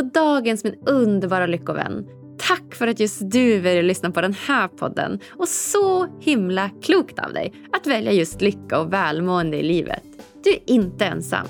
God 0.00 0.12
dagens 0.12 0.64
min 0.64 0.74
underbara 0.86 1.46
lyckovän. 1.46 2.06
Tack 2.38 2.74
för 2.74 2.86
att 2.86 3.00
just 3.00 3.30
du 3.30 3.60
väljer 3.60 3.82
att 3.82 3.86
lyssna 3.86 4.10
på 4.10 4.20
den 4.20 4.34
här 4.46 4.68
podden. 4.68 5.20
Och 5.30 5.48
så 5.48 6.06
himla 6.20 6.70
klokt 6.82 7.18
av 7.18 7.32
dig 7.32 7.52
att 7.72 7.86
välja 7.86 8.12
just 8.12 8.40
lycka 8.40 8.80
och 8.80 8.92
välmående 8.92 9.56
i 9.56 9.62
livet. 9.62 10.02
Du 10.44 10.50
är 10.50 10.58
inte 10.66 11.04
ensam. 11.04 11.46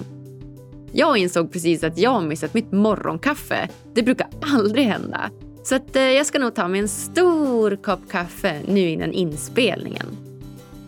Jag 0.93 1.17
insåg 1.17 1.53
precis 1.53 1.85
att 1.85 1.99
jag 1.99 2.25
missat 2.25 2.55
mitt 2.55 2.73
morgonkaffe. 2.73 3.69
Det 3.95 4.03
brukar 4.03 4.27
aldrig 4.41 4.87
hända. 4.87 5.31
Så 5.63 5.75
att, 5.75 5.97
eh, 5.97 6.03
jag 6.03 6.27
ska 6.27 6.39
nog 6.39 6.55
ta 6.55 6.69
mig 6.69 6.81
en 6.81 6.89
stor 6.89 7.77
kopp 7.77 8.11
kaffe 8.11 8.61
nu 8.69 8.89
innan 8.89 9.13
inspelningen. 9.13 10.07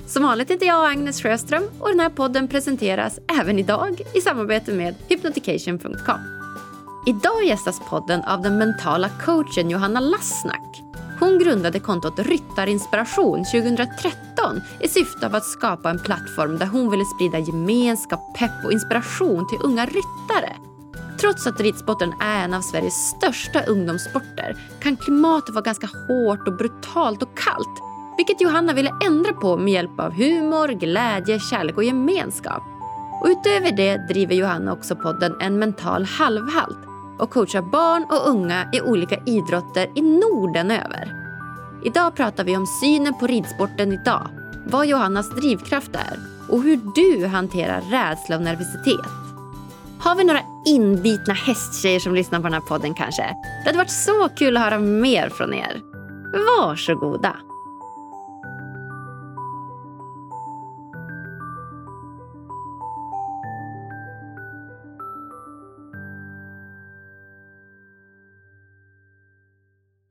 Som 0.07 0.23
vanligt 0.23 0.51
heter 0.51 0.67
jag 0.67 0.91
Agnes 0.91 1.23
Sjöström 1.23 1.65
och 1.79 1.89
den 1.89 2.01
här 2.01 2.11
podden 2.11 2.49
presenteras 2.49 3.21
även 3.41 3.59
idag 3.59 4.01
i 4.15 4.21
samarbete 4.21 4.73
med 4.73 4.95
hypnotication.com. 5.09 6.42
Idag 7.07 7.45
gästas 7.45 7.81
podden 7.81 8.25
av 8.25 8.43
den 8.43 8.59
mentala 8.59 9.09
coachen 9.09 9.71
Johanna 9.71 10.01
Lassnack. 10.01 10.83
Hon 11.21 11.39
grundade 11.39 11.81
kontot 11.81 12.19
Ryttarinspiration 12.19 13.45
2013 13.45 14.61
i 14.81 14.89
syfte 14.89 15.27
av 15.27 15.35
att 15.35 15.45
skapa 15.45 15.91
en 15.91 15.99
plattform 15.99 16.59
där 16.59 16.67
hon 16.67 16.91
ville 16.91 17.05
sprida 17.05 17.39
gemenskap, 17.39 18.39
pepp 18.39 18.65
och 18.65 18.73
inspiration 18.73 19.49
till 19.49 19.59
unga 19.63 19.87
ryttare. 19.87 20.57
Trots 21.21 21.47
att 21.47 21.61
ridsporten 21.61 22.15
är 22.21 22.45
en 22.45 22.55
av 22.55 22.61
Sveriges 22.61 23.09
största 23.17 23.63
ungdomssporter 23.63 24.57
kan 24.83 24.97
klimatet 24.97 25.55
vara 25.55 25.65
ganska 25.65 25.87
hårt 25.87 26.49
och 26.49 26.57
brutalt 26.57 27.23
och 27.23 27.39
kallt 27.39 27.83
vilket 28.17 28.41
Johanna 28.41 28.73
ville 28.73 28.95
ändra 29.07 29.33
på 29.33 29.57
med 29.57 29.73
hjälp 29.73 30.01
av 30.01 30.13
humor, 30.13 30.69
glädje, 30.69 31.41
kärlek 31.41 31.77
och 31.77 31.85
gemenskap. 31.85 32.63
Och 33.23 33.29
utöver 33.29 33.73
det 33.73 33.97
driver 34.09 34.35
Johanna 34.35 34.73
också 34.73 34.97
podden 34.97 35.37
En 35.41 35.59
mental 35.59 36.05
halvhalt 36.05 36.92
och 37.19 37.31
coachar 37.31 37.63
barn 37.63 38.07
och 38.11 38.29
unga 38.31 38.69
i 38.73 38.81
olika 38.81 39.23
idrotter 39.27 39.91
i 39.95 40.03
Norden 40.03 40.71
över. 40.71 41.13
Idag 41.85 42.15
pratar 42.15 42.45
vi 42.45 42.57
om 42.57 42.67
synen 42.67 43.15
på 43.15 43.27
ridsporten 43.27 43.93
idag, 43.93 44.29
vad 44.67 44.87
Johannas 44.87 45.31
drivkraft 45.31 45.95
är 45.95 46.19
och 46.49 46.63
hur 46.63 46.81
du 46.95 47.27
hanterar 47.27 47.81
rädsla 47.81 48.37
och 48.37 48.43
nervositet. 48.43 49.11
Har 50.01 50.17
vi 50.17 50.25
några 50.25 50.41
inbitna 50.67 51.35
hästtjejer 51.35 52.01
som 52.01 52.15
lyssnar 52.15 52.39
på 52.39 52.43
den 52.43 52.55
här 52.55 52.61
podden 52.61 52.95
kanske? 52.95 53.23
Det 53.23 53.67
hade 53.67 53.79
varit 53.79 53.91
så 53.91 54.29
kul 54.37 54.57
att 54.57 54.63
höra 54.63 54.79
mer 54.79 55.29
från 55.29 55.55
er. 55.55 55.81
Varsågoda! 56.59 57.37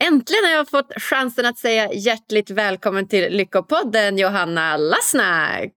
Äntligen 0.08 0.44
har 0.44 0.52
jag 0.52 0.70
fått 0.70 0.94
chansen 0.96 1.46
att 1.46 1.58
säga 1.58 1.94
hjärtligt 1.94 2.50
välkommen 2.50 3.08
till 3.08 3.34
Lyckopodden, 3.34 4.18
Johanna 4.18 4.78
Lassnack. 4.78 5.74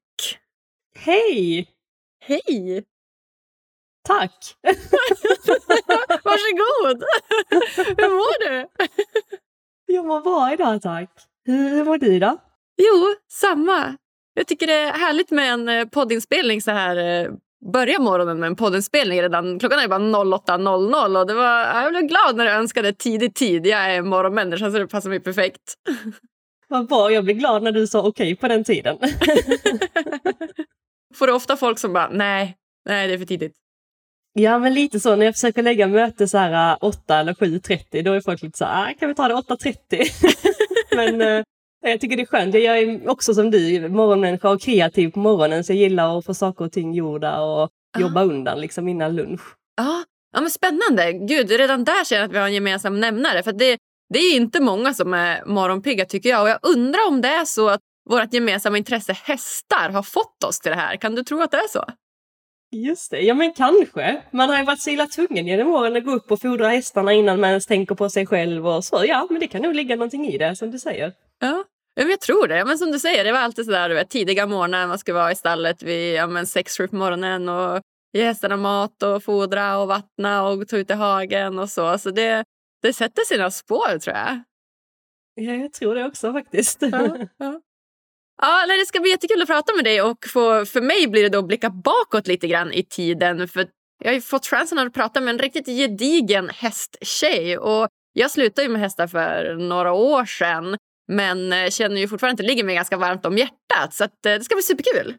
Hej! 0.99 1.69
Hej! 2.21 2.85
Tack! 4.09 4.57
Varsågod! 6.25 7.05
Hur 7.99 8.11
mår 8.11 8.49
du? 8.49 8.69
Jag 9.87 10.07
mår 10.07 10.21
bra 10.21 10.53
idag, 10.53 10.83
tack. 10.83 11.11
Hur, 11.45 11.69
hur 11.69 11.85
mår 11.85 11.99
du 11.99 12.19
då? 12.19 12.37
Jo, 12.77 13.15
samma. 13.29 13.97
Jag 14.35 14.47
tycker 14.47 14.67
det 14.67 14.73
är 14.73 14.93
härligt 14.93 15.31
med 15.31 15.53
en 15.53 15.69
eh, 15.69 15.85
poddinspelning 15.85 16.63
så 16.63 16.71
här 16.71 16.97
eh, 16.97 17.31
börja 17.73 17.99
morgonen 18.01 18.41
med 18.41 18.47
en 18.47 18.57
poddinspelning 18.57 19.23
redan. 19.23 19.59
Klockan 19.59 19.79
är 19.79 19.89
bara 19.89 19.99
08.00 19.99 21.21
och 21.21 21.27
det 21.27 21.35
var, 21.35 21.83
jag 21.83 21.93
blev 21.93 22.03
glad 22.03 22.37
när 22.37 22.45
du 22.45 22.51
önskade 22.51 22.93
tidig 22.93 23.35
tid. 23.35 23.67
Jag 23.67 23.95
är 23.95 24.03
morgonmänniska 24.03 24.71
så 24.71 24.79
det 24.79 24.87
passar 24.87 25.11
mig 25.11 25.21
perfekt. 25.21 25.75
Vad 26.69 26.89
bra, 26.89 27.11
jag 27.11 27.25
blev 27.25 27.37
glad 27.37 27.63
när 27.63 27.73
du 27.73 27.87
sa 27.87 27.99
okej 27.99 28.09
okay 28.09 28.37
på 28.37 28.49
den 28.49 28.65
tiden. 28.65 28.99
Får 31.15 31.27
du 31.27 31.33
ofta 31.33 31.57
folk 31.57 31.79
som 31.79 31.93
bara 31.93 32.09
nej, 32.09 32.57
nej 32.89 33.09
det 33.09 33.15
är 33.15 33.19
för 33.19 33.27
tidigt? 33.27 33.55
Ja 34.33 34.59
men 34.59 34.75
lite 34.75 35.01
så 35.01 35.17
när 35.17 35.27
jag 35.27 35.35
försöker 35.35 35.63
lägga 35.63 35.87
möte 35.87 36.29
så 36.29 36.39
här 36.39 36.79
8 36.81 37.15
äh, 37.15 37.21
eller 37.21 37.35
7.30 37.35 38.03
då 38.03 38.13
är 38.13 38.21
folk 38.21 38.43
lite 38.43 38.59
så 38.59 38.65
här, 38.65 38.91
ah, 38.91 38.95
kan 38.99 39.09
vi 39.09 39.15
ta 39.15 39.29
det 39.29 39.35
8.30? 39.35 39.77
men 40.97 41.21
äh, 41.21 41.45
jag 41.91 42.01
tycker 42.01 42.17
det 42.17 42.23
är 42.23 42.27
skönt. 42.27 42.55
Jag 42.55 42.79
är 42.79 43.09
också 43.09 43.35
som 43.35 43.51
du, 43.51 43.89
morgonmänniska 43.89 44.51
och 44.51 44.61
kreativ 44.61 45.11
på 45.11 45.19
morgonen 45.19 45.65
så 45.65 45.73
jag 45.73 45.79
gillar 45.79 46.19
att 46.19 46.25
få 46.25 46.35
saker 46.35 46.65
och 46.65 46.73
ting 46.73 46.95
gjorda 46.95 47.41
och 47.41 47.63
ah. 47.63 48.01
jobba 48.01 48.25
undan 48.25 48.61
liksom 48.61 48.89
innan 48.89 49.17
lunch. 49.17 49.41
Ja, 49.77 50.05
ja 50.33 50.41
men 50.41 50.51
spännande. 50.51 51.13
Gud, 51.13 51.51
redan 51.51 51.85
där 51.85 52.05
känner 52.05 52.23
jag 52.23 52.29
att 52.29 52.35
vi 52.35 52.39
har 52.39 52.47
en 52.47 52.55
gemensam 52.55 53.01
nämnare. 53.01 53.43
För 53.43 53.53
det, 53.53 53.79
det 54.15 54.19
är 54.19 54.37
inte 54.37 54.61
många 54.61 54.95
som 54.95 55.15
är 55.15 55.45
morgonpigga 55.45 56.05
tycker 56.05 56.29
jag. 56.29 56.43
Och 56.43 56.49
jag 56.49 56.59
undrar 56.63 57.09
om 57.09 57.21
det 57.21 57.29
är 57.29 57.45
så 57.45 57.69
att 57.69 57.81
vårt 58.11 58.35
gemensamma 58.35 58.79
intresse 58.79 59.13
hästar 59.13 59.91
har 59.91 60.03
fått 60.03 60.45
oss 60.45 60.61
till 60.61 60.71
det 60.71 60.77
här. 60.77 60.97
Kan 60.97 61.15
du 61.15 61.25
tro 61.25 61.43
att 61.43 61.51
det 61.51 61.57
är 61.57 61.69
så? 61.69 61.85
Just 62.75 63.11
det, 63.11 63.21
ja 63.21 63.35
men 63.35 63.53
kanske. 63.53 64.23
Man 64.31 64.49
har 64.49 64.59
ju 64.59 64.65
varit 64.65 64.81
så 64.81 64.91
illa 64.91 65.07
tvungen 65.07 65.47
genom 65.47 65.69
åren 65.75 65.97
att 65.97 66.05
gå 66.05 66.11
upp 66.11 66.31
och 66.31 66.41
fodra 66.41 66.69
hästarna 66.69 67.13
innan 67.13 67.41
man 67.41 67.51
ens 67.51 67.67
tänker 67.67 67.95
på 67.95 68.11
sig 68.11 68.27
själv 68.27 68.67
och 68.67 68.85
så. 68.85 69.05
Ja, 69.07 69.27
men 69.31 69.41
det 69.41 69.47
kan 69.47 69.63
nog 69.63 69.75
ligga 69.75 69.97
någonting 69.97 70.29
i 70.29 70.39
det 70.39 70.57
som 70.57 70.71
du 70.71 70.79
säger. 70.79 71.13
Ja, 71.41 71.65
jag 71.95 72.21
tror 72.21 72.49
det. 72.49 72.65
Men 72.65 72.79
som 72.79 72.93
du 72.93 72.99
säger, 72.99 73.25
det 73.25 73.33
var 73.33 73.39
alltid 73.39 73.65
sådär 73.65 73.89
du 73.89 73.95
vet, 73.95 74.11
tidiga 74.11 74.47
morgnar. 74.47 74.87
Man 74.87 74.99
ska 74.99 75.15
vara 75.15 75.33
i 75.33 75.37
stallet 75.37 75.83
vid 75.83 76.15
ja, 76.15 76.27
men 76.27 76.47
sex, 76.47 76.77
sju 76.77 76.89
på 76.89 76.97
morgonen 76.97 77.49
och 77.49 77.81
ge 78.13 78.25
hästarna 78.25 78.57
mat 78.57 79.03
och 79.03 79.23
fodra 79.23 79.79
och 79.79 79.89
vattna 79.89 80.49
och 80.49 80.69
ta 80.69 80.77
ut 80.77 80.91
i 80.91 80.95
hagen 80.95 81.59
och 81.59 81.71
så. 81.71 81.99
Så 81.99 82.11
det, 82.11 82.45
det 82.83 82.93
sätter 82.93 83.23
sina 83.23 83.51
spår 83.51 83.99
tror 83.99 84.17
jag. 84.17 84.43
Ja, 85.35 85.53
jag 85.53 85.73
tror 85.73 85.95
det 85.95 86.05
också 86.05 86.33
faktiskt. 86.33 86.83
Ja, 86.83 87.17
ja. 87.39 87.61
Ja, 88.43 88.67
det 88.67 88.87
ska 88.87 89.01
bli 89.01 89.11
jättekul 89.11 89.43
att 89.43 89.49
prata 89.49 89.75
med 89.75 89.85
dig 89.85 90.03
och 90.03 90.25
få, 90.33 90.67
för 90.67 90.81
mig 90.81 91.09
blir 91.09 91.23
det 91.23 91.29
då 91.29 91.39
att 91.39 91.47
blicka 91.47 91.71
bakåt 91.71 92.27
lite 92.27 92.49
grann 92.49 92.73
i 92.73 92.83
tiden. 92.83 93.49
För 93.49 93.69
jag 94.05 94.13
har 94.13 94.21
fått 94.21 94.47
chansen 94.47 94.79
att 94.79 94.95
prata 94.95 95.21
med 95.21 95.35
en 95.35 95.39
riktigt 95.39 95.67
gedigen 95.67 96.49
hästtjej 96.49 97.59
och 97.59 97.89
jag 98.13 98.31
slutade 98.31 98.67
ju 98.67 98.73
med 98.73 98.81
hästar 98.81 99.07
för 99.07 99.55
några 99.55 99.93
år 99.93 100.25
sedan 100.25 100.77
men 101.09 101.53
eh, 101.53 101.71
känner 101.71 102.01
ju 102.01 102.09
fortfarande 102.09 102.33
att 102.33 102.47
det 102.47 102.53
ligger 102.53 102.65
mig 102.65 102.75
ganska 102.75 102.97
varmt 102.97 103.27
om 103.27 103.39
hjärtat. 103.39 103.95
Så 103.95 104.05
att, 104.05 104.27
eh, 104.27 104.33
det 104.33 104.45
ska 104.45 104.55
bli 104.55 104.63
superkul. 104.63 105.15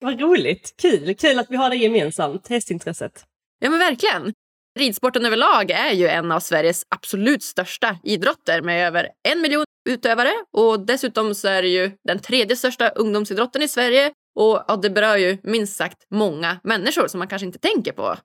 Vad 0.00 0.20
roligt! 0.20 0.74
Kul! 0.82 1.14
Kul 1.14 1.38
att 1.38 1.50
vi 1.50 1.56
har 1.56 1.70
det 1.70 1.76
gemensamt, 1.76 2.48
hästintresset. 2.48 3.24
Ja 3.60 3.70
men 3.70 3.78
verkligen. 3.78 4.32
Ridsporten 4.78 5.24
överlag 5.24 5.70
är 5.70 5.92
ju 5.92 6.08
en 6.08 6.32
av 6.32 6.40
Sveriges 6.40 6.82
absolut 6.88 7.42
största 7.42 7.98
idrotter 8.04 8.62
med 8.62 8.86
över 8.86 9.08
en 9.28 9.40
miljon 9.40 9.64
utövare. 9.88 10.32
Och 10.52 10.86
dessutom 10.86 11.34
så 11.34 11.48
är 11.48 11.62
det 11.62 11.68
ju 11.68 11.90
den 12.04 12.18
tredje 12.18 12.56
största 12.56 12.88
ungdomsidrotten 12.88 13.62
i 13.62 13.68
Sverige. 13.68 14.12
Och 14.34 14.64
ja, 14.68 14.78
det 14.82 14.90
berör 14.90 15.16
ju 15.16 15.38
minst 15.42 15.76
sagt 15.76 16.06
många 16.10 16.60
människor 16.64 17.08
som 17.08 17.18
man 17.18 17.28
kanske 17.28 17.46
inte 17.46 17.58
tänker 17.58 17.92
på. 17.92 18.16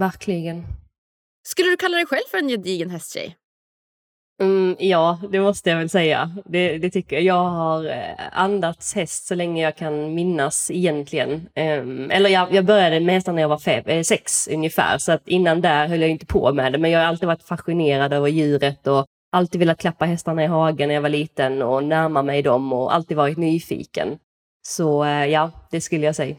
Verkligen. 0.00 0.64
Skulle 1.42 1.70
du 1.70 1.76
kalla 1.76 1.96
dig 1.96 2.06
själv 2.06 2.22
för 2.30 2.38
en 2.38 2.48
gedigen 2.48 2.90
hästtjej? 2.90 3.36
Mm, 4.40 4.76
ja, 4.78 5.20
det 5.30 5.40
måste 5.40 5.70
jag 5.70 5.76
väl 5.76 5.88
säga. 5.88 6.30
Det, 6.44 6.78
det, 6.78 6.90
tycker 6.90 7.16
jag. 7.16 7.24
Jag 7.24 7.44
har 7.44 7.84
eh, 7.86 8.14
andats 8.32 8.94
häst 8.94 9.26
så 9.26 9.34
länge 9.34 9.62
jag 9.62 9.76
kan 9.76 10.14
minnas 10.14 10.70
egentligen. 10.70 11.48
Um, 11.80 12.10
eller 12.10 12.30
jag, 12.30 12.54
jag 12.54 12.64
började 12.64 13.00
med 13.00 13.14
hästar 13.14 13.32
när 13.32 13.42
jag 13.42 13.48
var 13.48 13.58
fem, 13.58 13.84
eh, 13.86 14.02
sex 14.02 14.48
ungefär, 14.48 14.98
så 14.98 15.12
att 15.12 15.28
innan 15.28 15.60
där 15.60 15.88
höll 15.88 16.00
jag 16.00 16.10
inte 16.10 16.26
på 16.26 16.52
med 16.52 16.72
det. 16.72 16.78
Men 16.78 16.90
jag 16.90 17.00
har 17.00 17.06
alltid 17.06 17.26
varit 17.26 17.42
fascinerad 17.42 18.12
över 18.12 18.28
djuret 18.28 18.86
och 18.86 19.06
alltid 19.32 19.58
velat 19.58 19.80
klappa 19.80 20.04
hästarna 20.04 20.44
i 20.44 20.46
hagen 20.46 20.88
när 20.88 20.94
jag 20.94 21.02
var 21.02 21.08
liten 21.08 21.62
och 21.62 21.84
närma 21.84 22.22
mig 22.22 22.42
dem 22.42 22.72
och 22.72 22.94
alltid 22.94 23.16
varit 23.16 23.38
nyfiken. 23.38 24.18
Så 24.66 25.04
eh, 25.04 25.26
ja, 25.26 25.50
det 25.70 25.80
skulle 25.80 26.06
jag 26.06 26.16
säga. 26.16 26.36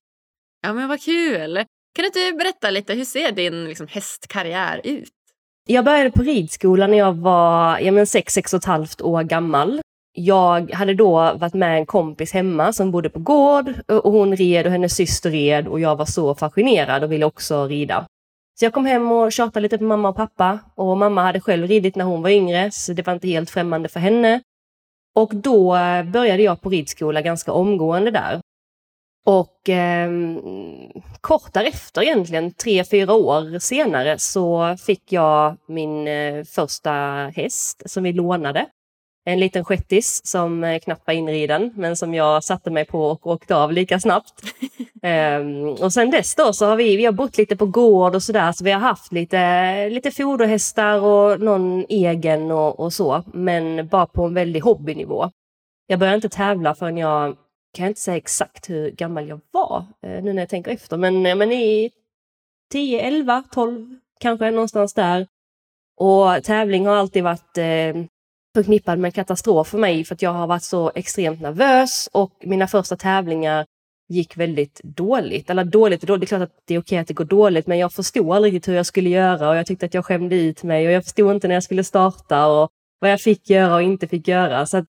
Ja, 0.61 0.73
men 0.73 0.87
vad 0.87 1.01
kul! 1.01 1.55
Kan 1.95 2.03
du 2.03 2.05
inte 2.05 2.37
berätta 2.37 2.69
lite, 2.69 2.93
hur 2.93 3.05
ser 3.05 3.31
din 3.31 3.65
liksom, 3.65 3.87
hästkarriär 3.87 4.81
ut? 4.83 5.09
Jag 5.71 5.85
började 5.85 6.11
på 6.11 6.21
ridskolan 6.21 6.91
när 6.91 6.97
jag 6.97 7.13
var 7.13 7.79
ja, 7.79 7.91
men 7.91 8.07
sex, 8.07 8.33
sex 8.33 8.53
och 8.53 8.57
ett 8.57 8.65
halvt 8.65 9.01
år 9.01 9.23
gammal. 9.23 9.81
Jag 10.13 10.71
hade 10.71 10.93
då 10.93 11.11
varit 11.33 11.53
med 11.53 11.77
en 11.77 11.85
kompis 11.85 12.33
hemma 12.33 12.73
som 12.73 12.91
bodde 12.91 13.09
på 13.09 13.19
gård 13.19 13.73
och 13.87 14.11
hon 14.11 14.35
red 14.35 14.65
och 14.65 14.71
hennes 14.71 14.95
syster 14.95 15.31
red 15.31 15.67
och 15.67 15.79
jag 15.79 15.95
var 15.95 16.05
så 16.05 16.35
fascinerad 16.35 17.03
och 17.03 17.11
ville 17.11 17.25
också 17.25 17.65
rida. 17.65 18.05
Så 18.59 18.65
jag 18.65 18.73
kom 18.73 18.85
hem 18.85 19.11
och 19.11 19.31
tjatade 19.31 19.59
lite 19.59 19.77
på 19.77 19.83
mamma 19.83 20.09
och 20.09 20.15
pappa 20.15 20.59
och 20.75 20.97
mamma 20.97 21.23
hade 21.23 21.41
själv 21.41 21.67
ridit 21.67 21.95
när 21.95 22.05
hon 22.05 22.21
var 22.21 22.29
yngre 22.29 22.71
så 22.71 22.93
det 22.93 23.07
var 23.07 23.13
inte 23.13 23.27
helt 23.27 23.49
främmande 23.49 23.89
för 23.89 23.99
henne. 23.99 24.41
Och 25.15 25.35
då 25.35 25.71
började 26.13 26.43
jag 26.43 26.61
på 26.61 26.69
ridskola 26.69 27.21
ganska 27.21 27.51
omgående 27.51 28.11
där. 28.11 28.39
Och 29.29 29.69
eh, 29.69 30.09
kort 31.21 31.53
därefter 31.53 32.01
egentligen, 32.01 32.53
tre, 32.53 32.83
fyra 32.83 33.13
år 33.13 33.59
senare, 33.59 34.19
så 34.19 34.75
fick 34.85 35.11
jag 35.11 35.57
min 35.67 36.07
eh, 36.07 36.43
första 36.43 36.91
häst 37.35 37.83
som 37.85 38.03
vi 38.03 38.13
lånade. 38.13 38.65
en 39.25 39.39
liten 39.39 39.65
shettis 39.65 40.21
som 40.25 40.63
eh, 40.63 40.79
knappt 40.79 41.07
var 41.07 41.13
inriden, 41.13 41.73
men 41.75 41.95
som 41.95 42.13
jag 42.13 42.43
satte 42.43 42.71
mig 42.71 42.85
på 42.85 43.03
och 43.03 43.27
åkte 43.27 43.55
av 43.55 43.71
lika 43.71 43.99
snabbt. 43.99 44.33
um, 45.39 45.69
och 45.81 45.93
sen 45.93 46.11
dess 46.11 46.35
då 46.35 46.53
så 46.53 46.65
har 46.65 46.75
vi, 46.75 46.97
vi 46.97 47.05
har 47.05 47.11
bott 47.11 47.37
lite 47.37 47.55
på 47.57 47.65
gård 47.65 48.15
och 48.15 48.23
sådär, 48.23 48.51
så 48.51 48.63
vi 48.63 48.71
har 48.71 48.79
haft 48.79 49.11
lite, 49.11 49.89
lite 49.89 50.11
foderhästar 50.11 50.99
och 50.99 51.41
någon 51.41 51.85
egen 51.89 52.51
och, 52.51 52.79
och 52.79 52.93
så, 52.93 53.23
men 53.33 53.87
bara 53.87 54.05
på 54.05 54.25
en 54.25 54.33
väldigt 54.33 54.63
hobbynivå. 54.63 55.29
Jag 55.87 55.99
började 55.99 56.15
inte 56.15 56.29
tävla 56.29 56.75
förrän 56.75 56.97
jag, 56.97 57.35
kan 57.73 57.83
jag 57.83 57.91
inte 57.91 58.01
säga 58.01 58.17
exakt 58.17 58.69
hur 58.69 58.91
gammal 58.91 59.27
jag 59.27 59.41
var, 59.51 59.85
eh, 60.01 60.23
nu 60.23 60.33
när 60.33 60.41
jag 60.41 60.49
tänker 60.49 60.71
efter, 60.71 60.97
men, 60.97 61.25
eh, 61.25 61.35
men 61.35 61.51
i 61.51 61.91
10, 62.71 63.01
11, 63.01 63.43
12 63.51 63.95
kanske 64.19 64.51
någonstans 64.51 64.93
där. 64.93 65.27
Och 65.97 66.43
tävling 66.43 66.85
har 66.85 66.95
alltid 66.95 67.23
varit 67.23 67.57
eh, 67.57 68.03
förknippad 68.55 68.99
med 68.99 69.15
katastrof 69.15 69.67
för 69.67 69.77
mig 69.77 70.03
för 70.03 70.15
att 70.15 70.21
jag 70.21 70.33
har 70.33 70.47
varit 70.47 70.63
så 70.63 70.91
extremt 70.95 71.41
nervös 71.41 72.09
och 72.11 72.31
mina 72.43 72.67
första 72.67 72.95
tävlingar 72.95 73.65
gick 74.09 74.37
väldigt 74.37 74.81
dåligt. 74.83 75.49
Eller 75.49 75.63
dåligt 75.63 76.01
och 76.01 76.07
dåligt, 76.07 76.21
det 76.21 76.25
är 76.25 76.37
klart 76.37 76.49
att 76.49 76.63
det 76.65 76.75
är 76.75 76.79
okej 76.79 76.97
att 76.97 77.07
det 77.07 77.13
går 77.13 77.25
dåligt 77.25 77.67
men 77.67 77.77
jag 77.77 77.93
förstod 77.93 78.31
aldrig 78.31 78.53
riktigt 78.53 78.67
hur 78.71 78.75
jag 78.75 78.85
skulle 78.85 79.09
göra 79.09 79.49
och 79.49 79.55
jag 79.55 79.65
tyckte 79.65 79.85
att 79.85 79.93
jag 79.93 80.05
skämde 80.05 80.35
ut 80.35 80.63
mig 80.63 80.87
och 80.87 80.93
jag 80.93 81.03
förstod 81.03 81.31
inte 81.35 81.47
när 81.47 81.55
jag 81.55 81.63
skulle 81.63 81.83
starta 81.83 82.47
och 82.47 82.69
vad 82.99 83.11
jag 83.11 83.21
fick 83.21 83.49
göra 83.49 83.75
och 83.75 83.81
inte 83.81 84.07
fick 84.07 84.27
göra. 84.27 84.65
Så 84.65 84.77
att, 84.77 84.85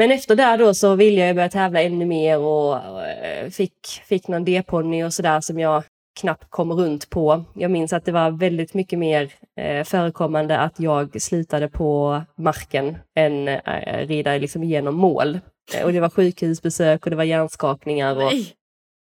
men 0.00 0.12
efter 0.12 0.36
det 0.36 0.56
då 0.56 0.74
så 0.74 0.94
ville 0.94 1.26
jag 1.26 1.36
börja 1.36 1.48
tävla 1.48 1.82
ännu 1.82 2.06
mer 2.06 2.38
och, 2.38 2.76
eh, 3.04 3.50
fick, 3.50 3.86
fick 4.04 4.28
någon 4.28 4.44
D-ponny 4.44 5.04
och 5.04 5.14
sådär 5.14 5.40
som 5.40 5.58
jag 5.58 5.82
knappt 6.20 6.50
kom 6.50 6.72
runt 6.72 7.10
på. 7.10 7.44
Jag 7.54 7.70
minns 7.70 7.92
att 7.92 8.04
det 8.04 8.12
var 8.12 8.30
väldigt 8.30 8.74
mycket 8.74 8.98
mer 8.98 9.32
eh, 9.60 9.84
förekommande 9.84 10.58
att 10.58 10.80
jag 10.80 11.22
slutade 11.22 11.68
på 11.68 12.22
marken 12.36 12.98
än 13.16 13.48
eh, 13.48 14.06
rida 14.06 14.38
liksom 14.38 14.64
genom 14.64 14.94
mål. 14.94 15.40
Eh, 15.74 15.84
och 15.84 15.92
det 15.92 16.00
var 16.00 16.10
sjukhusbesök 16.10 17.06
och 17.06 17.10
det 17.10 17.16
var 17.16 17.24
hjärnskakningar 17.24 18.16
och, 18.16 18.32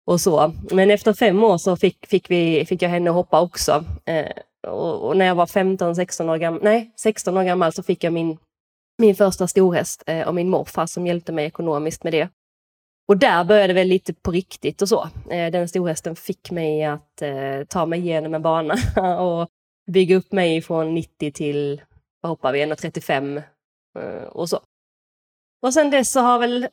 och 0.07 0.21
så. 0.21 0.53
Men 0.71 0.91
efter 0.91 1.13
fem 1.13 1.43
år 1.43 1.57
så 1.57 1.75
fick, 1.75 2.05
fick, 2.07 2.31
vi, 2.31 2.65
fick 2.65 2.81
jag 2.81 2.89
henne 2.89 3.09
hoppa 3.09 3.41
också. 3.41 3.85
Eh, 4.05 4.71
och, 4.71 5.07
och, 5.07 5.17
när 5.17 5.25
jag 5.25 5.35
var 5.35 5.45
15-16 5.45 6.31
år 6.31 6.37
gammal, 6.37 6.59
nej 6.63 6.93
16 6.99 7.37
år 7.37 7.43
gammal 7.43 7.73
så 7.73 7.83
fick 7.83 8.03
jag 8.03 8.13
min, 8.13 8.37
min 8.97 9.15
första 9.15 9.47
storhäst 9.47 10.03
eh, 10.07 10.27
och 10.27 10.35
min 10.35 10.49
morfar 10.49 10.85
som 10.85 11.07
hjälpte 11.07 11.31
mig 11.31 11.45
ekonomiskt 11.45 12.03
med 12.03 12.13
det. 12.13 12.29
Och 13.07 13.17
där 13.17 13.43
började 13.43 13.67
det 13.67 13.73
väl 13.73 13.87
lite 13.87 14.13
på 14.13 14.31
riktigt 14.31 14.81
och 14.81 14.89
så. 14.89 15.09
Eh, 15.29 15.51
den 15.51 15.69
storhästen 15.69 16.15
fick 16.15 16.51
mig 16.51 16.83
att 16.83 17.21
eh, 17.21 17.63
ta 17.69 17.85
mig 17.85 17.99
igenom 17.99 18.33
en 18.33 18.41
bana 18.41 18.75
och 19.19 19.49
bygga 19.91 20.15
upp 20.15 20.31
mig 20.31 20.61
från 20.61 20.93
90 20.93 21.31
till, 21.31 21.81
vad 22.21 22.29
hoppar 22.29 22.51
vi, 22.51 22.59
135 22.59 23.37
eh, 23.99 24.23
och 24.23 24.49
så. 24.49 24.59
Och 25.61 25.73
sen 25.73 25.89
dess 25.89 26.11
så 26.11 26.19
har 26.19 26.39
väl 26.39 26.67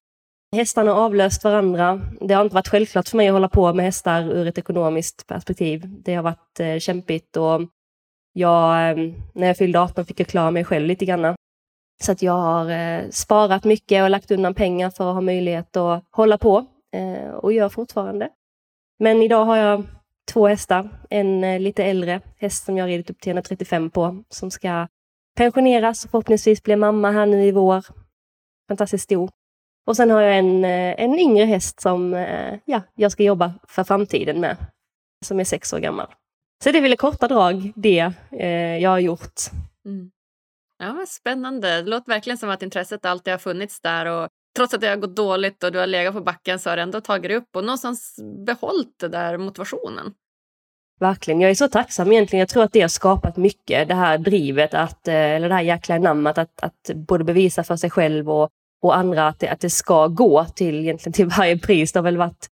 hästarna 0.56 0.94
avlöst 0.94 1.44
varandra. 1.44 2.00
Det 2.20 2.34
har 2.34 2.42
inte 2.42 2.54
varit 2.54 2.68
självklart 2.68 3.08
för 3.08 3.16
mig 3.16 3.28
att 3.28 3.32
hålla 3.32 3.48
på 3.48 3.72
med 3.74 3.84
hästar 3.84 4.22
ur 4.22 4.46
ett 4.46 4.58
ekonomiskt 4.58 5.26
perspektiv. 5.26 5.82
Det 6.04 6.14
har 6.14 6.22
varit 6.22 6.60
eh, 6.60 6.78
kämpigt 6.78 7.36
och 7.36 7.60
jag, 8.32 8.90
eh, 8.90 8.96
när 9.34 9.46
jag 9.46 9.56
fyllde 9.56 9.80
18 9.80 10.04
fick 10.04 10.20
jag 10.20 10.26
klara 10.26 10.50
mig 10.50 10.64
själv 10.64 10.86
lite 10.86 11.04
grann. 11.04 11.34
Så 12.02 12.12
att 12.12 12.22
jag 12.22 12.32
har 12.32 12.70
eh, 12.70 13.08
sparat 13.10 13.64
mycket 13.64 14.02
och 14.02 14.10
lagt 14.10 14.30
undan 14.30 14.54
pengar 14.54 14.90
för 14.90 15.08
att 15.08 15.14
ha 15.14 15.20
möjlighet 15.20 15.76
att 15.76 16.04
hålla 16.10 16.38
på 16.38 16.66
eh, 16.92 17.30
och 17.30 17.52
gör 17.52 17.68
fortfarande. 17.68 18.28
Men 18.98 19.22
idag 19.22 19.44
har 19.44 19.56
jag 19.56 19.84
två 20.32 20.46
hästar. 20.46 20.88
En 21.10 21.44
eh, 21.44 21.60
lite 21.60 21.84
äldre 21.84 22.20
häst 22.36 22.64
som 22.64 22.76
jag 22.76 22.84
har 22.84 22.88
ridit 22.88 23.10
upp 23.10 23.20
till 23.20 23.30
135 23.30 23.90
på 23.90 24.24
som 24.28 24.50
ska 24.50 24.86
pensioneras 25.36 26.04
och 26.04 26.10
förhoppningsvis 26.10 26.62
bli 26.62 26.76
mamma 26.76 27.10
här 27.10 27.26
nu 27.26 27.44
i 27.44 27.52
vår. 27.52 27.84
Fantastiskt 28.68 29.04
stor. 29.04 29.30
Och 29.86 29.96
sen 29.96 30.10
har 30.10 30.20
jag 30.20 30.38
en, 30.38 30.64
eh, 30.64 30.94
en 31.00 31.18
yngre 31.18 31.44
häst 31.44 31.80
som 31.80 32.14
eh, 32.14 32.58
ja, 32.64 32.82
jag 32.94 33.12
ska 33.12 33.22
jobba 33.22 33.54
för 33.68 33.84
framtiden 33.84 34.40
med, 34.40 34.56
som 35.24 35.40
är 35.40 35.44
sex 35.44 35.72
år 35.72 35.78
gammal. 35.78 36.06
Så 36.64 36.70
det 36.70 36.78
är 36.78 36.82
väl 36.82 36.92
i 36.92 36.96
korta 36.96 37.28
drag 37.28 37.72
det 37.76 38.12
eh, 38.30 38.78
jag 38.78 38.90
har 38.90 38.98
gjort. 38.98 39.40
Mm. 39.84 40.10
Ja, 40.82 41.04
spännande. 41.06 41.82
Det 41.82 41.90
låter 41.90 42.12
verkligen 42.12 42.38
som 42.38 42.50
att 42.50 42.62
intresset 42.62 43.04
alltid 43.04 43.32
har 43.32 43.38
funnits 43.38 43.80
där. 43.80 44.06
Och 44.06 44.28
trots 44.56 44.74
att 44.74 44.80
det 44.80 44.88
har 44.88 44.96
gått 44.96 45.16
dåligt 45.16 45.64
och 45.64 45.72
du 45.72 45.78
har 45.78 45.86
legat 45.86 46.14
på 46.14 46.20
backen 46.20 46.58
så 46.58 46.70
har 46.70 46.76
du 46.76 46.82
ändå 46.82 47.00
tagit 47.00 47.22
dig 47.22 47.36
upp 47.36 47.56
och 47.56 47.64
någonstans 47.64 48.16
behållit 48.46 48.98
den 49.00 49.10
där 49.10 49.38
motivationen. 49.38 50.12
Verkligen. 51.00 51.40
Jag 51.40 51.50
är 51.50 51.54
så 51.54 51.68
tacksam 51.68 52.12
egentligen. 52.12 52.40
Jag 52.40 52.48
tror 52.48 52.62
att 52.62 52.72
det 52.72 52.80
har 52.80 52.88
skapat 52.88 53.36
mycket. 53.36 53.88
Det 53.88 53.94
här 53.94 54.18
drivet, 54.18 54.74
att, 54.74 55.08
eh, 55.08 55.14
eller 55.14 55.48
det 55.48 55.54
här 55.54 55.62
jäkla 55.62 55.98
namnet 55.98 56.38
att, 56.38 56.62
att 56.62 56.90
både 56.94 57.24
bevisa 57.24 57.64
för 57.64 57.76
sig 57.76 57.90
själv 57.90 58.30
och, 58.30 58.48
och 58.82 58.96
andra 58.96 59.28
att 59.28 59.38
det, 59.38 59.48
att 59.48 59.60
det 59.60 59.70
ska 59.70 60.06
gå 60.06 60.44
till, 60.44 60.80
egentligen 60.80 61.12
till 61.12 61.26
varje 61.26 61.58
pris. 61.58 61.92
Det 61.92 61.98
har 61.98 62.04
väl 62.04 62.16
varit 62.16 62.49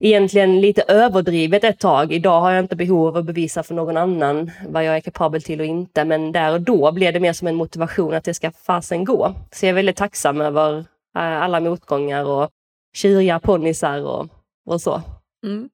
egentligen 0.00 0.60
lite 0.60 0.82
överdrivet 0.82 1.64
ett 1.64 1.78
tag. 1.78 2.12
Idag 2.12 2.40
har 2.40 2.50
jag 2.50 2.64
inte 2.64 2.76
behov 2.76 3.08
av 3.08 3.16
att 3.16 3.24
bevisa 3.24 3.62
för 3.62 3.74
någon 3.74 3.96
annan 3.96 4.50
vad 4.68 4.84
jag 4.84 4.96
är 4.96 5.00
kapabel 5.00 5.42
till 5.42 5.60
och 5.60 5.66
inte, 5.66 6.04
men 6.04 6.32
där 6.32 6.52
och 6.52 6.60
då 6.60 6.92
blev 6.92 7.12
det 7.12 7.20
mer 7.20 7.32
som 7.32 7.48
en 7.48 7.54
motivation 7.54 8.14
att 8.14 8.24
det 8.24 8.34
ska 8.34 8.52
fasen 8.52 9.04
gå. 9.04 9.34
Så 9.52 9.66
jag 9.66 9.70
är 9.70 9.74
väldigt 9.74 9.96
tacksam 9.96 10.40
över 10.40 10.78
eh, 11.16 11.42
alla 11.42 11.60
motgångar 11.60 12.24
och 12.24 12.50
tjuriga 12.94 13.40
ponnisar 13.40 14.04
och, 14.04 14.28
och 14.66 14.80
så. 14.80 15.02
Mm. 15.46 15.68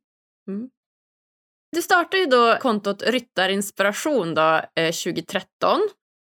Mm. 0.48 0.70
Du 1.72 1.82
startade 1.82 2.18
ju 2.18 2.26
då 2.26 2.56
kontot 2.60 3.02
Ryttarinspiration 3.02 4.34
då, 4.34 4.60
eh, 4.74 4.92
2013 4.92 5.80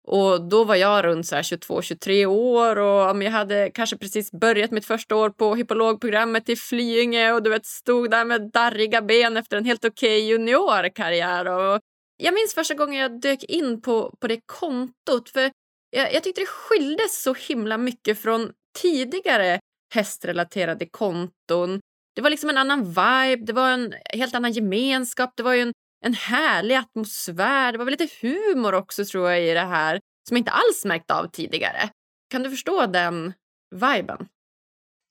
och 0.08 0.42
då 0.50 0.64
var 0.64 0.76
jag 0.76 1.06
runt 1.06 1.26
22-23 1.26 2.26
år 2.26 2.76
och 2.76 3.24
jag 3.24 3.32
hade 3.32 3.72
kanske 3.74 3.98
precis 3.98 4.32
börjat 4.32 4.72
mitt 4.72 4.86
första 4.86 5.16
år 5.16 5.30
på 5.30 5.56
hypologprogrammet 5.56 6.50
i 6.50 6.56
Flyinge 6.56 7.32
och 7.32 7.44
du 7.44 7.50
vet, 7.50 7.66
stod 7.66 8.12
där 8.12 8.26
med 8.26 8.52
darriga 8.52 9.02
ben 9.02 9.38
efter 9.38 9.58
en 9.58 9.66
helt 9.66 9.86
okej 9.86 10.18
okay 10.18 10.30
juniorkarriär. 10.30 11.48
Och 11.48 11.80
jag 12.18 12.34
minns 12.34 12.54
första 12.54 12.74
gången 12.74 13.02
jag 13.02 13.22
dök 13.22 13.44
in 13.44 13.82
på, 13.82 14.16
på 14.20 14.28
det 14.28 14.40
kontot 14.46 15.30
för 15.30 15.52
jag, 15.90 16.14
jag 16.14 16.24
tyckte 16.24 16.42
det 16.42 16.48
skildes 16.48 17.24
så 17.24 17.34
himla 17.34 17.78
mycket 17.78 18.20
från 18.20 18.52
tidigare 18.82 19.60
hästrelaterade 19.94 20.86
konton. 20.86 21.80
Det 22.16 22.22
var 22.22 22.30
liksom 22.30 22.50
en 22.50 22.58
annan 22.58 22.84
vibe, 22.84 23.46
det 23.46 23.54
var 23.54 23.70
en 23.70 23.94
helt 24.14 24.36
annan 24.36 24.52
gemenskap, 24.52 25.34
det 25.38 25.44
var 25.44 25.54
ju 25.54 25.62
en 25.62 25.74
en 26.06 26.14
härlig 26.14 26.76
atmosfär. 26.76 27.72
Det 27.72 27.78
var 27.78 27.86
väl 27.86 27.98
lite 28.00 28.08
humor 28.22 28.74
också 28.74 29.06
tror 29.06 29.30
jag 29.30 29.44
i 29.44 29.54
det 29.54 29.60
här 29.60 30.00
som 30.28 30.38
jag 30.38 30.40
inte 30.40 30.52
alls 30.52 30.86
märkt 30.86 31.12
av 31.12 31.28
tidigare. 31.28 31.90
Kan 32.32 32.44
du 32.44 32.50
förstå 32.50 32.86
den 32.86 33.34
viben? 33.76 34.28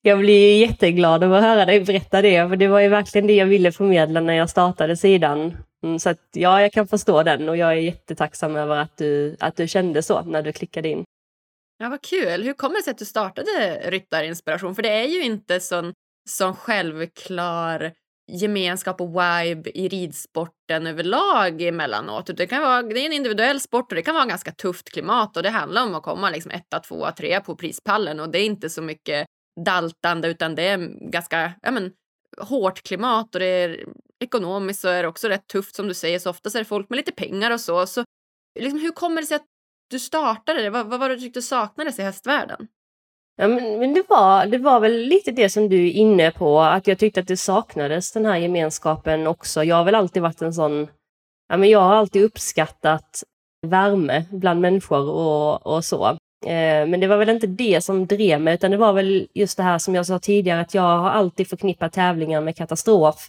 Jag 0.02 0.19
blir 0.19 0.61
jätteglad 0.61 1.23
över 1.23 1.37
att 1.37 1.44
höra 1.44 1.64
dig 1.64 1.81
berätta 1.81 2.23
det, 2.23 2.49
för 2.49 2.56
det 2.56 2.69
var 2.69 2.81
ju 2.81 2.88
verkligen 2.88 3.26
det 3.26 3.35
jag 3.35 3.46
ville 3.46 3.73
förmedla 3.73 4.20
när 4.20 4.35
jag 4.35 4.50
startade 4.50 4.96
sidan. 4.96 5.56
Mm, 5.85 5.99
så 5.99 6.11
att, 6.11 6.29
ja, 6.32 6.61
jag 6.61 6.73
kan 6.73 6.88
förstå 6.88 7.23
den 7.23 7.49
och 7.49 7.56
jag 7.56 7.70
är 7.70 7.76
jättetacksam 7.76 8.56
över 8.56 8.76
att 8.76 8.97
du, 8.97 9.37
att 9.40 9.57
du 9.57 9.69
kände 9.69 10.02
så 10.02 10.23
när 10.23 10.42
du 10.42 10.52
klickade 10.52 10.88
in. 10.88 11.04
Ja, 11.78 11.88
vad 11.88 12.02
kul. 12.02 12.42
Hur 12.42 12.52
kommer 12.52 12.76
det 12.76 12.83
sig 12.83 12.90
att 12.90 12.99
du 12.99 13.04
startade 13.04 13.83
Ryttarinspiration? 13.85 14.75
För 14.75 14.83
det 14.83 14.88
är 14.88 15.07
ju 15.07 15.23
inte 15.23 15.61
sån, 15.61 15.92
sån 16.28 16.57
självklar 16.57 17.92
gemenskap 18.26 19.00
och 19.00 19.09
vibe 19.09 19.78
i 19.78 19.88
ridsporten 19.88 20.87
överlag 20.87 21.62
emellanåt. 21.62 22.31
Det, 22.37 22.47
kan 22.47 22.62
vara, 22.62 22.83
det 22.83 23.00
är 23.00 23.07
en 23.07 23.12
individuell 23.12 23.61
sport 23.61 23.93
och 23.93 23.97
det 23.97 24.02
kan 24.02 24.14
vara 24.14 24.26
ganska 24.26 24.52
tufft 24.52 24.90
klimat 24.90 25.37
och 25.37 25.43
det 25.43 25.50
handlar 25.50 25.83
om 25.83 25.95
att 25.95 26.02
komma 26.02 26.31
liksom 26.31 26.50
etta, 26.50 26.81
tvåa, 26.81 27.12
trea 27.12 27.40
på 27.40 27.57
prispallen 27.57 28.21
och 28.21 28.28
det 28.28 28.38
är 28.38 28.47
inte 28.47 28.71
så 28.71 28.83
mycket 28.83 29.26
daltande 29.64 30.28
utan 30.28 30.54
det 30.54 30.62
är 30.62 31.11
ganska 31.11 31.52
ja, 31.62 31.71
men, 31.71 31.93
hårt 32.38 32.83
klimat 32.83 33.35
och 33.35 33.40
det 33.40 33.47
är 33.47 33.85
ekonomiskt 34.25 34.81
så 34.81 34.88
är 34.88 35.02
det 35.02 35.09
också 35.09 35.28
rätt 35.28 35.47
tufft 35.47 35.76
som 35.76 35.88
du 35.88 35.95
säger 35.95 36.19
så 36.19 36.31
ofta 36.31 36.49
är 36.49 36.59
det 36.59 36.64
folk 36.64 36.88
med 36.88 36.97
lite 36.97 37.12
pengar 37.12 37.50
och 37.50 37.61
så. 37.61 37.87
så 37.87 38.04
liksom, 38.61 38.81
hur 38.81 38.90
kommer 38.90 39.21
det 39.21 39.26
sig 39.26 39.37
att 39.37 39.47
du 39.90 39.99
startade 39.99 40.62
det? 40.62 40.71
Vad, 40.71 40.87
vad 40.87 41.00
var 41.00 41.09
det 41.09 41.14
du 41.14 41.21
tyckte 41.21 41.43
saknades 41.43 41.99
i 41.99 42.02
hästvärlden? 42.02 42.69
Ja, 43.37 43.49
men, 43.49 43.79
men 43.79 43.95
det, 43.95 44.03
var, 44.09 44.47
det 44.47 44.59
var 44.59 44.81
väl 44.81 44.93
lite 44.93 45.31
det 45.31 45.49
som 45.49 45.69
du 45.69 45.87
är 45.87 45.93
inne 45.93 46.31
på, 46.31 46.61
att 46.61 46.87
jag 46.87 46.99
tyckte 46.99 47.21
att 47.21 47.26
det 47.26 47.37
saknades 47.37 48.12
den 48.12 48.26
här 48.26 48.37
gemenskapen 48.37 49.26
också. 49.26 49.64
Jag 49.64 49.76
har 49.76 49.85
väl 49.85 49.95
alltid 49.95 50.23
varit 50.23 50.43
en 50.43 50.55
sån, 50.55 50.88
ja, 51.49 51.57
men 51.57 51.71
jag 51.71 51.81
har 51.81 51.95
alltid 51.95 52.23
uppskattat 52.23 53.23
värme 53.67 54.25
bland 54.31 54.61
människor 54.61 55.11
och, 55.11 55.67
och 55.67 55.85
så. 55.85 56.07
Eh, 56.47 56.87
men 56.87 57.00
det 57.00 57.07
var 57.07 57.17
väl 57.17 57.29
inte 57.29 57.47
det 57.47 57.85
som 57.85 58.07
drev 58.07 58.41
mig, 58.41 58.55
utan 58.55 58.71
det 58.71 58.76
var 58.76 58.93
väl 58.93 59.29
just 59.35 59.57
det 59.57 59.62
här 59.62 59.79
som 59.79 59.95
jag 59.95 60.07
sa 60.07 60.19
tidigare, 60.19 60.61
att 60.61 60.75
jag 60.75 60.99
har 60.99 61.11
alltid 61.11 61.49
förknippat 61.49 61.93
tävlingar 61.93 62.41
med 62.41 62.57
katastrof. 62.57 63.29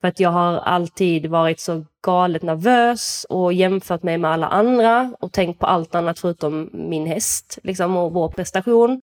För 0.00 0.08
att 0.08 0.20
jag 0.20 0.30
har 0.30 0.56
alltid 0.56 1.26
varit 1.26 1.60
så 1.60 1.84
galet 2.06 2.42
nervös 2.42 3.26
och 3.28 3.52
jämfört 3.52 4.02
mig 4.02 4.18
med 4.18 4.30
alla 4.30 4.46
andra 4.46 5.14
och 5.20 5.32
tänkt 5.32 5.58
på 5.58 5.66
allt 5.66 5.94
annat 5.94 6.18
förutom 6.18 6.70
min 6.72 7.06
häst 7.06 7.58
liksom, 7.62 7.96
och 7.96 8.12
vår 8.12 8.28
prestation 8.28 9.00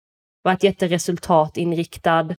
varit 0.45 0.63
jätteresultatinriktad. 0.63 2.35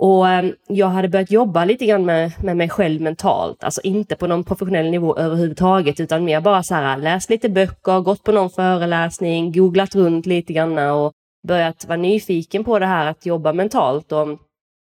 Och 0.00 0.28
eh, 0.28 0.50
jag 0.68 0.86
hade 0.86 1.08
börjat 1.08 1.30
jobba 1.30 1.64
lite 1.64 1.86
grann 1.86 2.04
med, 2.04 2.32
med 2.42 2.56
mig 2.56 2.68
själv 2.68 3.00
mentalt, 3.00 3.64
alltså 3.64 3.80
inte 3.80 4.16
på 4.16 4.26
någon 4.26 4.44
professionell 4.44 4.90
nivå 4.90 5.16
överhuvudtaget, 5.16 6.00
utan 6.00 6.24
mer 6.24 6.40
bara 6.40 6.62
så 6.62 6.74
här 6.74 6.96
läst 6.96 7.30
lite 7.30 7.48
böcker, 7.48 8.00
gått 8.00 8.22
på 8.22 8.32
någon 8.32 8.50
föreläsning, 8.50 9.52
googlat 9.52 9.94
runt 9.94 10.26
lite 10.26 10.52
grann 10.52 10.78
och 10.78 11.12
börjat 11.48 11.84
vara 11.84 11.96
nyfiken 11.96 12.64
på 12.64 12.78
det 12.78 12.86
här 12.86 13.06
att 13.06 13.26
jobba 13.26 13.52
mentalt 13.52 14.12
och 14.12 14.38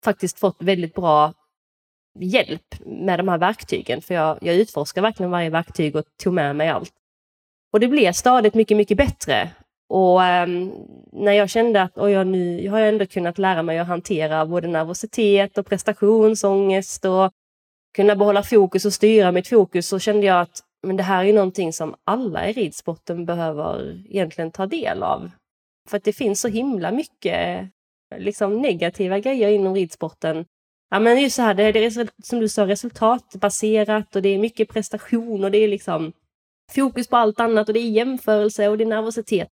faktiskt 0.05 0.39
fått 0.39 0.57
väldigt 0.63 0.95
bra 0.95 1.33
hjälp 2.19 2.75
med 2.87 3.19
de 3.19 3.29
här 3.29 3.39
verktygen. 3.39 4.03
För 4.03 4.15
jag, 4.15 4.39
jag 4.41 4.55
utforskar 4.55 5.03
verkligen 5.03 5.31
varje 5.31 5.51
verktyg 5.51 5.97
och 5.97 6.05
tog 6.23 6.35
med 6.35 6.57
mig 6.57 6.69
allt. 6.69 6.93
Och 7.73 7.81
det 7.81 7.89
blev 7.89 8.13
stadigt 8.13 8.55
mycket, 8.55 8.77
mycket 8.77 8.97
bättre. 8.97 9.51
Och 9.93 10.21
um, 10.21 10.73
när 11.13 11.33
jag 11.33 11.51
kände 11.51 11.83
att 11.83 11.99
oj, 11.99 12.25
nu 12.25 12.69
har 12.69 12.79
jag 12.79 12.89
ändå 12.89 13.07
kunnat 13.07 13.39
lära 13.39 13.63
mig 13.63 13.79
att 13.79 13.87
hantera 13.87 14.47
både 14.47 14.69
nervositet 14.69 15.59
och 15.59 15.67
prestationsångest 15.67 17.05
och 17.05 17.33
kunna 17.97 18.17
behålla 18.17 18.43
fokus 18.43 18.85
och 18.85 18.93
styra 18.93 19.33
mitt 19.33 19.49
fokus 19.49 19.89
så 19.89 19.99
kände 19.99 20.27
jag 20.27 20.41
att 20.41 20.61
men 20.87 20.97
det 20.97 21.03
här 21.03 21.25
är 21.25 21.33
någonting 21.33 21.73
som 21.73 21.95
alla 22.05 22.49
i 22.49 22.53
ridsporten 22.53 23.27
behöver 23.27 24.03
egentligen 24.09 24.51
ta 24.51 24.67
del 24.67 25.03
av. 25.03 25.31
För 25.89 25.97
att 25.97 26.05
det 26.05 26.13
finns 26.13 26.41
så 26.41 26.49
himla 26.49 26.91
mycket 26.91 27.69
liksom, 28.17 28.63
negativa 28.63 29.19
grejer 29.19 29.49
inom 29.49 29.75
ridsporten. 29.75 30.45
Ja, 30.91 31.01
men 31.01 31.23
just 31.23 31.37
så 31.37 31.43
här, 31.43 31.55
det 31.55 31.63
är 31.63 32.09
som 32.23 32.41
du 32.41 32.49
sa 32.49 32.67
resultatbaserat 32.67 34.17
och 34.17 34.23
det 34.23 34.29
är 34.29 34.39
mycket 34.39 34.69
prestation 34.69 35.45
och 35.45 35.51
det 35.51 35.59
är 35.59 35.69
liksom 35.69 36.13
fokus 36.71 37.09
på 37.09 37.17
allt 37.17 37.41
annat 37.41 37.69
och 37.69 37.75
det 37.75 37.81
är 37.81 37.91
jämförelse 37.91 38.69
och 38.69 38.79
det 38.79 38.85
är 38.85 38.89
nervositet. 38.89 39.49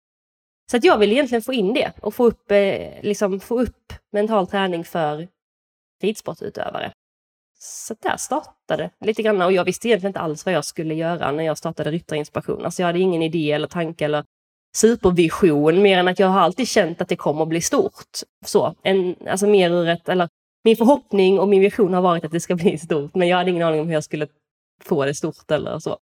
Så 0.70 0.76
att 0.76 0.84
jag 0.84 0.98
vill 0.98 1.12
egentligen 1.12 1.42
få 1.42 1.52
in 1.52 1.74
det 1.74 1.92
och 2.00 2.14
få 2.14 2.26
upp, 2.26 2.50
eh, 2.50 3.02
liksom, 3.02 3.40
få 3.40 3.60
upp 3.60 3.92
mental 4.12 4.46
träning 4.46 4.84
för 4.84 5.28
ridsportutövare. 6.02 6.92
Så 7.58 7.94
där 8.02 8.16
startade 8.16 8.90
lite 9.04 9.22
grann 9.22 9.42
och 9.42 9.52
jag 9.52 9.64
visste 9.64 9.88
egentligen 9.88 10.10
inte 10.10 10.20
alls 10.20 10.46
vad 10.46 10.54
jag 10.54 10.64
skulle 10.64 10.94
göra 10.94 11.32
när 11.32 11.44
jag 11.44 11.58
startade 11.58 11.90
Ryttarinspiration. 11.90 12.64
Alltså 12.64 12.82
jag 12.82 12.86
hade 12.86 12.98
ingen 12.98 13.22
idé 13.22 13.52
eller 13.52 13.66
tanke 13.66 14.04
eller 14.04 14.24
supervision 14.76 15.82
mer 15.82 15.98
än 15.98 16.08
att 16.08 16.18
jag 16.18 16.28
har 16.28 16.40
alltid 16.40 16.68
känt 16.68 17.00
att 17.00 17.08
det 17.08 17.16
kommer 17.16 17.42
att 17.42 17.48
bli 17.48 17.60
stort. 17.60 18.18
Så, 18.46 18.74
en, 18.82 19.16
alltså 19.28 19.46
mer 19.46 19.70
ur 19.70 19.88
ett, 19.88 20.08
eller 20.08 20.28
min 20.64 20.76
förhoppning 20.76 21.38
och 21.38 21.48
min 21.48 21.60
vision 21.60 21.94
har 21.94 22.02
varit 22.02 22.24
att 22.24 22.32
det 22.32 22.40
ska 22.40 22.54
bli 22.54 22.78
stort, 22.78 23.14
men 23.14 23.28
jag 23.28 23.36
hade 23.36 23.50
ingen 23.50 23.66
aning 23.66 23.80
om 23.80 23.86
hur 23.86 23.94
jag 23.94 24.04
skulle 24.04 24.26
få 24.84 25.04
det 25.04 25.14
stort 25.14 25.50
eller 25.50 25.78
så. 25.78 25.98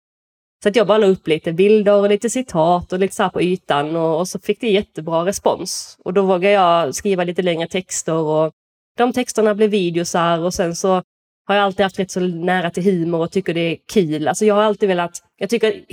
Så 0.63 0.69
att 0.69 0.75
jag 0.75 0.87
bara 0.87 0.97
la 0.97 1.07
upp 1.07 1.27
lite 1.27 1.53
bilder 1.53 1.93
och 1.93 2.09
lite 2.09 2.29
citat 2.29 2.93
och 2.93 2.99
lite 2.99 3.15
så 3.15 3.29
på 3.29 3.41
ytan 3.41 3.95
och, 3.95 4.19
och, 4.19 4.27
så 4.27 4.39
fick 4.39 4.61
det 4.61 4.69
jättebra 4.69 5.25
respons. 5.25 5.97
Och 6.05 6.13
då 6.13 6.21
vågade 6.21 6.53
jag 6.53 6.95
skriva 6.95 7.23
lite 7.23 7.41
längre 7.41 7.67
texter 7.67 8.13
och 8.13 8.51
de 8.97 9.13
texterna 9.13 9.55
blev 9.55 9.69
videosar 9.69 10.39
och 10.39 10.53
sen 10.53 10.75
så 10.75 11.01
har 11.47 11.55
jag 11.55 11.63
alltid 11.63 11.83
haft 11.83 11.99
rätt 11.99 12.11
så 12.11 12.19
nära 12.19 12.69
till 12.69 12.83
humor 12.83 13.19
och 13.19 13.31
tycker 13.31 13.53
det 13.53 13.59
är 13.59 13.77
kul. 13.93 14.27
Alltså 14.27 14.45
jag 14.45 14.55
har 14.55 14.63
alltid 14.63 14.89
velat, 14.89 15.23
jag 15.37 15.49
tycker, 15.49 15.85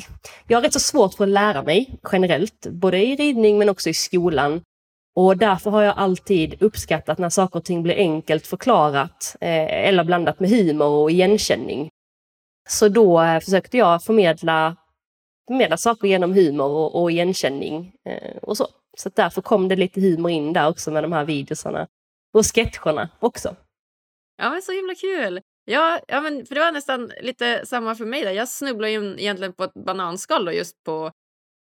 jag 0.49 0.59
har 0.59 0.62
rätt 0.62 0.73
så 0.73 0.81
svårt 0.81 1.14
för 1.14 1.25
att 1.25 1.31
lära 1.31 1.62
mig 1.62 1.99
generellt, 2.12 2.66
både 2.71 3.04
i 3.04 3.16
ridning 3.16 3.59
men 3.59 3.69
också 3.69 3.90
i 3.90 3.95
skolan. 3.95 4.61
Och 5.14 5.37
därför 5.37 5.71
har 5.71 5.83
jag 5.83 5.95
alltid 5.97 6.62
uppskattat 6.62 7.19
när 7.19 7.31
saker 7.31 7.59
och 7.59 7.64
ting 7.64 7.83
blir 7.83 7.97
enkelt 7.97 8.47
förklarat 8.47 9.37
eh, 9.40 9.88
eller 9.88 10.04
blandat 10.04 10.40
med 10.40 10.50
humor 10.50 10.87
och 10.87 11.11
igenkänning. 11.11 11.88
Så 12.69 12.88
då 12.88 13.23
eh, 13.23 13.40
försökte 13.40 13.76
jag 13.76 14.04
förmedla, 14.04 14.76
förmedla 15.49 15.76
saker 15.76 16.09
genom 16.09 16.35
humor 16.35 16.71
och, 16.71 17.02
och 17.02 17.11
igenkänning 17.11 17.92
eh, 18.04 18.37
och 18.37 18.57
så. 18.57 18.69
Så 18.97 19.11
därför 19.14 19.42
kom 19.42 19.69
det 19.69 19.76
lite 19.76 20.00
humor 20.00 20.31
in 20.31 20.52
där 20.52 20.69
också 20.69 20.90
med 20.90 21.04
de 21.04 21.12
här 21.12 21.25
videosarna. 21.25 21.87
Och 22.35 22.47
sketcherna 22.47 23.09
också. 23.21 23.57
Ja, 24.37 24.50
men 24.50 24.62
så 24.62 24.73
himla 24.73 24.95
kul! 24.95 25.40
Ja, 25.64 26.00
ja 26.09 26.21
men 26.21 26.47
för 26.47 26.54
det 26.54 26.61
var 26.61 26.73
nästan 26.73 27.12
lite 27.21 27.66
samma 27.66 27.95
för 27.95 28.04
mig. 28.04 28.23
Där. 28.23 28.31
Jag 28.31 28.49
snubblade 28.49 28.92
ju 28.92 29.14
egentligen 29.19 29.52
på 29.52 29.64
ett 29.64 29.75
bananskal 29.75 30.45
då, 30.45 30.52
just 30.52 30.85
på, 30.85 31.11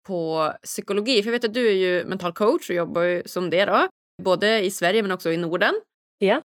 på 0.07 0.51
psykologi. 0.63 1.23
För 1.23 1.29
jag 1.29 1.31
vet 1.31 1.45
att 1.45 1.53
du 1.53 1.67
är 1.67 1.73
ju 1.73 2.05
mental 2.05 2.33
coach 2.33 2.69
och 2.69 2.75
jobbar 2.75 3.27
som 3.27 3.49
det 3.49 3.65
då. 3.65 3.87
Både 4.23 4.59
i 4.59 4.71
Sverige 4.71 5.01
men 5.01 5.11
också 5.11 5.31
i 5.31 5.37
Norden. 5.37 5.73
Ja. 6.17 6.41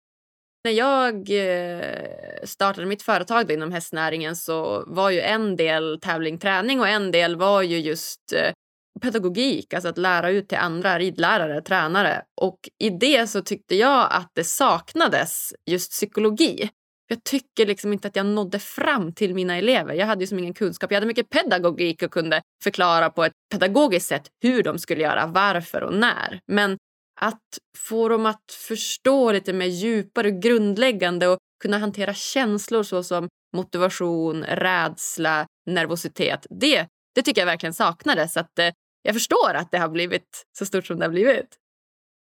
När 0.65 0.73
jag 0.73 1.15
eh, 1.31 2.45
startade 2.45 2.87
mitt 2.87 3.03
företag 3.03 3.53
inom 3.53 3.73
hästnäringen 3.73 4.37
så 4.37 4.85
var 4.87 5.11
ju 5.11 5.21
en 5.21 5.57
del 5.57 6.01
tävling, 6.01 6.39
träning 6.39 6.81
och 6.81 6.89
en 6.89 7.11
del 7.11 7.37
var 7.37 7.63
ju 7.63 7.79
just 7.79 8.33
eh, 8.33 8.53
pedagogik, 9.01 9.75
alltså 9.75 9.89
att 9.89 9.99
lära 9.99 10.31
ut 10.31 10.49
till 10.49 10.59
andra 10.59 10.99
ridlärare, 10.99 11.63
tränare. 11.63 12.23
Och 12.41 12.59
i 12.79 12.91
det 12.91 13.27
så 13.27 13.43
tyckte 13.43 13.77
jag 13.77 14.09
att 14.11 14.31
det 14.35 14.45
saknades 14.45 15.55
just 15.71 15.91
psykologi. 15.91 16.71
Jag 17.09 17.25
tycker 17.25 17.67
liksom 17.67 17.93
inte 17.93 18.09
att 18.09 18.17
jag 18.17 18.27
nådde 18.27 18.59
fram 18.59 19.13
till 19.13 19.35
mina 19.35 19.57
elever. 19.57 19.95
Jag 19.95 20.07
hade 20.07 20.21
ju 20.21 20.27
som 20.27 20.39
ingen 20.39 20.55
kunskap. 20.55 20.91
Jag 20.91 20.97
hade 20.97 21.07
mycket 21.07 21.31
pedagogik 21.31 22.03
och 22.03 22.11
kunde 22.11 22.43
förklara 22.63 23.11
på 23.11 23.25
ett 23.25 23.33
pedagogiskt 23.53 24.09
sätt 24.09 24.29
hur 24.43 24.63
de 24.63 24.79
skulle 24.79 25.03
göra, 25.03 25.27
varför 25.27 25.83
och 25.83 25.95
när. 25.95 26.41
Men 26.47 26.79
att 27.23 27.59
få 27.79 28.09
dem 28.09 28.27
att 28.27 28.53
förstå 28.69 29.33
lite 29.33 29.53
mer 29.53 29.67
djupare 29.67 30.29
och 30.29 30.43
grundläggande 30.43 31.29
och 31.29 31.39
kunna 31.63 31.79
hantera 31.79 32.15
känslor 32.15 32.83
såsom 32.83 33.29
motivation, 33.57 34.45
rädsla, 34.45 35.47
nervositet. 35.67 36.47
Det, 36.51 36.87
det 37.15 37.23
tycker 37.23 37.41
jag 37.41 37.47
verkligen 37.47 37.75
saknades. 37.75 38.37
Att, 38.37 38.59
eh, 38.59 38.71
jag 39.03 39.15
förstår 39.15 39.55
att 39.55 39.71
det 39.71 39.79
har 39.79 39.89
blivit 39.89 40.43
så 40.59 40.67
stort 40.67 40.87
som 40.87 40.99
det 40.99 41.05
har 41.05 41.11
blivit. 41.11 41.57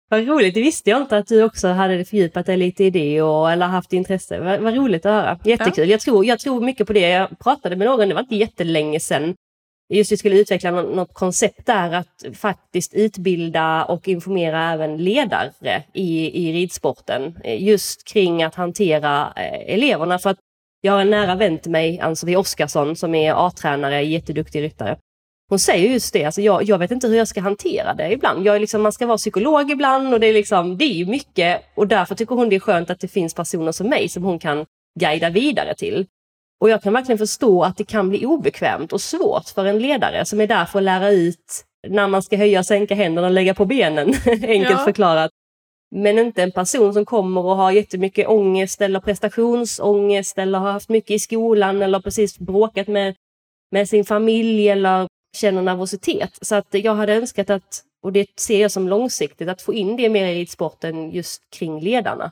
Vad 0.09 0.27
roligt, 0.27 0.53
det 0.53 0.61
visste 0.61 0.89
jag 0.89 1.01
inte 1.01 1.17
att 1.17 1.27
du 1.27 1.43
också 1.43 1.67
hade 1.67 2.05
fördjupat 2.05 2.45
dig 2.45 2.57
lite 2.57 2.83
i 2.83 2.89
det 2.89 3.21
och, 3.21 3.51
eller 3.51 3.65
haft 3.65 3.93
intresse. 3.93 4.39
Vad, 4.39 4.59
vad 4.59 4.75
roligt 4.75 5.05
att 5.05 5.11
höra. 5.11 5.39
Jättekul. 5.45 5.89
Ja. 5.89 5.91
Jag, 5.91 6.01
tror, 6.01 6.25
jag 6.25 6.39
tror 6.39 6.61
mycket 6.61 6.87
på 6.87 6.93
det. 6.93 7.09
Jag 7.09 7.39
pratade 7.39 7.75
med 7.75 7.87
någon, 7.87 8.07
det 8.07 8.13
var 8.13 8.21
inte 8.21 8.35
jättelänge 8.35 8.99
sedan, 8.99 9.35
just 9.89 10.11
vi 10.11 10.17
skulle 10.17 10.39
utveckla 10.39 10.71
något, 10.71 11.13
koncept 11.13 11.65
där 11.65 11.91
att 11.93 12.25
faktiskt 12.33 12.93
utbilda 12.93 13.85
och 13.85 14.07
informera 14.07 14.73
även 14.73 14.97
ledare 14.97 15.83
i, 15.93 16.47
i 16.47 16.53
ridsporten. 16.53 17.37
Eh, 17.43 17.63
just 17.63 18.07
kring 18.07 18.43
att 18.43 18.55
hantera 18.55 19.33
eh, 19.35 19.73
eleverna. 19.73 20.19
För 20.19 20.29
att 20.29 20.37
jag 20.81 20.93
har 20.93 21.01
en 21.01 21.09
nära 21.09 21.35
vän 21.35 21.59
till 21.59 21.71
mig, 21.71 21.99
Ann-Sofie 21.99 22.37
Oskarsson, 22.37 22.95
som 22.95 23.15
är 23.15 23.47
A-tränare, 23.47 24.03
jätteduktig 24.03 24.61
ryttare. 24.61 24.97
Hon 25.49 25.59
säger 25.59 25.89
just 25.89 26.13
det, 26.13 26.25
alltså 26.25 26.41
jag, 26.41 26.63
jag 26.63 26.77
vet 26.77 26.91
inte 26.91 27.07
hur 27.07 27.17
jag 27.17 27.27
ska 27.27 27.41
hantera 27.41 27.93
det 27.93 28.11
ibland. 28.11 28.45
Jag 28.45 28.55
är 28.55 28.59
liksom, 28.59 28.81
man 28.81 28.91
ska 28.91 29.05
vara 29.05 29.17
psykolog 29.17 29.71
ibland 29.71 30.13
och 30.13 30.19
det 30.19 30.27
är, 30.27 30.33
liksom, 30.33 30.77
det 30.77 30.85
är 30.85 31.05
mycket. 31.05 31.61
Och 31.75 31.87
därför 31.87 32.15
tycker 32.15 32.35
hon 32.35 32.49
det 32.49 32.55
är 32.55 32.59
skönt 32.59 32.89
att 32.89 32.99
det 32.99 33.07
finns 33.07 33.33
personer 33.33 33.71
som 33.71 33.89
mig 33.89 34.09
som 34.09 34.23
hon 34.23 34.39
kan 34.39 34.65
guida 34.99 35.29
vidare 35.29 35.75
till. 35.75 36.05
Och 36.63 36.69
jag 36.69 36.81
kan 36.81 36.93
verkligen 36.93 37.17
förstå 37.17 37.63
att 37.63 37.77
det 37.77 37.83
kan 37.83 38.09
bli 38.09 38.25
obekvämt 38.25 38.93
och 38.93 39.01
svårt 39.01 39.49
för 39.49 39.65
en 39.65 39.79
ledare 39.79 40.25
som 40.25 40.41
är 40.41 40.47
där 40.47 40.65
för 40.65 40.79
att 40.79 40.85
lära 40.85 41.09
ut 41.09 41.65
när 41.87 42.07
man 42.07 42.23
ska 42.23 42.37
höja 42.37 42.59
och 42.59 42.65
sänka 42.65 42.95
händerna 42.95 43.27
och 43.27 43.33
lägga 43.33 43.53
på 43.53 43.65
benen, 43.65 44.07
enkelt 44.25 44.69
ja. 44.69 44.85
förklarat. 44.85 45.31
Men 45.95 46.19
inte 46.19 46.43
en 46.43 46.51
person 46.51 46.93
som 46.93 47.05
kommer 47.05 47.45
och 47.45 47.55
har 47.55 47.71
jättemycket 47.71 48.27
ångest 48.27 48.81
eller 48.81 48.99
prestationsångest 48.99 50.37
eller 50.37 50.59
har 50.59 50.71
haft 50.71 50.89
mycket 50.89 51.11
i 51.11 51.19
skolan 51.19 51.81
eller 51.81 51.99
precis 51.99 52.39
bråkat 52.39 52.87
med, 52.87 53.15
med 53.71 53.89
sin 53.89 54.05
familj 54.05 54.69
eller 54.69 55.07
känner 55.37 55.61
nervositet. 55.61 56.37
Så 56.41 56.55
att 56.55 56.67
jag 56.71 56.95
hade 56.95 57.13
önskat 57.15 57.49
att, 57.49 57.83
och 58.03 58.13
det 58.13 58.39
ser 58.39 58.61
jag 58.61 58.71
som 58.71 58.87
långsiktigt, 58.87 59.49
att 59.49 59.61
få 59.61 59.73
in 59.73 59.95
det 59.95 60.09
mer 60.09 60.27
i 60.27 60.35
ridsporten 60.35 61.11
just 61.11 61.41
kring 61.49 61.79
ledarna. 61.79 62.31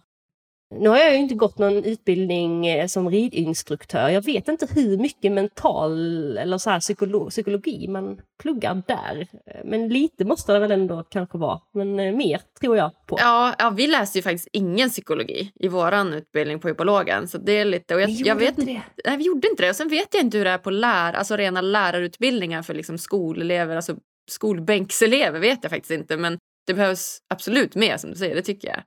Nu 0.79 0.89
har 0.89 0.97
jag 0.97 1.13
ju 1.13 1.17
inte 1.17 1.35
gått 1.35 1.57
någon 1.57 1.83
utbildning 1.83 2.67
eh, 2.67 2.87
som 2.87 3.09
ridinstruktör. 3.09 4.09
Jag 4.09 4.21
vet 4.21 4.47
inte 4.47 4.67
hur 4.75 4.97
mycket 4.97 5.31
mental 5.31 6.37
eller 6.37 6.57
så 6.57 6.69
här 6.69 6.79
psykolo 6.79 7.29
psykologi 7.29 7.87
man 7.87 8.21
pluggar 8.41 8.83
där. 8.87 9.27
Men 9.65 9.89
lite 9.89 10.25
måste 10.25 10.53
det 10.53 10.59
väl 10.59 10.71
ändå 10.71 11.03
kanske 11.03 11.37
vara. 11.37 11.59
Men 11.73 11.99
eh, 11.99 12.15
mer 12.15 12.41
tror 12.59 12.77
jag 12.77 12.91
på. 13.07 13.17
Ja, 13.19 13.55
ja 13.59 13.69
vi 13.69 13.87
läste 13.87 14.17
ju 14.17 14.21
faktiskt 14.21 14.47
ingen 14.51 14.89
psykologi 14.89 15.51
i 15.55 15.67
vår 15.67 16.15
utbildning 16.15 16.59
på 16.59 16.67
hypologen. 16.67 17.27
Så 17.27 17.37
det 17.37 17.51
är 17.51 17.65
lite, 17.65 17.95
och 17.95 18.01
jag, 18.01 18.09
jag 18.09 18.35
vet 18.35 18.57
inte 18.57 18.71
det. 18.71 18.81
Nej, 19.05 19.17
vi 19.17 19.23
gjorde 19.23 19.47
inte 19.47 19.63
det. 19.63 19.69
Och 19.69 19.75
sen 19.75 19.89
vet 19.89 20.13
jag 20.13 20.23
inte 20.23 20.37
hur 20.37 20.45
det 20.45 20.51
är 20.51 20.57
på 20.57 20.69
lär, 20.69 21.13
alltså 21.13 21.35
rena 21.35 21.61
lärarutbildningar 21.61 22.61
för 22.61 22.73
liksom 22.73 22.97
skolelever, 22.97 23.75
alltså 23.75 23.95
skolbänkselever 24.31 25.39
vet 25.39 25.59
jag 25.61 25.71
faktiskt 25.71 25.91
inte. 25.91 26.17
Men 26.17 26.37
det 26.67 26.73
behövs 26.73 27.19
absolut 27.29 27.75
mer 27.75 27.97
som 27.97 28.09
du 28.09 28.15
säger, 28.15 28.35
det 28.35 28.41
tycker 28.41 28.67
jag. 28.67 28.83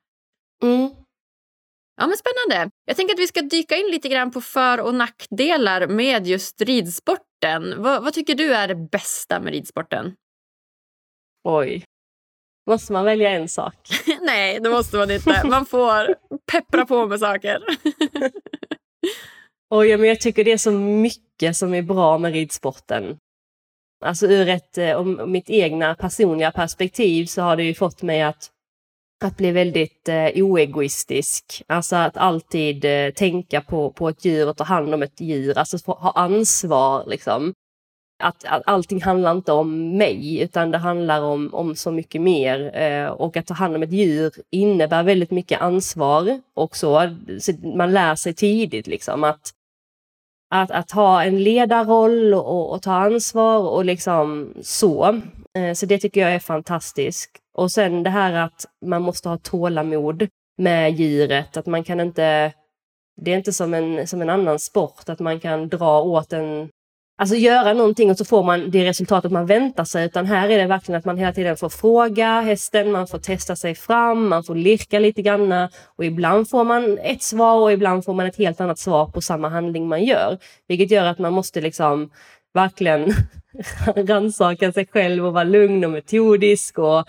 Mm. 0.70 0.90
Ja, 1.96 2.06
men 2.06 2.16
Spännande. 2.16 2.70
Jag 2.84 2.96
tänker 2.96 3.14
att 3.14 3.20
vi 3.20 3.26
ska 3.26 3.42
dyka 3.42 3.76
in 3.76 3.90
lite 3.90 4.08
grann 4.08 4.30
på 4.30 4.40
för 4.40 4.80
och 4.80 4.94
nackdelar 4.94 5.86
med 5.86 6.26
just 6.26 6.60
ridsporten. 6.60 7.82
Vad, 7.82 8.04
vad 8.04 8.12
tycker 8.12 8.34
du 8.34 8.54
är 8.54 8.68
det 8.68 8.74
bästa 8.74 9.40
med 9.40 9.52
ridsporten? 9.52 10.14
Oj. 11.48 11.84
Måste 12.66 12.92
man 12.92 13.04
välja 13.04 13.30
en 13.30 13.48
sak? 13.48 13.74
Nej, 14.20 14.60
det 14.60 14.70
måste 14.70 14.96
man 14.96 15.10
inte. 15.10 15.46
Man 15.46 15.66
får 15.66 16.14
peppra 16.52 16.86
på 16.86 17.06
med 17.06 17.20
saker. 17.20 17.62
Oj, 19.70 19.96
men 19.96 20.08
jag 20.08 20.20
tycker 20.20 20.44
det 20.44 20.52
är 20.52 20.58
så 20.58 20.70
mycket 20.70 21.56
som 21.56 21.74
är 21.74 21.82
bra 21.82 22.18
med 22.18 22.32
ridsporten. 22.32 23.18
Alltså 24.04 24.26
ur 24.26 24.48
ett, 24.48 24.78
eh, 24.78 24.92
om 24.92 25.32
mitt 25.32 25.50
egna 25.50 25.94
personliga 25.94 26.50
perspektiv 26.50 27.26
så 27.26 27.42
har 27.42 27.56
det 27.56 27.62
ju 27.62 27.74
fått 27.74 28.02
mig 28.02 28.22
att 28.22 28.50
att 29.24 29.36
bli 29.36 29.50
väldigt 29.52 30.08
eh, 30.08 30.44
oegoistisk. 30.44 31.62
Alltså 31.66 31.96
att 31.96 32.16
alltid 32.16 32.84
eh, 32.84 33.10
tänka 33.10 33.60
på, 33.60 33.90
på 33.90 34.08
ett 34.08 34.24
djur 34.24 34.48
och 34.48 34.56
ta 34.56 34.64
hand 34.64 34.94
om 34.94 35.02
ett 35.02 35.20
djur, 35.20 35.58
alltså 35.58 35.92
ha 35.92 36.10
ansvar 36.10 37.04
liksom. 37.06 37.54
att, 38.22 38.44
att 38.44 38.62
allting 38.66 39.02
handlar 39.02 39.32
inte 39.32 39.52
om 39.52 39.96
mig, 39.96 40.40
utan 40.42 40.70
det 40.70 40.78
handlar 40.78 41.22
om, 41.22 41.54
om 41.54 41.76
så 41.76 41.90
mycket 41.90 42.20
mer. 42.20 42.76
Eh, 42.76 43.06
och 43.06 43.36
att 43.36 43.46
ta 43.46 43.54
hand 43.54 43.76
om 43.76 43.82
ett 43.82 43.92
djur 43.92 44.32
innebär 44.50 45.02
väldigt 45.02 45.30
mycket 45.30 45.60
ansvar 45.60 46.40
också. 46.54 47.16
Så 47.40 47.52
man 47.76 47.92
lär 47.92 48.14
sig 48.14 48.34
tidigt 48.34 48.86
liksom 48.86 49.24
att, 49.24 49.50
att, 50.54 50.70
att 50.70 50.90
ha 50.90 51.24
en 51.24 51.42
ledarroll 51.42 52.34
och, 52.34 52.72
och 52.72 52.82
ta 52.82 52.92
ansvar 52.92 53.58
och 53.58 53.84
liksom 53.84 54.54
så. 54.62 55.20
Eh, 55.58 55.72
så 55.74 55.86
det 55.86 55.98
tycker 55.98 56.20
jag 56.20 56.34
är 56.34 56.38
fantastiskt. 56.38 57.43
Och 57.54 57.70
sen 57.70 58.02
det 58.02 58.10
här 58.10 58.32
att 58.32 58.66
man 58.86 59.02
måste 59.02 59.28
ha 59.28 59.38
tålamod 59.38 60.28
med 60.58 60.92
djuret, 60.92 61.56
att 61.56 61.66
man 61.66 61.84
kan 61.84 62.00
inte 62.00 62.52
det 63.16 63.32
är 63.32 63.36
inte 63.36 63.52
som 63.52 63.74
en, 63.74 64.06
som 64.06 64.22
en 64.22 64.30
annan 64.30 64.58
sport, 64.58 65.08
att 65.08 65.20
man 65.20 65.40
kan 65.40 65.68
dra 65.68 66.00
åt 66.00 66.32
en 66.32 66.68
Alltså 67.16 67.36
göra 67.36 67.72
någonting 67.72 68.10
och 68.10 68.18
så 68.18 68.24
får 68.24 68.42
man 68.42 68.70
det 68.70 68.84
resultatet 68.84 69.32
man 69.32 69.46
väntar 69.46 69.84
sig. 69.84 70.06
Utan 70.06 70.26
här 70.26 70.48
är 70.48 70.58
det 70.58 70.66
verkligen 70.66 70.98
att 70.98 71.04
man 71.04 71.18
hela 71.18 71.32
tiden 71.32 71.56
får 71.56 71.68
fråga 71.68 72.40
hästen, 72.40 72.92
man 72.92 73.06
får 73.06 73.18
testa 73.18 73.56
sig 73.56 73.74
fram, 73.74 74.28
man 74.28 74.44
får 74.44 74.54
lirka 74.54 74.98
lite 74.98 75.22
grann. 75.22 75.68
Och 75.96 76.04
ibland 76.04 76.50
får 76.50 76.64
man 76.64 76.98
ett 76.98 77.22
svar 77.22 77.60
och 77.60 77.72
ibland 77.72 78.04
får 78.04 78.14
man 78.14 78.26
ett 78.26 78.36
helt 78.36 78.60
annat 78.60 78.78
svar 78.78 79.06
på 79.06 79.20
samma 79.20 79.48
handling 79.48 79.88
man 79.88 80.04
gör. 80.04 80.38
Vilket 80.68 80.90
gör 80.90 81.04
att 81.04 81.18
man 81.18 81.32
måste 81.32 81.60
liksom 81.60 82.10
verkligen 82.54 83.12
rannsaka 83.96 84.72
sig 84.72 84.86
själv 84.86 85.26
och 85.26 85.32
vara 85.32 85.44
lugn 85.44 85.84
och 85.84 85.90
metodisk 85.90 86.78
och 86.78 87.04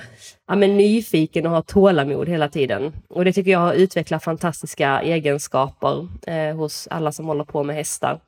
ja, 0.47 0.55
men 0.55 0.77
nyfiken 0.77 1.45
och 1.45 1.51
har 1.51 1.61
tålamod 1.61 2.29
hela 2.29 2.49
tiden. 2.49 2.93
Och 3.09 3.25
det 3.25 3.33
tycker 3.33 3.51
jag 3.51 3.59
har 3.59 3.73
utvecklat 3.73 4.23
fantastiska 4.23 5.01
egenskaper 5.01 6.07
eh, 6.27 6.55
hos 6.55 6.87
alla 6.87 7.11
som 7.11 7.25
håller 7.25 7.43
på 7.43 7.63
med 7.63 7.75
hästar. 7.75 8.19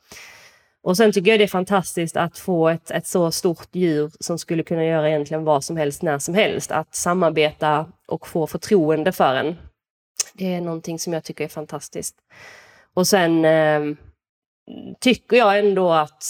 Och 0.83 0.97
sen 0.97 1.11
tycker 1.11 1.31
jag 1.31 1.39
det 1.39 1.43
är 1.43 1.47
fantastiskt 1.47 2.17
att 2.17 2.37
få 2.37 2.69
ett, 2.69 2.91
ett 2.91 3.07
så 3.07 3.31
stort 3.31 3.67
djur 3.71 4.11
som 4.19 4.39
skulle 4.39 4.63
kunna 4.63 4.85
göra 4.85 5.09
egentligen 5.09 5.43
vad 5.43 5.63
som 5.63 5.77
helst 5.77 6.01
när 6.01 6.19
som 6.19 6.33
helst. 6.33 6.71
Att 6.71 6.95
samarbeta 6.95 7.85
och 8.07 8.27
få 8.27 8.47
förtroende 8.47 9.11
för 9.11 9.35
en. 9.35 9.55
Det 10.33 10.53
är 10.53 10.61
någonting 10.61 10.99
som 10.99 11.13
jag 11.13 11.23
tycker 11.23 11.43
är 11.43 11.47
fantastiskt. 11.47 12.15
Och 12.93 13.07
sen 13.07 13.45
eh, 13.45 13.81
tycker 14.99 15.37
jag 15.37 15.59
ändå 15.59 15.91
att... 15.91 16.23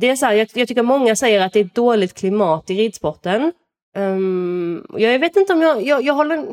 Det 0.00 0.08
är 0.08 0.16
så 0.16 0.26
här, 0.26 0.32
jag, 0.32 0.48
jag, 0.54 0.68
tycker 0.68 0.82
många 0.82 1.16
säger 1.16 1.40
att 1.40 1.52
det 1.52 1.60
är 1.60 1.64
ett 1.64 1.74
dåligt 1.74 2.14
klimat 2.14 2.70
i 2.70 2.74
ridsporten. 2.74 3.52
Um, 3.94 4.86
jag 4.96 5.18
vet 5.18 5.36
inte 5.36 5.52
om 5.52 5.62
jag... 5.62 5.86
Jag, 5.86 6.02
jag, 6.02 6.14
håller, 6.14 6.46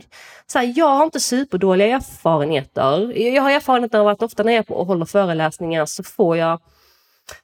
så 0.47 0.59
här, 0.59 0.73
jag 0.75 0.89
har 0.89 1.03
inte 1.03 1.19
superdåliga 1.19 1.87
erfarenheter. 1.95 3.17
Jag 3.17 3.43
har 3.43 3.51
erfarenheter 3.51 3.99
av 3.99 4.07
att 4.07 4.23
ofta 4.23 4.43
när 4.43 4.53
jag 4.53 4.63
håller 4.67 5.05
föreläsningar 5.05 5.85
så 5.85 6.03
får 6.03 6.37
jag 6.37 6.59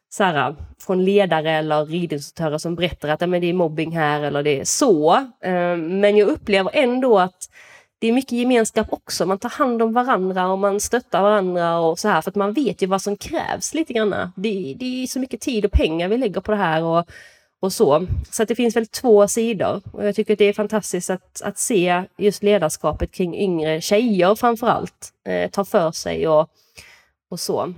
så 0.09 0.23
här, 0.23 0.55
från 0.79 1.05
ledare 1.05 1.51
eller 1.51 1.85
ridinstruktörer 1.85 2.57
som 2.57 2.75
berättar 2.75 3.09
att 3.09 3.29
men 3.29 3.41
det 3.41 3.49
är 3.49 3.53
mobbing 3.53 3.97
här 3.97 4.21
eller 4.21 4.43
det 4.43 4.59
är 4.59 4.65
så. 4.65 5.15
Um, 5.45 5.99
men 5.99 6.17
jag 6.17 6.27
upplever 6.27 6.71
ändå 6.73 7.19
att 7.19 7.49
det 7.99 8.07
är 8.07 8.13
mycket 8.13 8.31
gemenskap 8.31 8.87
också. 8.89 9.25
Man 9.25 9.39
tar 9.39 9.49
hand 9.49 9.81
om 9.81 9.93
varandra 9.93 10.47
och 10.47 10.59
man 10.59 10.79
stöttar 10.79 11.21
varandra 11.21 11.79
och 11.79 11.99
så 11.99 12.07
här 12.07 12.21
för 12.21 12.31
att 12.31 12.35
man 12.35 12.53
vet 12.53 12.81
ju 12.81 12.87
vad 12.87 13.01
som 13.01 13.17
krävs 13.17 13.73
lite 13.73 13.93
grann. 13.93 14.31
Det, 14.35 14.75
det 14.79 15.03
är 15.03 15.07
så 15.07 15.19
mycket 15.19 15.41
tid 15.41 15.65
och 15.65 15.71
pengar 15.71 16.07
vi 16.07 16.17
lägger 16.17 16.41
på 16.41 16.51
det 16.51 16.57
här 16.57 16.83
och, 16.83 17.05
och 17.65 17.73
så. 17.73 18.07
Så 18.31 18.43
att 18.43 18.49
det 18.49 18.55
finns 18.55 18.75
väl 18.75 18.87
två 18.87 19.27
sidor 19.27 19.81
och 19.91 20.07
jag 20.07 20.15
tycker 20.15 20.33
att 20.33 20.39
det 20.39 20.45
är 20.45 20.53
fantastiskt 20.53 21.09
att, 21.09 21.41
att 21.41 21.57
se 21.57 22.03
just 22.17 22.43
ledarskapet 22.43 23.11
kring 23.11 23.35
yngre 23.35 23.81
tjejer 23.81 24.35
framför 24.35 24.67
allt. 24.67 25.13
Eh, 25.27 25.49
ta 25.49 25.65
för 25.65 25.91
sig 25.91 26.27
och, 26.27 26.49
och 27.29 27.39
så. 27.39 27.73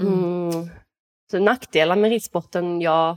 Mm. 0.00 0.14
Mm. 0.14 0.70
Så 1.30 1.38
nackdelar 1.38 1.96
med 1.96 2.10
ridsporten, 2.10 2.80
jag 2.80 3.16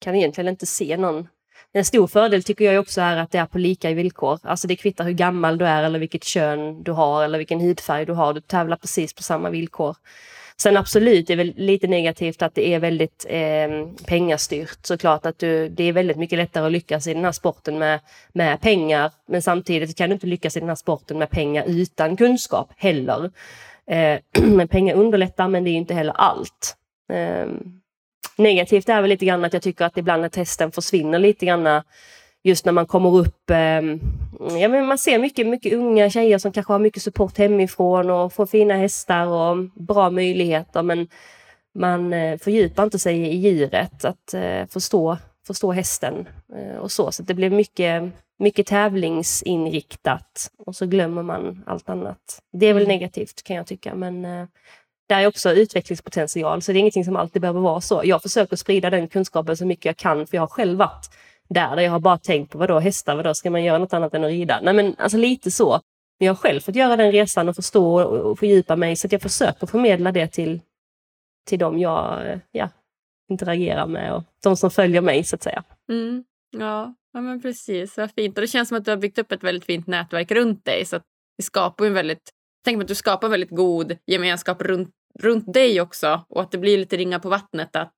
kan 0.00 0.14
egentligen 0.14 0.48
inte 0.48 0.66
se 0.66 0.96
någon 0.96 1.28
en 1.72 1.84
stor 1.84 2.06
fördel 2.06 2.42
tycker 2.42 2.64
jag 2.64 2.80
också 2.80 3.00
är 3.00 3.16
att 3.16 3.30
det 3.30 3.38
är 3.38 3.46
på 3.46 3.58
lika 3.58 3.94
villkor. 3.94 4.38
Alltså 4.42 4.68
det 4.68 4.76
kvittar 4.76 5.04
hur 5.04 5.12
gammal 5.12 5.58
du 5.58 5.66
är 5.66 5.82
eller 5.82 5.98
vilket 5.98 6.24
kön 6.24 6.82
du 6.82 6.92
har 6.92 7.24
eller 7.24 7.38
vilken 7.38 7.60
hudfärg 7.60 8.06
du 8.06 8.12
har. 8.12 8.34
Du 8.34 8.40
tävlar 8.40 8.76
precis 8.76 9.14
på 9.14 9.22
samma 9.22 9.50
villkor. 9.50 9.96
Sen 10.62 10.76
absolut, 10.76 11.26
det 11.26 11.32
är 11.32 11.36
väl 11.36 11.54
lite 11.56 11.86
negativt 11.86 12.42
att 12.42 12.54
det 12.54 12.74
är 12.74 12.78
väldigt 12.78 13.26
eh, 13.28 13.68
pengastyrt. 14.06 14.78
Såklart 14.82 15.26
att 15.26 15.38
du, 15.38 15.68
det 15.68 15.84
är 15.84 15.92
väldigt 15.92 16.16
mycket 16.16 16.38
lättare 16.38 16.66
att 16.66 16.72
lyckas 16.72 17.06
i 17.06 17.14
den 17.14 17.24
här 17.24 17.32
sporten 17.32 17.78
med, 17.78 18.00
med 18.32 18.60
pengar. 18.60 19.10
Men 19.26 19.42
samtidigt 19.42 19.96
kan 19.96 20.10
du 20.10 20.14
inte 20.14 20.26
lyckas 20.26 20.56
i 20.56 20.60
den 20.60 20.68
här 20.68 20.76
sporten 20.76 21.18
med 21.18 21.30
pengar 21.30 21.64
utan 21.66 22.16
kunskap 22.16 22.70
heller. 22.76 23.30
Eh, 23.90 24.66
pengar 24.70 24.94
underlättar 24.94 25.48
men 25.48 25.64
det 25.64 25.70
är 25.70 25.74
inte 25.74 25.94
heller 25.94 26.12
allt. 26.12 26.76
Eh, 27.12 27.46
Negativt 28.36 28.88
är 28.88 29.00
väl 29.00 29.08
lite 29.08 29.26
grann 29.26 29.44
att 29.44 29.52
jag 29.52 29.62
tycker 29.62 29.84
att 29.84 29.98
ibland 29.98 30.22
när 30.22 30.28
testen 30.28 30.72
försvinner 30.72 31.18
lite 31.18 31.46
grann 31.46 31.82
just 32.48 32.64
när 32.64 32.72
man 32.72 32.86
kommer 32.86 33.16
upp, 33.16 33.50
eh, 33.50 33.80
ja 34.60 34.68
men 34.68 34.86
man 34.86 34.98
ser 34.98 35.18
mycket, 35.18 35.46
mycket 35.46 35.72
unga 35.72 36.10
tjejer 36.10 36.38
som 36.38 36.52
kanske 36.52 36.72
har 36.72 36.78
mycket 36.78 37.02
support 37.02 37.38
hemifrån 37.38 38.10
och 38.10 38.32
får 38.32 38.46
fina 38.46 38.74
hästar 38.74 39.26
och 39.26 39.56
bra 39.74 40.10
möjligheter 40.10 40.82
men 40.82 41.08
man 41.74 42.12
eh, 42.12 42.38
fördjupar 42.38 42.84
inte 42.84 42.98
sig 42.98 43.20
i 43.20 43.36
djuret, 43.36 44.04
att 44.04 44.34
eh, 44.34 44.66
förstå, 44.66 45.18
förstå 45.46 45.72
hästen 45.72 46.28
eh, 46.56 46.76
och 46.76 46.92
så. 46.92 47.12
Så 47.12 47.22
det 47.22 47.34
blir 47.34 47.50
mycket, 47.50 48.02
mycket 48.38 48.66
tävlingsinriktat 48.66 50.50
och 50.58 50.76
så 50.76 50.86
glömmer 50.86 51.22
man 51.22 51.64
allt 51.66 51.88
annat. 51.88 52.42
Det 52.52 52.66
är 52.66 52.74
väl 52.74 52.82
mm. 52.82 52.94
negativt 52.94 53.42
kan 53.42 53.56
jag 53.56 53.66
tycka 53.66 53.94
men 53.94 54.24
eh, 54.24 54.46
det 55.08 55.14
är 55.14 55.26
också 55.26 55.52
utvecklingspotential, 55.52 56.62
så 56.62 56.72
det 56.72 56.78
är 56.78 56.80
ingenting 56.80 57.04
som 57.04 57.16
alltid 57.16 57.42
behöver 57.42 57.60
vara 57.60 57.80
så. 57.80 58.02
Jag 58.04 58.22
försöker 58.22 58.56
sprida 58.56 58.90
den 58.90 59.08
kunskapen 59.08 59.56
så 59.56 59.66
mycket 59.66 59.84
jag 59.84 59.96
kan, 59.96 60.26
för 60.26 60.36
jag 60.36 60.42
har 60.42 60.46
själv 60.46 60.78
varit 60.78 61.10
där, 61.48 61.76
där 61.76 61.82
jag 61.82 61.90
har 61.90 62.00
bara 62.00 62.18
tänkt 62.18 62.52
på 62.52 62.58
vadå 62.58 62.78
hästar, 62.78 63.16
vadå 63.16 63.34
ska 63.34 63.50
man 63.50 63.64
göra 63.64 63.78
något 63.78 63.92
annat 63.92 64.14
än 64.14 64.24
att 64.24 64.30
rida? 64.30 64.60
Nej 64.62 64.74
men 64.74 64.94
alltså 64.98 65.18
lite 65.18 65.50
så. 65.50 65.80
Men 66.18 66.26
jag 66.26 66.34
har 66.34 66.38
själv 66.38 66.60
fått 66.60 66.76
göra 66.76 66.96
den 66.96 67.12
resan 67.12 67.48
och 67.48 67.56
förstå 67.56 68.02
och 68.02 68.38
fördjupa 68.38 68.76
mig, 68.76 68.96
så 68.96 69.06
att 69.06 69.12
jag 69.12 69.22
försöker 69.22 69.66
förmedla 69.66 70.12
det 70.12 70.26
till, 70.28 70.60
till 71.46 71.58
de 71.58 71.78
jag 71.78 72.26
eh, 72.26 72.38
ja, 72.50 72.68
interagerar 73.30 73.86
med 73.86 74.14
och 74.14 74.22
de 74.42 74.56
som 74.56 74.70
följer 74.70 75.00
mig 75.00 75.24
så 75.24 75.36
att 75.36 75.42
säga. 75.42 75.64
Mm. 75.90 76.24
Ja, 76.50 76.94
ja, 77.12 77.20
men 77.20 77.42
precis. 77.42 77.96
Vad 77.96 78.10
fint. 78.10 78.38
Och 78.38 78.40
det 78.40 78.48
känns 78.48 78.68
som 78.68 78.78
att 78.78 78.84
du 78.84 78.90
har 78.90 78.98
byggt 78.98 79.18
upp 79.18 79.32
ett 79.32 79.44
väldigt 79.44 79.64
fint 79.64 79.86
nätverk 79.86 80.30
runt 80.30 80.64
dig. 80.64 80.84
Så 80.84 81.00
det 81.36 81.42
skapar 81.42 81.86
en 81.86 81.94
väldigt 81.94 82.30
Tänk 82.64 82.76
mig 82.76 82.82
att 82.82 82.88
du 82.88 82.94
skapar 82.94 83.28
väldigt 83.28 83.50
god 83.50 83.96
gemenskap 84.06 84.62
runt 84.62 84.90
runt 85.18 85.52
dig 85.54 85.80
också 85.80 86.24
och 86.28 86.42
att 86.42 86.50
det 86.50 86.58
blir 86.58 86.78
lite 86.78 86.96
ringa 86.96 87.18
på 87.18 87.28
vattnet 87.28 87.76
att, 87.76 87.94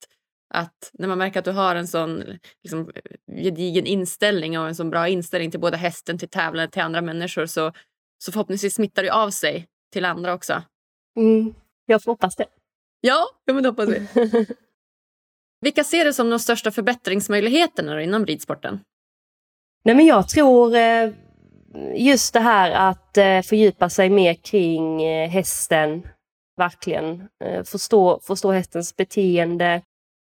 att 0.50 0.90
när 0.92 1.08
man 1.08 1.18
märker 1.18 1.38
att 1.38 1.44
du 1.44 1.50
har 1.50 1.74
en 1.74 1.86
sån 1.86 2.24
liksom, 2.62 2.90
gedigen 3.26 3.86
inställning 3.86 4.58
och 4.58 4.68
en 4.68 4.74
sån 4.74 4.90
bra 4.90 5.08
inställning 5.08 5.50
till 5.50 5.60
både 5.60 5.76
hästen, 5.76 6.18
till 6.18 6.28
tävlandet, 6.28 6.72
till 6.72 6.82
andra 6.82 7.00
människor 7.00 7.46
så, 7.46 7.72
så 8.18 8.32
förhoppningsvis 8.32 8.74
smittar 8.74 9.02
det 9.02 9.12
av 9.12 9.30
sig 9.30 9.66
till 9.92 10.04
andra 10.04 10.34
också. 10.34 10.62
Mm, 11.16 11.54
jag 11.86 12.00
hoppas 12.06 12.36
det. 12.36 12.46
Ja, 13.00 13.26
ja 13.44 13.54
men 13.54 13.62
det 13.62 13.68
hoppas 13.68 13.88
vi. 13.88 14.06
Vilka 15.60 15.84
ser 15.84 16.04
du 16.04 16.12
som 16.12 16.30
de 16.30 16.38
största 16.38 16.70
förbättringsmöjligheterna 16.70 18.02
inom 18.02 18.26
ridsporten? 18.26 18.80
Nej, 19.84 19.94
men 19.94 20.06
jag 20.06 20.28
tror 20.28 20.74
eh, 20.76 21.10
just 21.94 22.32
det 22.32 22.40
här 22.40 22.70
att 22.70 23.16
eh, 23.16 23.42
fördjupa 23.42 23.88
sig 23.88 24.10
mer 24.10 24.34
kring 24.34 25.02
eh, 25.02 25.28
hästen, 25.28 26.08
verkligen. 26.56 27.28
Förstå, 27.64 28.20
förstå 28.22 28.52
hästens 28.52 28.96
beteende. 28.96 29.82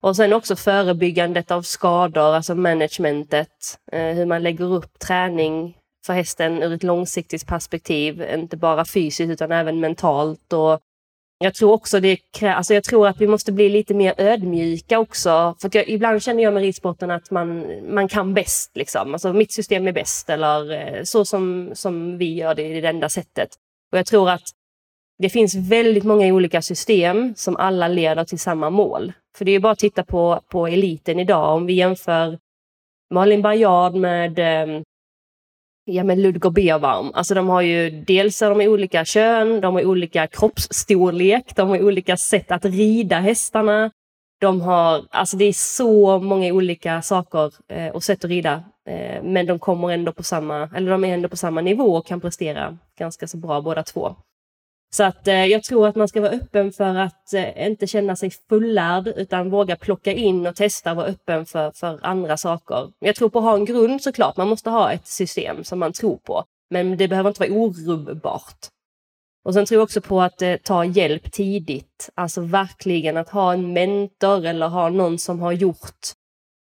Och 0.03 0.17
sen 0.17 0.33
också 0.33 0.57
förebyggandet 0.57 1.51
av 1.51 1.63
skador, 1.63 2.35
alltså 2.35 2.55
managementet. 2.55 3.79
Eh, 3.93 4.15
hur 4.15 4.27
man 4.27 4.43
lägger 4.43 4.73
upp 4.73 4.99
träning 4.99 5.77
för 6.07 6.13
hästen 6.13 6.63
ur 6.63 6.73
ett 6.73 6.83
långsiktigt 6.83 7.47
perspektiv. 7.47 8.23
Inte 8.35 8.57
bara 8.57 8.85
fysiskt 8.85 9.31
utan 9.31 9.53
även 9.53 9.81
mentalt. 9.81 10.53
Och 10.53 10.81
jag 11.39 11.55
tror 11.55 11.73
också 11.73 12.01
det 12.01 12.19
alltså 12.43 12.75
jag 12.75 12.85
tror 12.85 13.09
att 13.09 13.21
vi 13.21 13.27
måste 13.27 13.53
bli 13.53 13.69
lite 13.69 13.95
mer 13.95 14.15
ödmjuka 14.19 14.99
också. 14.99 15.55
För 15.61 15.71
jag, 15.73 15.89
ibland 15.89 16.23
känner 16.23 16.43
jag 16.43 16.55
med 16.55 16.63
ridsporten 16.63 17.11
att 17.11 17.31
man, 17.31 17.67
man 17.95 18.09
kan 18.09 18.35
bäst. 18.35 18.77
Liksom. 18.77 19.13
Alltså, 19.13 19.33
mitt 19.33 19.53
system 19.53 19.89
är 19.89 19.93
bäst 19.93 20.31
eller 20.31 20.71
eh, 20.73 21.03
så 21.05 21.25
som, 21.25 21.71
som 21.75 22.19
vi 22.19 22.35
gör 22.35 22.55
det, 22.55 22.63
det 22.63 22.79
är 22.79 22.83
det 22.83 22.89
enda 22.89 23.09
sättet. 23.09 23.49
Och 23.93 23.99
jag 23.99 24.07
tror 24.07 24.31
att 24.31 24.43
det 25.21 25.29
finns 25.31 25.55
väldigt 25.55 26.05
många 26.05 26.27
olika 26.27 26.63
system 26.63 27.35
som 27.37 27.57
alla 27.57 27.89
leder 27.89 28.25
till 28.25 28.39
samma 28.39 28.71
mål. 28.71 29.13
För 29.37 29.45
det 29.45 29.53
är 29.53 29.61
bara 29.61 29.73
att 29.73 29.79
titta 29.79 30.05
på, 30.05 30.41
på 30.49 30.67
eliten 30.67 31.19
idag. 31.19 31.55
Om 31.55 31.67
vi 31.67 31.73
jämför 31.73 32.39
Malin 33.15 33.43
Baryard 33.43 33.95
med, 33.95 34.39
ehm, 34.39 34.83
ja, 35.85 36.05
med 36.05 36.19
Ludger 36.19 36.51
Beerbaum. 36.51 37.11
Alltså 37.15 37.35
de 37.35 37.49
har 37.49 37.61
ju 37.61 37.91
dels 37.91 38.43
är 38.43 38.51
de 38.51 38.61
olika 38.69 39.05
kön, 39.05 39.61
de 39.61 39.75
har 39.75 39.85
olika 39.85 40.27
kroppsstorlek, 40.27 41.57
de 41.57 41.69
har 41.69 41.83
olika 41.83 42.17
sätt 42.17 42.51
att 42.51 42.65
rida 42.65 43.21
hästarna. 43.21 43.91
De 44.41 44.61
har, 44.61 45.05
alltså 45.11 45.37
det 45.37 45.45
är 45.45 45.53
så 45.53 46.19
många 46.19 46.53
olika 46.53 47.03
saker 47.03 47.53
eh, 47.69 47.89
och 47.89 48.03
sätt 48.03 48.25
att 48.25 48.31
rida. 48.31 48.65
Eh, 48.89 49.23
men 49.23 49.47
de 49.47 49.59
kommer 49.59 49.91
ändå 49.91 50.13
på 50.13 50.23
samma, 50.23 50.71
eller 50.77 50.91
de 50.91 51.05
är 51.05 51.15
ändå 51.15 51.29
på 51.29 51.37
samma 51.37 51.61
nivå 51.61 51.97
och 51.97 52.07
kan 52.07 52.21
prestera 52.21 52.79
ganska 52.99 53.29
så 53.29 53.37
bra 53.37 53.61
båda 53.61 53.83
två. 53.83 54.17
Så 54.93 55.05
att 55.05 55.29
eh, 55.29 55.47
jag 55.47 55.63
tror 55.63 55.87
att 55.89 55.97
man 55.97 56.09
ska 56.09 56.21
vara 56.21 56.33
öppen 56.33 56.73
för 56.73 56.95
att 56.95 57.35
eh, 57.35 57.67
inte 57.67 57.87
känna 57.87 58.17
sig 58.17 58.31
fullärd 58.49 59.07
utan 59.07 59.51
våga 59.51 59.77
plocka 59.77 60.13
in 60.13 60.47
och 60.47 60.57
testa 60.57 60.91
och 60.91 60.97
vara 60.97 61.07
öppen 61.07 61.47
för, 61.47 61.71
för 61.71 61.99
andra 62.03 62.37
saker. 62.37 62.91
Jag 62.99 63.17
tror 63.17 63.29
på 63.29 63.39
att 63.39 63.45
ha 63.45 63.55
en 63.55 63.65
grund 63.65 64.03
såklart, 64.03 64.37
man 64.37 64.49
måste 64.49 64.71
ha 64.71 64.93
ett 64.93 65.07
system 65.07 65.65
som 65.65 65.79
man 65.79 65.93
tror 65.93 66.17
på. 66.17 66.45
Men 66.71 66.97
det 66.97 67.09
behöver 67.09 67.31
inte 67.31 67.49
vara 67.49 67.61
orubbbart. 67.61 68.59
Och 69.45 69.55
sen 69.55 69.67
tror 69.67 69.77
jag 69.77 69.83
också 69.83 70.01
på 70.01 70.23
att 70.23 70.43
eh, 70.43 70.57
ta 70.57 70.85
hjälp 70.85 71.33
tidigt. 71.33 72.11
Alltså 72.15 72.41
verkligen 72.41 73.17
att 73.17 73.29
ha 73.29 73.53
en 73.53 73.73
mentor 73.73 74.47
eller 74.47 74.69
ha 74.69 74.89
någon 74.89 75.19
som 75.19 75.41
har 75.41 75.53
gjort 75.53 76.15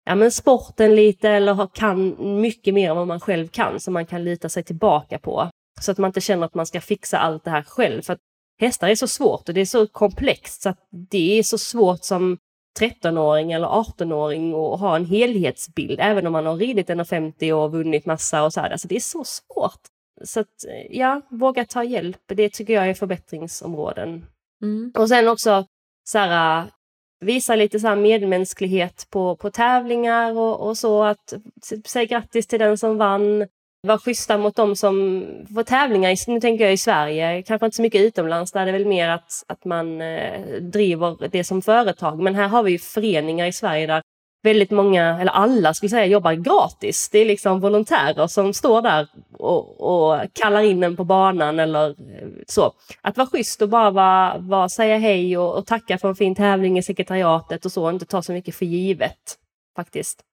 ja, 0.06 0.16
men 0.16 0.32
sporten 0.32 0.96
lite 0.96 1.30
eller 1.30 1.54
har, 1.54 1.68
kan 1.68 2.16
mycket 2.42 2.74
mer 2.74 2.90
än 2.90 2.96
vad 2.96 3.08
man 3.08 3.20
själv 3.20 3.48
kan 3.48 3.80
som 3.80 3.94
man 3.94 4.06
kan 4.06 4.24
lita 4.24 4.50
sig 4.50 4.64
tillbaka 4.64 5.20
på. 5.20 5.50
Så 5.82 5.92
att 5.92 5.98
man 5.98 6.10
inte 6.10 6.22
känner 6.22 6.46
att 6.46 6.56
man 6.56 6.66
ska 6.66 6.82
fixa 6.82 7.18
allt 7.18 7.44
det 7.44 7.52
här 7.52 7.64
själv. 7.64 8.02
För 8.02 8.14
att 8.14 8.20
hästar 8.60 8.88
är 8.88 8.96
så 8.96 9.08
svårt 9.08 9.50
och 9.50 9.56
det 9.56 9.62
är 9.62 9.66
så 9.66 9.88
komplext 9.88 10.62
så 10.62 10.70
att 10.70 10.88
det 11.10 11.40
är 11.40 11.44
så 11.44 11.58
svårt 11.58 12.04
som 12.04 12.38
13-åring 12.80 13.52
eller 13.52 13.68
18-åring 13.68 14.54
att 14.54 14.80
ha 14.80 14.96
en 14.96 15.06
helhetsbild, 15.06 16.00
även 16.00 16.28
om 16.28 16.34
man 16.34 16.46
har 16.46 16.56
ridit 16.56 16.90
1,50 16.90 17.52
och 17.52 17.72
vunnit 17.72 18.06
massa 18.06 18.44
och 18.44 18.54
så 18.54 18.62
här. 18.62 18.70
Alltså 18.70 18.88
det 18.88 18.96
är 18.96 19.00
så 19.00 19.24
svårt. 19.24 19.82
Så 20.24 20.40
att, 20.40 20.66
ja, 20.90 21.22
våga 21.30 21.66
ta 21.66 21.84
hjälp. 21.84 22.22
Det 22.28 22.50
tycker 22.50 22.74
jag 22.74 22.90
är 22.90 22.94
förbättringsområden. 22.94 24.26
Mm. 24.62 24.92
Och 24.98 25.10
sen 25.10 25.28
också 25.28 25.66
så 26.04 26.18
här, 26.18 26.66
visa 27.20 27.56
lite 27.56 27.80
så 27.80 27.96
medmänsklighet 27.96 29.08
på, 29.10 29.36
på 29.36 29.52
tävlingar 29.52 30.38
och, 30.38 30.68
och 30.68 30.78
så. 30.78 31.04
att 31.04 31.34
Säg 31.86 32.06
grattis 32.06 32.48
till 32.48 32.60
den 32.60 32.78
som 32.78 32.98
vann 32.98 33.48
vara 33.88 33.98
schyssta 33.98 34.38
mot 34.38 34.56
dem 34.56 34.76
som 34.76 35.26
får 35.54 35.64
tävlingar, 35.64 36.30
nu 36.30 36.40
tänker 36.40 36.64
jag 36.64 36.74
i 36.74 36.78
Sverige, 36.78 37.44
kanske 37.44 37.66
inte 37.66 37.76
så 37.76 37.82
mycket 37.82 38.02
utomlands, 38.02 38.52
där 38.52 38.62
är 38.62 38.66
det 38.66 38.72
väl 38.72 38.86
mer 38.86 39.10
att, 39.10 39.44
att 39.48 39.66
man 39.66 40.02
eh, 40.02 40.62
driver 40.62 41.28
det 41.32 41.44
som 41.44 41.62
företag. 41.62 42.20
Men 42.20 42.36
här 42.36 42.48
har 42.48 42.64
vi 42.64 42.72
ju 42.72 42.80
föreningar 42.80 43.46
i 43.46 43.54
Sverige 43.54 43.88
där 43.88 44.02
väldigt 44.44 44.72
många, 44.72 45.22
eller 45.22 45.32
alla 45.32 45.74
skulle 45.74 45.90
säga, 45.90 46.06
jobbar 46.06 46.34
gratis. 46.34 47.10
Det 47.10 47.20
är 47.20 47.26
liksom 47.26 47.60
volontärer 47.60 48.28
som 48.28 48.54
står 48.54 48.82
där 48.82 49.08
och, 49.34 49.82
och 49.82 50.20
kallar 50.34 50.62
in 50.62 50.84
en 50.84 50.96
på 50.96 51.04
banan 51.04 51.60
eller 51.60 51.90
eh, 51.90 52.28
så. 52.48 52.74
Att 53.02 53.18
vara 53.18 53.28
schysst 53.28 53.62
och 53.62 53.70
bara 53.70 53.92
vara, 53.92 54.38
vara, 54.38 54.70
säga 54.70 54.98
hej 54.98 55.38
och, 55.38 55.58
och 55.58 55.66
tacka 55.66 55.98
för 55.98 56.10
en 56.10 56.16
fin 56.16 56.36
tävling 56.36 56.78
i 56.78 56.84
sekretariatet 56.84 57.66
och 57.66 57.72
så, 57.72 57.84
och 57.84 57.90
inte 57.90 58.06
ta 58.06 58.22
så 58.22 58.34
mycket 58.34 58.56
för 58.56 58.66
givet 58.66 59.38
faktiskt. 59.76 60.24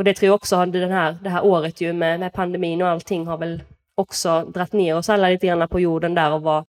Och 0.00 0.04
det 0.04 0.14
tror 0.14 0.26
jag 0.26 0.34
också, 0.34 0.66
den 0.66 0.90
här, 0.90 1.16
det 1.22 1.30
här 1.30 1.44
året 1.44 1.80
ju 1.80 1.92
med, 1.92 2.20
med 2.20 2.32
pandemin 2.32 2.82
och 2.82 2.88
allting 2.88 3.26
har 3.26 3.38
väl 3.38 3.62
också 3.94 4.44
dratt 4.44 4.72
ner 4.72 4.96
oss 4.96 5.08
alla 5.08 5.28
lite 5.28 5.46
grann 5.46 5.68
på 5.68 5.80
jorden 5.80 6.14
där 6.14 6.32
och, 6.32 6.42
var, 6.42 6.64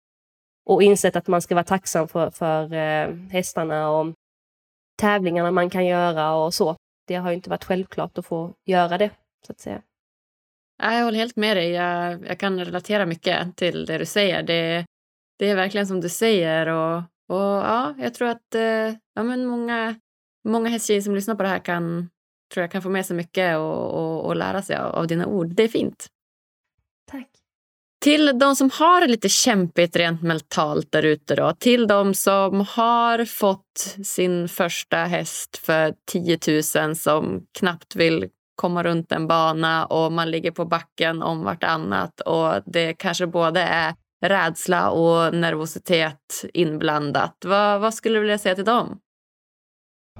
och 0.67 0.83
insett 0.83 1.17
att 1.17 1.27
man 1.27 1.43
ska 1.43 1.55
vara 1.55 1.65
tacksam 1.65 2.09
för, 2.09 2.31
för 2.31 2.73
eh, 2.73 3.15
hästarna 3.31 3.91
och 3.91 4.15
tävlingarna 4.99 5.51
man 5.51 5.71
kan 5.71 5.87
göra 5.87 6.35
och 6.35 6.55
så. 6.55 6.77
Det 7.07 7.15
har 7.15 7.31
ju 7.31 7.37
inte 7.37 7.51
varit 7.51 7.65
självklart 7.65 8.19
att 8.19 8.27
få 8.27 8.55
göra 8.67 8.99
det, 8.99 9.11
så 9.47 9.53
att 9.53 9.61
säga. 9.61 9.83
Jag 10.83 11.05
håller 11.05 11.19
helt 11.19 11.37
med 11.37 11.57
dig. 11.57 11.71
Jag, 11.71 12.27
jag 12.27 12.39
kan 12.39 12.65
relatera 12.65 13.07
mycket 13.07 13.57
till 13.57 13.87
det 13.87 13.99
du 13.99 14.07
säger. 14.07 14.43
Det, 14.43 14.87
det 15.39 15.51
är 15.51 15.57
verkligen 15.57 15.87
som 15.87 16.01
du 16.01 16.09
säger. 16.09 16.67
Och, 16.67 16.97
och 17.29 17.65
ja, 17.65 17.95
jag 17.99 18.15
tror 18.15 18.29
att 18.29 18.55
eh, 18.55 18.95
ja, 19.15 19.23
men 19.23 19.47
många, 19.47 19.95
många 20.45 20.69
hästtjejer 20.69 21.01
som 21.01 21.15
lyssnar 21.15 21.35
på 21.35 21.43
det 21.43 21.49
här 21.49 21.59
kan, 21.59 22.11
tror 22.55 22.63
jag 22.63 22.71
kan 22.71 22.83
få 22.83 22.89
med 22.89 23.07
sig 23.07 23.17
mycket 23.17 23.57
och, 23.57 23.91
och, 23.91 24.27
och 24.27 24.37
lära 24.37 24.63
sig 24.63 24.77
av, 24.77 24.95
av 24.95 25.07
dina 25.07 25.27
ord. 25.27 25.47
Det 25.47 25.63
är 25.63 25.69
fint. 25.69 26.07
Tack. 27.11 27.29
Till 28.01 28.39
de 28.39 28.57
som 28.57 28.71
har 28.73 29.01
det 29.01 29.07
lite 29.07 29.29
kämpigt 29.29 29.97
rent 29.97 30.23
mentalt 30.23 30.93
där 30.93 31.03
ute 31.03 31.35
då. 31.35 31.53
Till 31.59 31.87
de 31.87 32.15
som 32.15 32.61
har 32.61 33.25
fått 33.25 33.97
sin 34.05 34.49
första 34.49 34.97
häst 34.97 35.57
för 35.57 35.95
10 36.11 36.39
000 36.77 36.97
som 36.97 37.47
knappt 37.59 37.97
vill 37.97 38.29
komma 38.55 38.83
runt 38.83 39.13
en 39.13 39.27
bana 39.27 39.87
och 39.87 40.13
man 40.13 40.31
ligger 40.31 40.51
på 40.51 40.65
backen 40.65 41.23
om 41.23 41.45
vartannat 41.45 42.21
och 42.21 42.55
det 42.67 42.95
kanske 42.95 43.27
både 43.27 43.61
är 43.61 43.95
rädsla 44.27 44.91
och 44.91 45.35
nervositet 45.35 46.45
inblandat. 46.55 47.37
Vad, 47.45 47.81
vad 47.81 47.95
skulle 47.95 48.15
du 48.15 48.21
vilja 48.21 48.39
säga 48.39 48.55
till 48.55 48.65
dem? 48.65 49.01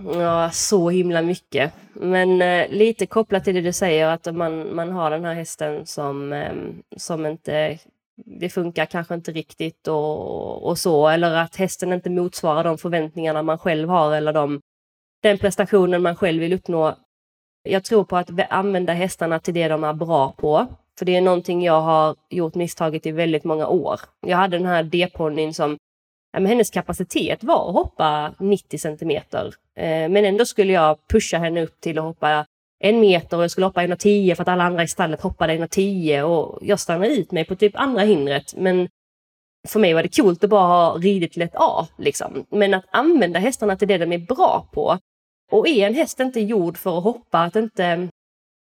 Ja, 0.05 0.51
så 0.51 0.91
himla 0.91 1.23
mycket. 1.23 1.73
Men 1.95 2.43
eh, 2.43 2.69
lite 2.69 3.07
kopplat 3.07 3.45
till 3.45 3.55
det 3.55 3.61
du 3.61 3.73
säger, 3.73 4.07
att 4.07 4.35
man, 4.35 4.75
man 4.75 4.93
har 4.93 5.11
den 5.11 5.25
här 5.25 5.35
hästen 5.35 5.87
som, 5.87 6.33
eh, 6.33 6.53
som 6.97 7.27
inte 7.27 7.79
det 8.25 8.49
funkar 8.49 8.87
kanske 8.87 9.15
inte 9.15 9.33
riktigt 9.33 9.89
och, 9.89 10.67
och 10.67 10.79
så, 10.79 11.09
eller 11.09 11.35
att 11.35 11.57
hästen 11.57 11.93
inte 11.93 12.11
motsvarar 12.11 12.65
de 12.65 12.79
förväntningarna 12.79 13.43
man 13.43 13.59
själv 13.59 13.89
har 13.89 14.15
eller 14.15 14.33
de, 14.33 14.61
den 15.23 15.39
prestationen 15.39 16.03
man 16.03 16.17
själv 16.17 16.41
vill 16.41 16.53
uppnå. 16.53 16.97
Jag 17.63 17.85
tror 17.85 18.05
på 18.05 18.17
att 18.17 18.31
använda 18.51 18.93
hästarna 18.93 19.39
till 19.39 19.55
det 19.55 19.69
de 19.69 19.85
är 19.85 19.93
bra 19.93 20.33
på. 20.33 20.67
För 20.99 21.05
det 21.05 21.17
är 21.17 21.21
någonting 21.21 21.63
jag 21.63 21.81
har 21.81 22.17
gjort 22.31 22.55
misstaget 22.55 23.07
i 23.07 23.13
väldigt 23.13 23.45
många 23.45 23.67
år. 23.67 24.01
Jag 24.27 24.37
hade 24.37 24.59
den 24.59 24.67
här 24.67 24.83
D-ponnyn 24.83 25.55
som 25.55 25.79
men 26.33 26.47
hennes 26.47 26.71
kapacitet 26.71 27.45
var 27.45 27.69
att 27.69 27.75
hoppa 27.75 28.35
90 28.39 28.79
centimeter. 28.79 29.55
Eh, 29.77 30.09
men 30.09 30.25
ändå 30.25 30.45
skulle 30.45 30.73
jag 30.73 30.99
pusha 31.09 31.39
henne 31.39 31.63
upp 31.63 31.81
till 31.81 31.99
att 31.99 32.05
hoppa 32.05 32.47
en 32.81 33.01
meter 33.01 33.37
och 33.37 33.43
jag 33.43 33.51
skulle 33.51 33.67
hoppa 33.67 33.83
1,10 33.83 34.35
för 34.35 34.43
att 34.43 34.49
alla 34.49 34.65
andra 34.65 34.83
i 34.83 34.89
stallet 34.89 35.21
hoppade 35.21 35.53
1,10 35.53 36.23
och 36.23 36.59
jag 36.63 36.81
stannade 36.81 37.15
ut 37.15 37.33
mig 37.33 37.45
på 37.45 37.57
typ 37.57 37.73
andra 37.77 38.03
hindret. 38.03 38.55
Men 38.57 38.89
för 39.69 39.81
mig 39.81 39.95
var 39.95 40.03
det 40.03 40.17
coolt 40.17 40.45
att 40.45 40.51
bara 40.51 40.67
ha 40.67 40.99
ridit 40.99 41.33
till 41.33 41.43
ett 41.43 41.55
A. 41.55 41.87
Liksom. 41.99 42.47
Men 42.51 42.75
att 42.75 42.85
använda 42.91 43.39
hästarna 43.39 43.77
till 43.77 43.89
det 43.89 43.99
de 43.99 44.13
är 44.13 44.19
bra 44.19 44.69
på. 44.73 44.99
Och 45.53 45.69
är 45.69 45.87
en 45.87 45.95
häst 45.95 46.21
inte 46.21 46.41
gjord 46.41 46.79
för 46.79 46.99
att 46.99 47.05
hoppa, 47.05 47.39
att 47.39 47.57
inte 47.57 48.09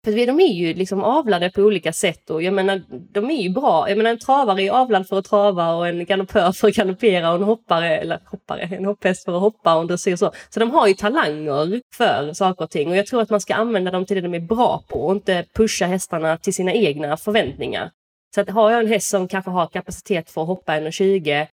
för 0.04 0.26
de 0.26 0.40
är 0.40 0.52
ju 0.52 0.74
liksom 0.74 1.04
avlade 1.04 1.50
på 1.50 1.62
olika 1.62 1.92
sätt 1.92 2.30
och 2.30 2.42
jag 2.42 2.54
menar, 2.54 2.82
de 3.12 3.30
är 3.30 3.42
ju 3.42 3.50
bra. 3.50 3.88
Jag 3.88 3.98
menar 3.98 4.10
en 4.10 4.18
travare 4.18 4.62
är 4.62 4.70
avlad 4.70 5.08
för 5.08 5.18
att 5.18 5.24
trava 5.24 5.74
och 5.74 5.88
en 5.88 6.04
galoppör 6.04 6.52
för 6.52 6.68
att 6.68 6.74
galoppera 6.74 7.30
och 7.30 7.36
en 7.36 7.42
hoppare, 7.42 7.98
eller 7.98 8.20
hoppare, 8.26 8.60
en 8.60 8.84
hopphäst 8.84 9.24
för 9.24 9.34
att 9.34 9.40
hoppa 9.40 9.74
och 9.74 9.80
en 9.80 9.86
dressyr 9.86 10.16
så. 10.16 10.32
Så 10.48 10.60
de 10.60 10.70
har 10.70 10.86
ju 10.86 10.94
talanger 10.94 11.80
för 11.94 12.32
saker 12.32 12.64
och 12.64 12.70
ting 12.70 12.90
och 12.90 12.96
jag 12.96 13.06
tror 13.06 13.22
att 13.22 13.30
man 13.30 13.40
ska 13.40 13.54
använda 13.54 13.90
dem 13.90 14.06
till 14.06 14.16
det 14.16 14.22
de 14.22 14.34
är 14.34 14.40
bra 14.40 14.84
på 14.88 15.06
och 15.06 15.12
inte 15.12 15.44
pusha 15.54 15.86
hästarna 15.86 16.36
till 16.36 16.54
sina 16.54 16.72
egna 16.72 17.16
förväntningar. 17.16 17.90
Så 18.34 18.40
att 18.40 18.50
har 18.50 18.70
jag 18.70 18.80
en 18.80 18.88
häst 18.88 19.10
som 19.10 19.28
kanske 19.28 19.50
har 19.50 19.66
kapacitet 19.66 20.30
för 20.30 20.42
att 20.42 20.48
hoppa 20.48 20.72
1,20 20.72 21.46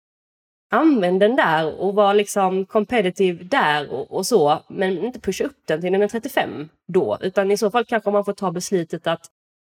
använd 0.70 1.20
den 1.20 1.36
där 1.36 1.82
och 1.82 1.96
var 1.96 2.14
liksom 2.14 2.66
competitive 2.66 3.44
där 3.44 3.94
och, 3.94 4.12
och, 4.12 4.26
så, 4.26 4.60
men 4.68 5.06
inte 5.06 5.20
pusha 5.20 5.44
upp 5.44 5.58
den 5.66 5.82
till 5.82 5.92
den 5.92 6.02
är 6.02 6.08
35 6.08 6.70
då, 6.88 7.18
utan 7.22 7.52
i 7.52 7.58
så 7.58 7.72
fall 7.72 7.86
kanske 7.86 8.12
man 8.12 8.26
får 8.26 8.34
ta 8.34 8.52
beslutet 8.52 9.08
att 9.08 9.26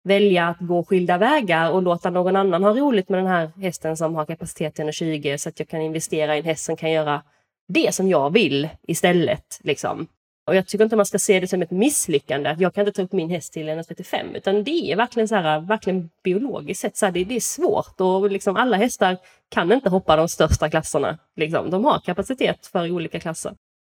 välja 0.04 0.48
att 0.48 0.58
gå 0.60 0.84
skilda 0.84 1.18
vägar 1.18 1.70
och 1.70 1.82
låta 1.82 2.10
någon 2.10 2.36
annan 2.36 2.64
ha 2.64 2.70
roligt 2.70 3.08
med 3.08 3.18
den 3.18 3.26
här 3.26 3.50
hästen 3.56 3.96
som 3.96 4.14
har 4.14 4.26
kapacitet 4.26 4.74
till 4.74 4.82
120 4.82 5.34
så 5.38 5.48
att 5.48 5.58
jag 5.58 5.68
kan 5.68 5.80
investera 5.80 6.36
i 6.36 6.38
en 6.38 6.44
häst 6.44 6.64
som 6.64 6.76
kan 6.76 6.90
göra 6.90 7.22
det 7.68 7.94
som 7.94 8.08
jag 8.08 8.32
vill 8.32 8.68
istället. 8.82 9.60
Liksom. 9.64 10.06
Och 10.48 10.54
jag 10.54 10.66
tycker 10.66 10.84
inte 10.84 10.96
man 10.96 11.06
ska 11.06 11.18
se 11.18 11.40
det 11.40 11.48
som 11.48 11.62
ett 11.62 11.70
misslyckande, 11.70 12.50
att 12.50 12.60
jag 12.60 12.74
kan 12.74 12.86
inte 12.86 12.96
ta 12.96 13.02
upp 13.02 13.12
min 13.12 13.30
häst 13.30 13.52
till 13.52 13.68
1,35, 13.68 14.36
utan 14.36 14.64
det 14.64 14.92
är 14.92 14.96
verkligen, 14.96 15.28
så 15.28 15.34
här, 15.34 15.60
verkligen 15.60 16.10
biologiskt 16.24 16.80
sett, 16.80 16.96
så 16.96 17.06
här, 17.06 17.12
det, 17.12 17.24
det, 17.24 17.36
är 17.36 17.40
svårt 17.40 18.00
och 18.00 18.30
liksom 18.30 18.56
alla 18.56 18.76
hästar 18.76 19.16
kan 19.48 19.72
inte 19.72 19.88
hoppa 19.90 20.16
de 20.16 20.28
största 20.28 20.70
klasserna. 20.70 21.18
Liksom. 21.36 21.70
De 21.70 21.84
har 21.84 22.00
kapacitet 22.00 22.66
för 22.66 22.90
olika 22.90 23.20
klasser. 23.20 23.54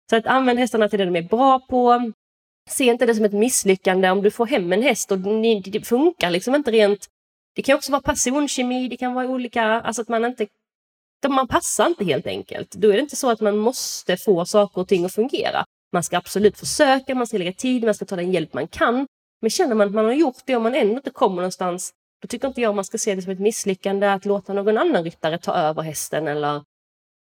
Så 0.09 0.15
att 0.15 0.27
använd 0.27 0.59
hästarna 0.59 0.89
till 0.89 0.99
det 0.99 1.05
de 1.05 1.15
är 1.15 1.21
bra 1.29 1.59
på. 1.59 2.11
Se 2.69 2.83
inte 2.83 3.05
det 3.05 3.15
som 3.15 3.25
ett 3.25 3.33
misslyckande 3.33 4.09
om 4.09 4.21
du 4.21 4.31
får 4.31 4.45
hem 4.45 4.73
en 4.73 4.81
häst 4.81 5.11
och 5.11 5.19
det 5.19 5.87
funkar 5.87 6.31
liksom 6.31 6.55
inte 6.55 6.71
rent. 6.71 7.07
Det 7.55 7.61
kan 7.61 7.75
också 7.75 7.91
vara 7.91 8.01
personkemi, 8.01 8.87
det 8.87 8.97
kan 8.97 9.13
vara 9.13 9.27
olika, 9.27 9.63
alltså 9.63 10.01
att 10.01 10.07
man 10.07 10.25
inte 10.25 10.47
man 11.27 11.47
passar 11.47 11.87
inte 11.87 12.05
helt 12.05 12.27
enkelt. 12.27 12.71
Då 12.71 12.89
är 12.89 12.93
det 12.93 12.99
inte 12.99 13.15
så 13.15 13.31
att 13.31 13.41
man 13.41 13.57
måste 13.57 14.17
få 14.17 14.45
saker 14.45 14.81
och 14.81 14.87
ting 14.87 15.05
att 15.05 15.13
fungera. 15.13 15.65
Man 15.93 16.03
ska 16.03 16.17
absolut 16.17 16.57
försöka, 16.57 17.15
man 17.15 17.27
ska 17.27 17.37
lägga 17.37 17.53
tid, 17.53 17.83
man 17.83 17.95
ska 17.95 18.05
ta 18.05 18.15
den 18.15 18.31
hjälp 18.31 18.53
man 18.53 18.67
kan. 18.67 19.07
Men 19.41 19.49
känner 19.49 19.75
man 19.75 19.87
att 19.87 19.93
man 19.93 20.05
har 20.05 20.13
gjort 20.13 20.41
det 20.45 20.55
och 20.55 20.61
man 20.61 20.75
ändå 20.75 20.93
inte 20.93 21.09
kommer 21.09 21.35
någonstans, 21.35 21.93
då 22.21 22.27
tycker 22.27 22.47
inte 22.47 22.61
jag 22.61 22.75
man 22.75 22.85
ska 22.85 22.97
se 22.97 23.15
det 23.15 23.21
som 23.21 23.31
ett 23.31 23.39
misslyckande 23.39 24.07
att 24.07 24.25
låta 24.25 24.53
någon 24.53 24.77
annan 24.77 25.03
ryttare 25.03 25.37
ta 25.37 25.53
över 25.53 25.81
hästen 25.81 26.27
eller 26.27 26.63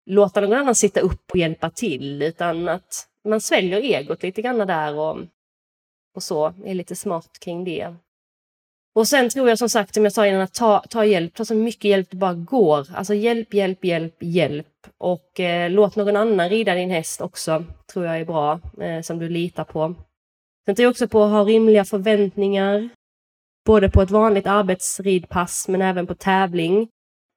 låta 0.06 0.42
någon 0.42 0.54
annan 0.54 0.76
sitta 0.76 1.00
upp 1.00 1.32
och 1.32 1.40
hjälpa 1.40 1.70
till, 1.70 2.22
utan 2.22 2.70
att 2.70 3.08
man 3.28 3.42
sväljer 3.42 3.82
egot 3.82 4.24
lite 4.24 4.42
grann 4.42 4.58
där 4.58 4.96
och, 4.96 5.18
och 6.16 6.24
så, 6.24 6.54
är 6.66 6.74
lite 6.74 6.96
smart 6.96 7.40
kring 7.40 7.64
det. 7.64 7.96
Och 8.96 9.08
sen 9.08 9.30
tror 9.30 9.50
jag 9.50 9.58
som 9.58 9.70
sagt, 9.70 9.94
som 9.94 10.04
jag 10.04 10.14
sa 10.14 10.28
innan, 10.28 10.42
att 10.42 10.54
ta, 10.54 10.84
ta 10.90 11.06
hjälp, 11.06 11.34
ta 11.34 11.46
så 11.46 11.56
mycket 11.56 11.86
hjälp 11.86 12.08
det 12.10 12.18
bara 12.18 12.34
går. 12.34 12.88
Alltså 12.96 13.14
hjälp, 13.14 13.54
hjälp, 13.54 13.86
hjälp, 13.86 14.16
hjälp. 14.20 14.68
Och 14.98 15.40
eh, 15.40 15.70
låt 15.70 15.96
någon 15.96 16.16
annan 16.16 16.50
rida 16.50 16.76
din 16.76 16.90
häst 16.90 17.22
också, 17.22 17.64
tror 17.94 18.06
jag 18.06 18.20
är 18.20 18.26
bra, 18.26 18.60
eh, 18.82 19.02
som 19.02 19.20
du 19.20 19.30
litar 19.30 19.64
på. 19.64 19.96
Sen 20.66 20.76
tror 20.76 20.84
jag 20.84 20.92
också 20.92 21.08
på 21.08 21.24
att 21.24 21.32
ha 21.32 21.44
rimliga 21.44 21.86
förväntningar. 21.86 22.90
Både 23.66 23.90
på 23.90 24.02
ett 24.02 24.12
vanligt 24.12 24.48
arbetsridpass 24.48 25.68
men 25.68 25.82
även 25.82 26.08
på 26.08 26.16
tävling. 26.16 26.88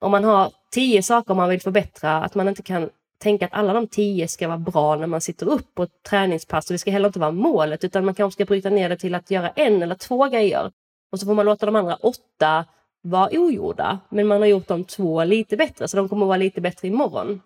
Om 0.00 0.10
man 0.10 0.24
har 0.24 0.52
tio 0.72 1.02
saker 1.02 1.34
man 1.34 1.48
vill 1.48 1.60
förbättra, 1.60 2.16
att 2.16 2.34
man 2.34 2.48
inte 2.48 2.62
kan 2.62 2.90
tänka 3.22 3.46
att 3.46 3.52
alla 3.52 3.72
de 3.72 3.86
tio 3.86 4.28
ska 4.28 4.48
vara 4.48 4.58
bra 4.58 4.96
när 4.96 5.06
man 5.06 5.20
sitter 5.20 5.48
upp 5.48 5.74
på 5.74 5.82
ett 5.82 6.02
träningspass. 6.08 6.70
Och 6.70 6.74
det 6.74 6.78
ska 6.78 6.90
heller 6.90 7.08
inte 7.08 7.20
vara 7.20 7.30
målet, 7.30 7.84
utan 7.84 8.04
man 8.04 8.14
kanske 8.14 8.36
ska 8.36 8.44
bryta 8.44 8.70
ner 8.70 8.88
det 8.88 8.96
till 8.96 9.14
att 9.14 9.30
göra 9.30 9.48
en 9.50 9.82
eller 9.82 9.94
två 9.94 10.28
grejer. 10.28 10.70
Och 11.12 11.20
så 11.20 11.26
får 11.26 11.34
man 11.34 11.46
låta 11.46 11.66
de 11.66 11.76
andra 11.76 11.96
åtta 11.96 12.64
vara 13.02 13.30
ogjorda. 13.32 13.98
Men 14.08 14.26
man 14.26 14.40
har 14.40 14.46
gjort 14.46 14.68
de 14.68 14.84
två 14.84 15.24
lite 15.24 15.56
bättre, 15.56 15.88
så 15.88 15.96
de 15.96 16.08
kommer 16.08 16.26
att 16.26 16.28
vara 16.28 16.36
lite 16.36 16.60
bättre 16.60 16.88
imorgon. 16.88 17.40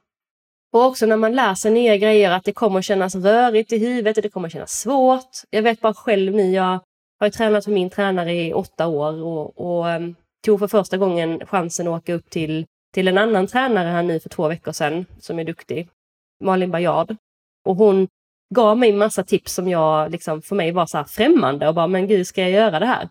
Och 0.73 0.85
också 0.85 1.07
när 1.07 1.17
man 1.17 1.35
lär 1.35 1.55
sig 1.55 1.73
nya 1.73 1.97
grejer, 1.97 2.31
att 2.31 2.45
det 2.45 2.53
kommer 2.53 2.79
att 2.79 2.85
kännas 2.85 3.15
rörigt 3.15 3.73
i 3.73 3.79
huvudet 3.79 4.17
och 4.17 4.23
det 4.23 4.29
kommer 4.29 4.49
att 4.49 4.53
kännas 4.53 4.81
svårt. 4.81 5.31
Jag 5.51 5.63
vet 5.63 5.81
bara 5.81 5.95
själv 5.95 6.35
nu, 6.35 6.53
jag 6.53 6.81
har 7.21 7.31
tränat 7.31 7.65
för 7.65 7.71
min 7.71 7.91
tränare 7.91 8.33
i 8.33 8.53
åtta 8.53 8.87
år 8.87 9.23
och, 9.23 9.61
och 9.61 9.87
um, 9.87 10.15
tog 10.45 10.59
för 10.59 10.69
första 10.69 10.97
gången 10.97 11.47
chansen 11.47 11.89
att 11.89 12.03
åka 12.03 12.15
upp 12.15 12.31
till, 12.31 12.67
till 12.95 13.09
en 13.09 13.19
annan 13.19 13.47
tränare 13.47 13.89
här 13.89 14.03
nu 14.03 14.21
för 14.21 14.29
två 14.29 14.49
veckor 14.49 14.73
sedan, 14.73 15.07
som 15.21 15.39
är 15.39 15.45
duktig, 15.45 15.89
Malin 16.45 16.71
Bajard. 16.71 17.17
Och 17.65 17.77
hon 17.77 18.09
gav 18.55 18.79
mig 18.79 18.93
massa 18.93 19.25
tips 19.25 19.55
som 19.55 19.69
jag, 19.69 20.11
liksom, 20.11 20.43
för 20.43 20.57
mig 20.57 20.73
var 20.73 20.87
så 20.87 20.97
här 20.97 21.05
främmande 21.05 21.69
och 21.69 21.75
bara, 21.75 21.87
men 21.87 22.07
gud, 22.07 22.27
ska 22.27 22.41
jag 22.41 22.51
göra 22.51 22.79
det 22.79 22.87
här? 22.87 23.09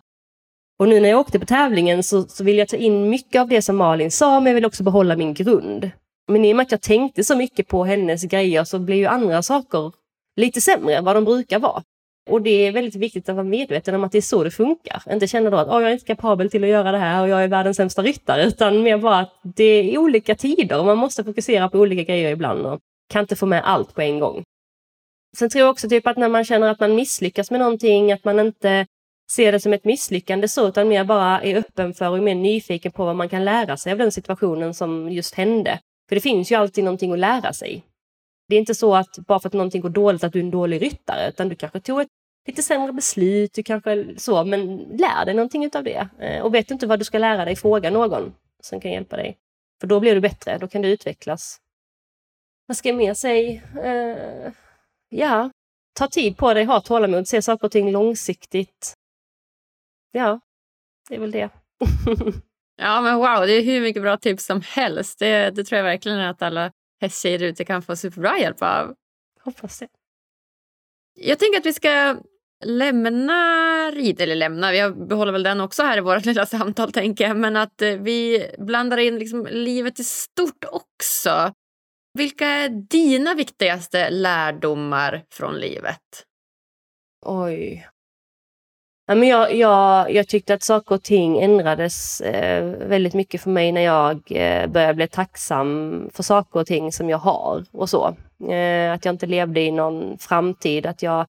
Och 0.82 0.88
nu 0.88 1.00
när 1.00 1.08
jag 1.08 1.20
åkte 1.20 1.38
på 1.38 1.46
tävlingen 1.46 2.02
så, 2.02 2.22
så 2.22 2.44
vill 2.44 2.58
jag 2.58 2.68
ta 2.68 2.76
in 2.76 3.10
mycket 3.10 3.40
av 3.40 3.48
det 3.48 3.62
som 3.62 3.76
Malin 3.76 4.10
sa, 4.10 4.40
men 4.40 4.46
jag 4.46 4.54
vill 4.54 4.64
också 4.64 4.82
behålla 4.82 5.16
min 5.16 5.34
grund. 5.34 5.90
Men 6.28 6.44
i 6.44 6.52
och 6.52 6.56
med 6.56 6.64
att 6.64 6.70
jag 6.70 6.80
tänkte 6.80 7.24
så 7.24 7.36
mycket 7.36 7.68
på 7.68 7.84
hennes 7.84 8.22
grejer 8.22 8.64
så 8.64 8.78
blir 8.78 8.96
ju 8.96 9.06
andra 9.06 9.42
saker 9.42 9.92
lite 10.36 10.60
sämre 10.60 10.94
än 10.94 11.04
vad 11.04 11.16
de 11.16 11.24
brukar 11.24 11.58
vara. 11.58 11.82
Och 12.30 12.42
det 12.42 12.50
är 12.50 12.72
väldigt 12.72 12.96
viktigt 12.96 13.28
att 13.28 13.34
vara 13.34 13.44
medveten 13.44 13.94
om 13.94 14.04
att 14.04 14.12
det 14.12 14.18
är 14.18 14.22
så 14.22 14.44
det 14.44 14.50
funkar. 14.50 15.02
Inte 15.10 15.26
känna 15.26 15.50
då 15.50 15.56
att 15.56 15.68
oh, 15.68 15.82
jag 15.82 15.88
är 15.88 15.92
inte 15.92 16.06
kapabel 16.06 16.50
till 16.50 16.64
att 16.64 16.70
göra 16.70 16.92
det 16.92 16.98
här 16.98 17.22
och 17.22 17.28
jag 17.28 17.44
är 17.44 17.48
världens 17.48 17.76
sämsta 17.76 18.02
ryttare. 18.02 18.44
Utan 18.44 18.82
mer 18.82 18.98
bara 18.98 19.18
att 19.18 19.40
det 19.42 19.94
är 19.94 19.98
olika 19.98 20.34
tider 20.34 20.78
och 20.78 20.86
man 20.86 20.98
måste 20.98 21.24
fokusera 21.24 21.68
på 21.68 21.78
olika 21.78 22.02
grejer 22.02 22.30
ibland 22.30 22.66
och 22.66 22.80
kan 23.12 23.20
inte 23.20 23.36
få 23.36 23.46
med 23.46 23.62
allt 23.64 23.94
på 23.94 24.00
en 24.00 24.20
gång. 24.20 24.42
Sen 25.36 25.50
tror 25.50 25.60
jag 25.60 25.70
också 25.70 25.88
typ 25.88 26.06
att 26.06 26.16
när 26.16 26.28
man 26.28 26.44
känner 26.44 26.68
att 26.68 26.80
man 26.80 26.94
misslyckas 26.94 27.50
med 27.50 27.60
någonting, 27.60 28.12
att 28.12 28.24
man 28.24 28.40
inte 28.40 28.86
ser 29.34 29.52
det 29.52 29.60
som 29.60 29.72
ett 29.72 29.84
misslyckande 29.84 30.48
så, 30.48 30.68
utan 30.68 30.88
mer 30.88 31.04
bara 31.04 31.40
är 31.42 31.56
öppen 31.56 31.94
för 31.94 32.10
och 32.10 32.16
är 32.16 32.20
mer 32.20 32.34
nyfiken 32.34 32.92
på 32.92 33.04
vad 33.04 33.16
man 33.16 33.28
kan 33.28 33.44
lära 33.44 33.76
sig 33.76 33.92
av 33.92 33.98
den 33.98 34.12
situationen 34.12 34.74
som 34.74 35.12
just 35.12 35.34
hände. 35.34 35.78
För 36.08 36.14
det 36.14 36.20
finns 36.20 36.52
ju 36.52 36.56
alltid 36.56 36.84
någonting 36.84 37.12
att 37.12 37.18
lära 37.18 37.52
sig. 37.52 37.84
Det 38.48 38.56
är 38.56 38.60
inte 38.60 38.74
så 38.74 38.94
att 38.94 39.18
bara 39.26 39.40
för 39.40 39.48
att 39.48 39.52
någonting 39.52 39.80
går 39.80 39.88
dåligt 39.88 40.24
att 40.24 40.32
du 40.32 40.38
är 40.38 40.44
en 40.44 40.50
dålig 40.50 40.82
ryttare, 40.82 41.28
utan 41.28 41.48
du 41.48 41.54
kanske 41.54 41.80
tog 41.80 42.00
ett 42.00 42.08
lite 42.48 42.62
sämre 42.62 42.92
beslut, 42.92 43.54
du 43.54 43.62
kanske 43.62 44.14
så, 44.16 44.44
men 44.44 44.76
lär 44.76 45.24
dig 45.24 45.34
någonting 45.34 45.70
av 45.74 45.84
det. 45.84 46.08
Eh, 46.18 46.42
och 46.42 46.54
vet 46.54 46.68
du 46.68 46.74
inte 46.74 46.86
vad 46.86 46.98
du 46.98 47.04
ska 47.04 47.18
lära 47.18 47.44
dig, 47.44 47.56
fråga 47.56 47.90
någon 47.90 48.34
som 48.62 48.80
kan 48.80 48.90
hjälpa 48.90 49.16
dig. 49.16 49.38
För 49.80 49.86
då 49.86 50.00
blir 50.00 50.14
du 50.14 50.20
bättre, 50.20 50.58
då 50.58 50.68
kan 50.68 50.82
du 50.82 50.88
utvecklas. 50.88 51.58
Vad 52.66 52.76
ska 52.76 52.88
jag 52.88 52.96
mer 52.96 53.14
säga? 53.14 53.62
Uh, 53.84 54.52
ja, 55.08 55.50
ta 55.98 56.08
tid 56.08 56.36
på 56.36 56.54
dig, 56.54 56.64
ha 56.64 56.80
tålamod, 56.80 57.28
se 57.28 57.42
saker 57.42 57.64
och 57.64 57.72
ting 57.72 57.90
långsiktigt. 57.90 58.94
Ja, 60.12 60.40
det 61.08 61.14
är 61.14 61.20
väl 61.20 61.30
det. 61.30 61.50
Ja, 62.76 63.00
men 63.00 63.16
wow, 63.16 63.46
det 63.46 63.52
är 63.52 63.62
hur 63.62 63.80
mycket 63.80 64.02
bra 64.02 64.16
tips 64.16 64.46
som 64.46 64.60
helst. 64.60 65.18
Det, 65.18 65.50
det 65.50 65.64
tror 65.64 65.76
jag 65.76 65.84
verkligen 65.84 66.20
att 66.20 66.42
alla 66.42 66.72
hästtjejer 67.00 67.42
ute 67.42 67.64
kan 67.64 67.82
få 67.82 67.96
superbra 67.96 68.38
hjälp 68.38 68.62
av. 68.62 68.94
Hoppas 69.40 69.78
det. 69.78 69.88
Jag 71.14 71.38
tänker 71.38 71.58
att 71.58 71.66
vi 71.66 71.72
ska 71.72 72.16
lämna 72.64 73.90
rid, 73.90 74.20
eller 74.20 74.34
lämna, 74.34 74.74
jag 74.74 75.08
behåller 75.08 75.32
väl 75.32 75.42
den 75.42 75.60
också 75.60 75.82
här 75.82 75.98
i 75.98 76.00
vårt 76.00 76.24
lilla 76.24 76.46
samtal 76.46 76.92
tänker 76.92 77.28
jag, 77.28 77.36
men 77.36 77.56
att 77.56 77.82
eh, 77.82 77.96
vi 77.96 78.46
blandar 78.58 78.96
in 78.98 79.18
liksom 79.18 79.46
livet 79.50 80.00
i 80.00 80.04
stort 80.04 80.64
också. 80.64 81.54
Vilka 82.18 82.46
är 82.46 82.68
dina 82.68 83.34
viktigaste 83.34 84.10
lärdomar 84.10 85.24
från 85.30 85.54
livet? 85.54 86.26
Oj, 87.26 87.88
Ja, 89.06 89.14
men 89.14 89.28
jag, 89.28 89.54
jag, 89.54 90.12
jag 90.12 90.28
tyckte 90.28 90.54
att 90.54 90.62
saker 90.62 90.94
och 90.94 91.02
ting 91.02 91.38
ändrades 91.38 92.20
eh, 92.20 92.64
väldigt 92.64 93.14
mycket 93.14 93.40
för 93.42 93.50
mig 93.50 93.72
när 93.72 93.80
jag 93.80 94.22
eh, 94.30 94.66
började 94.66 94.94
bli 94.94 95.08
tacksam 95.08 96.10
för 96.12 96.22
saker 96.22 96.60
och 96.60 96.66
ting 96.66 96.92
som 96.92 97.10
jag 97.10 97.18
har 97.18 97.64
och 97.72 97.90
så. 97.90 98.16
Eh, 98.50 98.92
att 98.92 99.04
jag 99.04 99.14
inte 99.14 99.26
levde 99.26 99.60
i 99.60 99.70
någon 99.70 100.18
framtid, 100.18 100.86
att 100.86 101.02
jag 101.02 101.26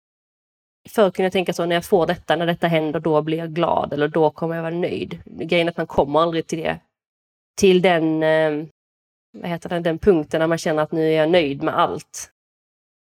Förr 0.90 1.12
kunde 1.12 1.26
jag 1.26 1.34
tänka 1.34 1.54
så, 1.54 1.66
när 1.66 1.76
jag 1.76 1.86
får 1.86 2.08
detta, 2.08 2.36
när 2.36 2.46
detta 2.46 2.68
händer, 2.68 3.00
då 3.00 3.22
blir 3.22 3.38
jag 3.38 3.54
glad 3.54 3.94
eller 3.94 4.08
då 4.08 4.30
kommer 4.30 4.56
jag 4.56 4.64
vara 4.64 4.74
nöjd. 4.76 5.20
Grejen 5.26 5.68
är 5.68 5.72
att 5.72 5.78
man 5.78 5.88
kommer 5.88 6.20
aldrig 6.20 6.48
till 6.48 6.60
det. 6.60 6.80
Till 7.58 7.82
den, 7.82 8.24
eh, 8.24 8.66
vad 9.34 9.50
heter 9.50 9.70
det, 9.70 9.80
den 9.80 10.00
punkten 10.00 10.40
när 10.40 10.48
man 10.48 10.58
känner 10.58 10.84
att 10.84 10.92
nu 10.92 11.08
är 11.14 11.18
jag 11.18 11.30
nöjd 11.30 11.64
med 11.64 11.80
allt. 11.80 12.33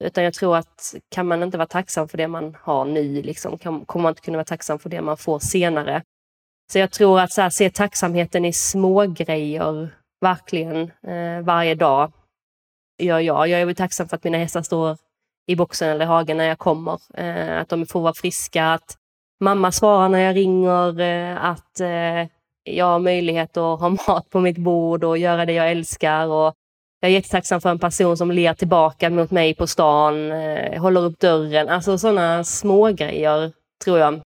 Utan 0.05 0.25
jag 0.25 0.35
tror 0.35 0.57
att 0.57 0.95
kan 1.09 1.27
man 1.27 1.43
inte 1.43 1.59
vara 1.59 1.69
tacksam 1.69 2.09
för 2.09 2.19
det 2.19 2.29
man 2.29 2.57
har 2.61 2.85
nu, 2.85 3.23
liksom, 3.23 3.59
kan, 3.59 3.85
kommer 3.85 4.03
man 4.03 4.11
inte 4.11 4.23
kunna 4.23 4.39
vara 4.39 4.45
tacksam 4.45 4.79
för 4.79 4.91
det 4.91 5.01
man 5.01 5.17
får 5.17 5.39
senare. 5.39 6.03
Så 6.73 6.79
jag 6.79 6.91
tror 6.91 7.21
att 7.21 7.33
så 7.33 7.43
här, 7.43 7.51
se 7.51 7.71
tacksamheten 7.71 8.45
i 8.45 8.53
små 8.53 9.07
grejer 9.07 9.91
verkligen, 10.21 10.91
eh, 11.03 11.41
varje 11.43 11.75
dag, 11.75 12.13
gör 12.99 13.19
jag. 13.19 13.49
Jag 13.49 13.61
är 13.61 13.75
tacksam 13.75 14.09
för 14.09 14.17
att 14.17 14.25
mina 14.25 14.39
hästar 14.39 14.63
står 14.63 14.97
i 15.47 15.57
boxen 15.57 15.89
eller 15.89 16.05
i 16.05 16.09
hagen 16.09 16.37
när 16.37 16.45
jag 16.45 16.59
kommer. 16.59 17.01
Eh, 17.15 17.61
att 17.61 17.69
de 17.69 17.87
får 17.87 18.01
vara 18.01 18.15
friska, 18.15 18.73
att 18.73 18.97
mamma 19.41 19.73
svarar 19.73 20.09
när 20.09 20.19
jag 20.19 20.37
ringer, 20.37 21.01
eh, 21.01 21.45
att 21.45 21.81
eh, 21.81 22.29
jag 22.65 22.85
har 22.85 22.99
möjlighet 22.99 23.57
att 23.57 23.81
ha 23.81 23.89
mat 24.09 24.31
på 24.31 24.41
mitt 24.41 24.59
bord 24.59 25.05
och 25.05 25.19
göra 25.19 25.47
det 25.47 25.53
jag 25.53 25.71
älskar. 25.71 26.27
Och 26.27 26.55
jag 27.01 27.11
är 27.11 27.15
jättetacksam 27.15 27.61
för 27.61 27.71
en 27.71 27.79
person 27.79 28.17
som 28.17 28.31
ler 28.31 28.55
tillbaka 28.55 29.11
mot 29.11 29.31
mig 29.31 29.55
på 29.55 29.67
stan, 29.67 30.33
eh, 30.33 30.81
håller 30.81 31.05
upp 31.05 31.21
dörren. 31.21 31.69
Alltså 31.69 31.99
sådana 31.99 32.45
små 32.45 32.93
grejer 32.93 33.53
tror 33.85 33.99
jag. 33.99 34.21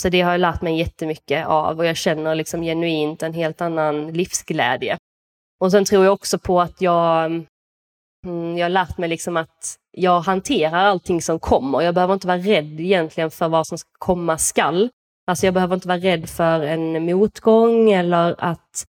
Så 0.00 0.08
det 0.08 0.20
har 0.20 0.32
jag 0.32 0.40
lärt 0.40 0.62
mig 0.62 0.78
jättemycket 0.78 1.46
av 1.46 1.78
och 1.78 1.86
jag 1.86 1.96
känner 1.96 2.34
liksom 2.34 2.62
genuint 2.62 3.22
en 3.22 3.34
helt 3.34 3.60
annan 3.60 4.12
livsglädje. 4.12 4.96
Och 5.60 5.70
sen 5.70 5.84
tror 5.84 6.04
jag 6.04 6.12
också 6.12 6.38
på 6.38 6.60
att 6.60 6.80
jag, 6.80 7.24
mm, 8.26 8.58
jag 8.58 8.64
har 8.64 8.70
lärt 8.70 8.98
mig 8.98 9.08
liksom 9.08 9.36
att 9.36 9.76
jag 9.90 10.20
hanterar 10.20 10.84
allting 10.84 11.22
som 11.22 11.38
kommer. 11.38 11.80
Jag 11.80 11.94
behöver 11.94 12.14
inte 12.14 12.26
vara 12.26 12.38
rädd 12.38 12.80
egentligen 12.80 13.30
för 13.30 13.48
vad 13.48 13.66
som 13.66 13.78
komma 13.98 14.38
skall. 14.38 14.90
Alltså 15.26 15.46
jag 15.46 15.54
behöver 15.54 15.74
inte 15.74 15.88
vara 15.88 15.98
rädd 15.98 16.28
för 16.28 16.60
en 16.60 17.04
motgång 17.04 17.90
eller 17.90 18.34
att 18.38 18.84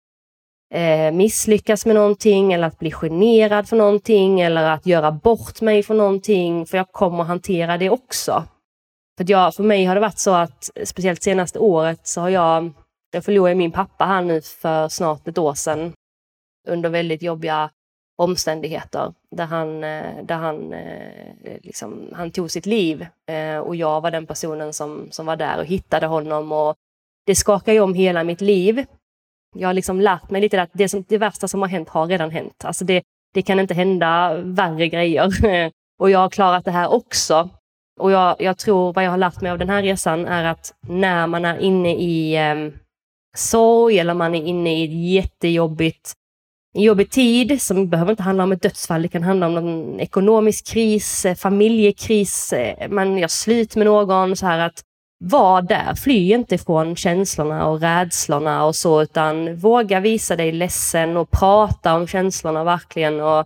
eh, 0.74 1.12
misslyckas 1.12 1.86
med 1.86 1.94
någonting 1.94 2.52
eller 2.52 2.66
att 2.66 2.78
bli 2.78 2.90
generad 2.90 3.68
för 3.68 3.76
någonting 3.76 4.40
eller 4.40 4.62
att 4.62 4.86
göra 4.86 5.12
bort 5.12 5.60
mig 5.60 5.82
för 5.82 5.94
någonting, 5.94 6.66
för 6.66 6.76
jag 6.76 6.92
kommer 6.92 7.24
hantera 7.24 7.78
det 7.78 7.90
också. 7.90 8.44
För, 9.16 9.30
jag, 9.30 9.54
för 9.54 9.62
mig 9.62 9.84
har 9.84 9.94
det 9.94 10.00
varit 10.00 10.18
så 10.18 10.34
att, 10.34 10.70
speciellt 10.84 11.22
senaste 11.22 11.58
året, 11.58 12.00
så 12.06 12.20
har 12.20 12.28
jag, 12.28 12.72
jag 13.12 13.24
förlorade 13.24 13.54
min 13.54 13.72
pappa 13.72 14.04
här 14.04 14.22
nu 14.22 14.40
för 14.40 14.88
snart 14.88 15.28
ett 15.28 15.38
år 15.38 15.54
sedan 15.54 15.92
under 16.68 16.90
väldigt 16.90 17.22
jobbiga 17.22 17.70
omständigheter 18.16 19.12
där 19.30 19.44
han, 19.44 19.84
eh, 19.84 20.24
där 20.24 20.34
han, 20.34 20.72
eh, 20.72 21.58
liksom, 21.62 22.08
han 22.12 22.30
tog 22.30 22.50
sitt 22.50 22.66
liv 22.66 23.06
eh, 23.26 23.58
och 23.58 23.76
jag 23.76 24.00
var 24.00 24.10
den 24.10 24.26
personen 24.26 24.72
som, 24.72 25.08
som 25.10 25.26
var 25.26 25.36
där 25.36 25.58
och 25.58 25.66
hittade 25.66 26.06
honom. 26.06 26.52
Och 26.52 26.74
det 27.26 27.34
skakade 27.34 27.80
om 27.80 27.94
hela 27.94 28.24
mitt 28.24 28.40
liv 28.40 28.84
jag 29.54 29.68
har 29.68 29.74
liksom 29.74 30.00
lärt 30.00 30.30
mig 30.30 30.40
lite 30.40 30.62
att 30.62 30.70
det, 30.72 30.88
som, 30.88 31.04
det 31.08 31.18
värsta 31.18 31.48
som 31.48 31.60
har 31.60 31.68
hänt 31.68 31.88
har 31.88 32.06
redan 32.06 32.30
hänt. 32.30 32.64
Alltså 32.64 32.84
det, 32.84 33.02
det 33.34 33.42
kan 33.42 33.60
inte 33.60 33.74
hända 33.74 34.36
värre 34.36 34.88
grejer. 34.88 35.30
och 35.98 36.10
jag 36.10 36.18
har 36.18 36.30
klarat 36.30 36.64
det 36.64 36.70
här 36.70 36.92
också. 36.92 37.50
Och 38.00 38.10
jag, 38.10 38.36
jag, 38.38 38.58
tror 38.58 38.92
vad 38.92 39.04
jag 39.04 39.10
har 39.10 39.18
lärt 39.18 39.40
mig 39.40 39.50
av 39.50 39.58
den 39.58 39.70
här 39.70 39.82
resan 39.82 40.26
är 40.26 40.44
att 40.44 40.72
när 40.88 41.26
man 41.26 41.44
är 41.44 41.58
inne 41.58 41.94
i 41.94 42.36
eh, 42.36 42.80
sorg 43.36 43.98
eller 43.98 44.14
man 44.14 44.34
är 44.34 44.42
inne 44.42 44.78
i 44.78 44.84
ett 44.84 45.24
jättejobbigt 45.24 46.14
en 46.74 46.82
jobbig 46.82 47.10
tid 47.10 47.62
som 47.62 47.88
behöver 47.88 48.10
inte 48.10 48.22
handla 48.22 48.44
om 48.44 48.52
ett 48.52 48.62
dödsfall, 48.62 49.02
det 49.02 49.08
kan 49.08 49.22
handla 49.22 49.46
om 49.46 49.56
en 49.56 50.00
ekonomisk 50.00 50.66
kris, 50.66 51.24
eh, 51.24 51.34
familjekris, 51.34 52.52
eh, 52.52 52.88
man 52.88 53.18
gör 53.18 53.28
slut 53.28 53.76
med 53.76 53.86
någon, 53.86 54.36
så 54.36 54.46
här 54.46 54.58
att 54.58 54.82
var 55.18 55.62
där, 55.62 55.94
fly 55.94 56.32
inte 56.32 56.58
från 56.58 56.96
känslorna 56.96 57.66
och 57.68 57.80
rädslorna 57.80 58.64
och 58.64 58.76
så, 58.76 59.02
utan 59.02 59.56
våga 59.56 60.00
visa 60.00 60.36
dig 60.36 60.52
ledsen 60.52 61.16
och 61.16 61.30
prata 61.30 61.94
om 61.94 62.06
känslorna 62.06 62.64
verkligen 62.64 63.20
och, 63.20 63.44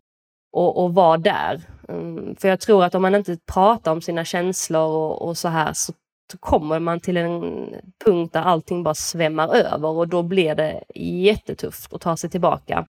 och, 0.53 0.85
och 0.85 0.95
vara 0.95 1.17
där. 1.17 1.61
Mm, 1.89 2.37
för 2.37 2.49
jag 2.49 2.61
tror 2.61 2.85
att 2.85 2.95
om 2.95 3.03
man 3.03 3.15
inte 3.15 3.39
pratar 3.53 3.93
om 3.93 4.03
sina 4.03 4.25
känslor 4.25 4.83
och, 4.83 5.29
och 5.29 5.39
så 5.39 5.49
här 5.49 5.73
så 5.73 5.93
kommer 6.41 6.79
man 6.79 7.01
till 7.01 7.17
en 7.17 7.41
punkt 8.05 8.33
där 8.33 8.41
allting 8.43 8.83
bara 8.83 8.95
svämmar 8.95 9.49
över 9.55 9.89
och 9.89 10.09
då 10.09 10.23
blir 10.23 10.55
det 10.55 10.85
jättetufft 10.95 11.93
att 11.93 12.01
ta 12.01 12.17
sig 12.17 12.31
tillbaka. 12.31 12.87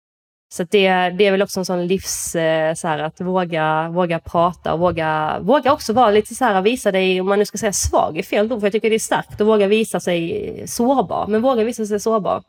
Så 0.50 0.64
det, 0.64 0.90
det 0.90 1.26
är 1.26 1.32
väl 1.32 1.42
också 1.42 1.60
en 1.60 1.66
sån 1.66 1.88
livs, 1.88 2.36
eh, 2.36 2.74
så 2.74 2.88
här, 2.88 3.00
att 3.00 3.22
våga, 3.22 3.90
våga 3.90 4.20
prata 4.20 4.74
och 4.74 4.80
våga, 4.80 5.40
våga 5.42 5.74
också 5.74 5.94
vara 5.94 6.12
lite 6.12 6.36
så 6.36 6.46
här, 6.46 6.62
visa 6.62 6.92
dig, 6.92 7.22
om 7.22 7.28
man 7.28 7.40
nu 7.40 7.46
ska 7.46 7.58
säga 7.58 7.74
svag, 7.74 8.18
är 8.18 8.24
fel 8.24 8.52
ord, 8.52 8.60
för 8.60 8.66
jag 8.68 8.74
tycker 8.74 8.90
det 8.90 8.96
är 8.96 9.00
starkt 9.00 9.42
att 9.42 9.48
våga 9.48 9.68
visa 9.68 10.00
sig 10.00 10.64
sårbar, 10.68 11.28
men 11.28 11.42
våga 11.42 11.64
visa 11.64 11.86
sig 11.86 12.00
sårbar. 12.00 12.44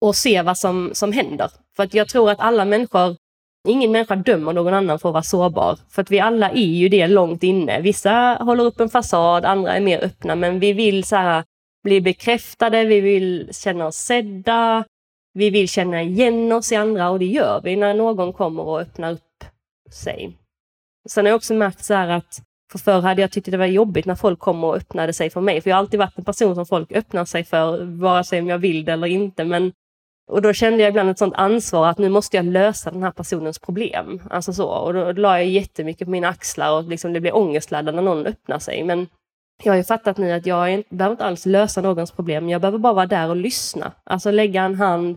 och 0.00 0.16
se 0.16 0.42
vad 0.42 0.58
som, 0.58 0.90
som 0.94 1.12
händer. 1.12 1.50
För 1.76 1.82
att 1.82 1.94
jag 1.94 2.08
tror 2.08 2.30
att 2.30 2.40
alla 2.40 2.64
människor, 2.64 3.16
ingen 3.68 3.92
människa 3.92 4.16
dömer 4.16 4.52
någon 4.52 4.74
annan 4.74 4.98
för 4.98 5.08
att 5.08 5.12
vara 5.12 5.22
sårbar. 5.22 5.78
För 5.90 6.02
att 6.02 6.10
vi 6.10 6.20
alla 6.20 6.50
är 6.50 6.56
ju 6.56 6.88
det 6.88 7.06
långt 7.08 7.42
inne. 7.42 7.80
Vissa 7.80 8.38
håller 8.40 8.64
upp 8.64 8.80
en 8.80 8.88
fasad, 8.88 9.44
andra 9.44 9.76
är 9.76 9.80
mer 9.80 10.04
öppna, 10.04 10.34
men 10.34 10.60
vi 10.60 10.72
vill 10.72 11.04
så 11.04 11.16
här, 11.16 11.44
bli 11.84 12.00
bekräftade, 12.00 12.84
vi 12.84 13.00
vill 13.00 13.48
känna 13.52 13.86
oss 13.86 13.96
sedda, 13.96 14.84
vi 15.36 15.50
vill 15.50 15.68
känna 15.68 16.02
igen 16.02 16.52
oss 16.52 16.72
i 16.72 16.76
andra 16.76 17.10
och 17.10 17.18
det 17.18 17.26
gör 17.26 17.60
vi 17.64 17.76
när 17.76 17.94
någon 17.94 18.32
kommer 18.32 18.62
och 18.62 18.80
öppnar 18.80 19.12
upp 19.12 19.44
sig. 19.92 20.38
Sen 21.08 21.24
har 21.24 21.30
jag 21.30 21.36
också 21.36 21.54
märkt 21.54 21.84
så 21.84 21.94
här 21.94 22.08
att 22.08 22.42
för 22.72 22.78
förr 22.78 23.00
hade 23.00 23.20
jag 23.20 23.32
tyckt 23.32 23.50
det 23.50 23.56
var 23.56 23.66
jobbigt 23.66 24.06
när 24.06 24.14
folk 24.14 24.38
kom 24.38 24.64
och 24.64 24.76
öppnade 24.76 25.12
sig 25.12 25.30
för 25.30 25.40
mig. 25.40 25.60
För 25.60 25.70
jag 25.70 25.76
har 25.76 25.78
alltid 25.78 26.00
varit 26.00 26.18
en 26.18 26.24
person 26.24 26.54
som 26.54 26.66
folk 26.66 26.92
öppnar 26.92 27.24
sig 27.24 27.44
för, 27.44 27.84
vare 27.84 28.24
sig 28.24 28.40
om 28.40 28.48
jag 28.48 28.58
vill 28.58 28.84
det 28.84 28.92
eller 28.92 29.06
inte. 29.06 29.44
Men, 29.44 29.72
och 30.30 30.42
då 30.42 30.52
kände 30.52 30.82
jag 30.82 30.88
ibland 30.88 31.10
ett 31.10 31.18
sånt 31.18 31.34
ansvar 31.34 31.88
att 31.88 31.98
nu 31.98 32.08
måste 32.08 32.36
jag 32.36 32.46
lösa 32.46 32.90
den 32.90 33.02
här 33.02 33.10
personens 33.10 33.58
problem. 33.58 34.22
Alltså 34.30 34.52
så. 34.52 34.68
Och 34.68 34.94
då, 34.94 35.12
då 35.12 35.20
la 35.22 35.38
jag 35.38 35.48
jättemycket 35.48 36.06
på 36.06 36.10
mina 36.10 36.28
axlar 36.28 36.72
och 36.72 36.84
liksom 36.84 37.12
det 37.12 37.20
blev 37.20 37.34
ångestladdat 37.34 37.94
när 37.94 38.02
någon 38.02 38.26
öppnar 38.26 38.58
sig. 38.58 38.84
Men 38.84 39.06
jag 39.62 39.72
har 39.72 39.76
ju 39.76 39.84
fattat 39.84 40.18
nu 40.18 40.32
att 40.32 40.46
jag 40.46 40.72
inte, 40.72 40.94
behöver 40.94 41.12
inte 41.12 41.24
alls 41.24 41.46
lösa 41.46 41.80
någons 41.80 42.10
problem. 42.10 42.48
Jag 42.48 42.60
behöver 42.60 42.78
bara 42.78 42.92
vara 42.92 43.06
där 43.06 43.28
och 43.28 43.36
lyssna. 43.36 43.92
Alltså 44.04 44.30
lägga 44.30 44.62
en 44.62 44.74
hand, 44.74 45.16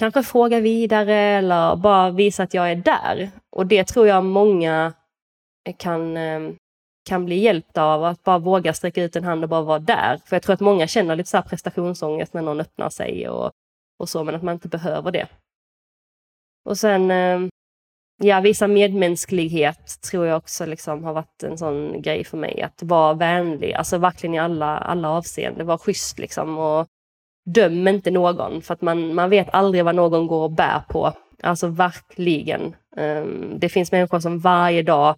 kanske 0.00 0.22
fråga 0.22 0.60
vidare 0.60 1.14
eller 1.14 1.76
bara 1.76 2.10
visa 2.10 2.42
att 2.42 2.54
jag 2.54 2.70
är 2.70 2.76
där. 2.76 3.30
Och 3.56 3.66
det 3.66 3.84
tror 3.84 4.06
jag 4.06 4.24
många 4.24 4.92
eh, 5.68 5.74
kan, 5.78 6.16
ehm, 6.16 6.56
kan 7.08 7.24
bli 7.24 7.36
hjälpta 7.36 7.84
av 7.84 8.04
att 8.04 8.24
bara 8.24 8.38
våga 8.38 8.74
sträcka 8.74 9.02
ut 9.02 9.16
en 9.16 9.24
hand 9.24 9.44
och 9.44 9.50
bara 9.50 9.62
vara 9.62 9.78
där. 9.78 10.20
För 10.24 10.36
jag 10.36 10.42
tror 10.42 10.54
att 10.54 10.60
många 10.60 10.86
känner 10.86 11.16
lite 11.16 11.30
så 11.30 11.36
här 11.36 11.44
prestationsångest 11.44 12.34
när 12.34 12.42
någon 12.42 12.60
öppnar 12.60 12.90
sig 12.90 13.28
och, 13.28 13.50
och 13.98 14.08
så, 14.08 14.24
men 14.24 14.34
att 14.34 14.42
man 14.42 14.54
inte 14.54 14.68
behöver 14.68 15.12
det. 15.12 15.26
Och 16.64 16.78
sen, 16.78 17.10
ehm, 17.10 17.50
ja, 18.22 18.40
visa 18.40 18.66
medmänsklighet 18.66 20.00
tror 20.10 20.26
jag 20.26 20.36
också 20.36 20.66
liksom 20.66 21.04
har 21.04 21.12
varit 21.12 21.42
en 21.42 21.58
sån 21.58 22.02
grej 22.02 22.24
för 22.24 22.36
mig. 22.36 22.62
Att 22.62 22.82
vara 22.82 23.14
vänlig, 23.14 23.72
alltså 23.72 23.98
verkligen 23.98 24.34
i 24.34 24.38
alla, 24.38 24.78
alla 24.78 25.10
avseenden. 25.10 25.66
Vara 25.66 25.78
schysst 25.78 26.18
liksom 26.18 26.58
och 26.58 26.86
döm 27.46 27.88
inte 27.88 28.10
någon, 28.10 28.62
för 28.62 28.74
att 28.74 28.82
man, 28.82 29.14
man 29.14 29.30
vet 29.30 29.54
aldrig 29.54 29.84
vad 29.84 29.94
någon 29.94 30.26
går 30.26 30.44
och 30.44 30.52
bär 30.52 30.82
på. 30.88 31.12
Alltså 31.42 31.66
verkligen. 31.66 32.76
Um, 32.96 33.58
det 33.58 33.68
finns 33.68 33.92
människor 33.92 34.20
som 34.20 34.38
varje 34.38 34.82
dag 34.82 35.16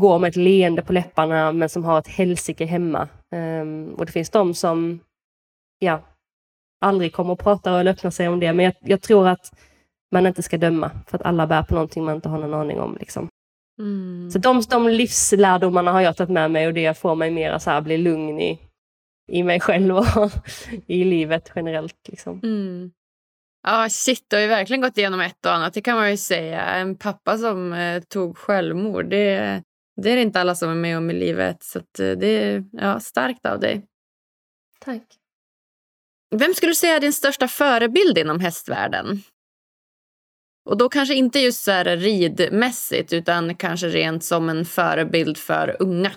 går 0.00 0.18
med 0.18 0.28
ett 0.28 0.36
leende 0.36 0.82
på 0.82 0.92
läpparna 0.92 1.52
men 1.52 1.68
som 1.68 1.84
har 1.84 1.98
ett 1.98 2.08
helsike 2.08 2.64
hemma. 2.64 3.08
Um, 3.34 3.94
och 3.94 4.06
det 4.06 4.12
finns 4.12 4.30
de 4.30 4.54
som 4.54 5.00
ja, 5.78 6.00
aldrig 6.80 7.12
kommer 7.12 7.32
att 7.32 7.38
prata 7.38 7.80
eller 7.80 7.92
öppna 7.92 8.10
sig 8.10 8.28
om 8.28 8.40
det. 8.40 8.52
Men 8.52 8.64
jag, 8.64 8.74
jag, 8.80 9.02
tror 9.02 9.28
att 9.28 9.52
man 10.12 10.26
inte 10.26 10.42
ska 10.42 10.58
döma 10.58 10.90
för 11.06 11.18
att 11.18 11.26
alla 11.26 11.46
bär 11.46 11.62
på 11.62 11.74
någonting 11.74 12.04
man 12.04 12.14
inte 12.14 12.28
har 12.28 12.38
någon 12.38 12.54
aning 12.54 12.80
om. 12.80 12.96
Liksom. 13.00 13.28
Mm. 13.78 14.30
Så 14.30 14.38
de, 14.38 14.62
de 14.70 14.88
livslärdomarna 14.88 15.92
har 15.92 16.00
jag 16.00 16.16
tagit 16.16 16.30
med 16.30 16.50
mig 16.50 16.66
och 16.66 16.74
det 16.74 16.98
får 16.98 17.14
mig 17.14 17.30
mer 17.30 17.50
att 17.50 17.84
bli 17.84 17.98
lugn 17.98 18.40
i, 18.40 18.58
i 19.32 19.42
mig 19.42 19.60
själv 19.60 19.96
och 19.96 20.30
i 20.86 21.04
livet 21.04 21.52
generellt. 21.54 22.08
Liksom. 22.08 22.40
Mm. 22.42 22.90
Ja, 23.62 23.88
shit, 23.90 24.24
du 24.28 24.36
har 24.36 24.40
ju 24.40 24.48
verkligen 24.48 24.80
gått 24.80 24.98
igenom 24.98 25.20
ett 25.20 25.46
och 25.46 25.52
annat, 25.52 25.74
det 25.74 25.80
kan 25.80 25.96
man 25.96 26.10
ju 26.10 26.16
säga. 26.16 26.62
En 26.62 26.96
pappa 26.96 27.38
som 27.38 27.72
eh, 27.72 28.02
tog 28.02 28.38
självmord, 28.38 29.10
det, 29.10 29.62
det 30.02 30.10
är 30.10 30.16
det 30.16 30.22
inte 30.22 30.40
alla 30.40 30.54
som 30.54 30.70
är 30.70 30.74
med 30.74 30.98
om 30.98 31.10
i 31.10 31.14
livet. 31.14 31.62
Så 31.62 31.78
eh, 31.78 31.84
det 32.18 32.26
är 32.26 32.64
ja, 32.72 33.00
starkt 33.00 33.46
av 33.46 33.60
dig. 33.60 33.86
Tack. 34.80 35.02
Vem 36.34 36.54
skulle 36.54 36.70
du 36.70 36.74
säga 36.74 36.96
är 36.96 37.00
din 37.00 37.12
största 37.12 37.48
förebild 37.48 38.18
inom 38.18 38.40
hästvärlden? 38.40 39.22
Och 40.64 40.76
då 40.76 40.88
kanske 40.88 41.14
inte 41.14 41.38
just 41.38 41.64
så 41.64 41.70
här 41.70 41.96
ridmässigt 41.96 43.12
utan 43.12 43.54
kanske 43.54 43.88
rent 43.88 44.24
som 44.24 44.48
en 44.48 44.64
förebild 44.64 45.38
för 45.38 45.76
unga. 45.80 46.12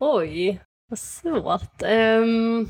Oj, 0.00 0.60
vad 0.88 0.98
svårt. 0.98 1.82
Um, 1.82 1.88
ehm, 1.88 2.68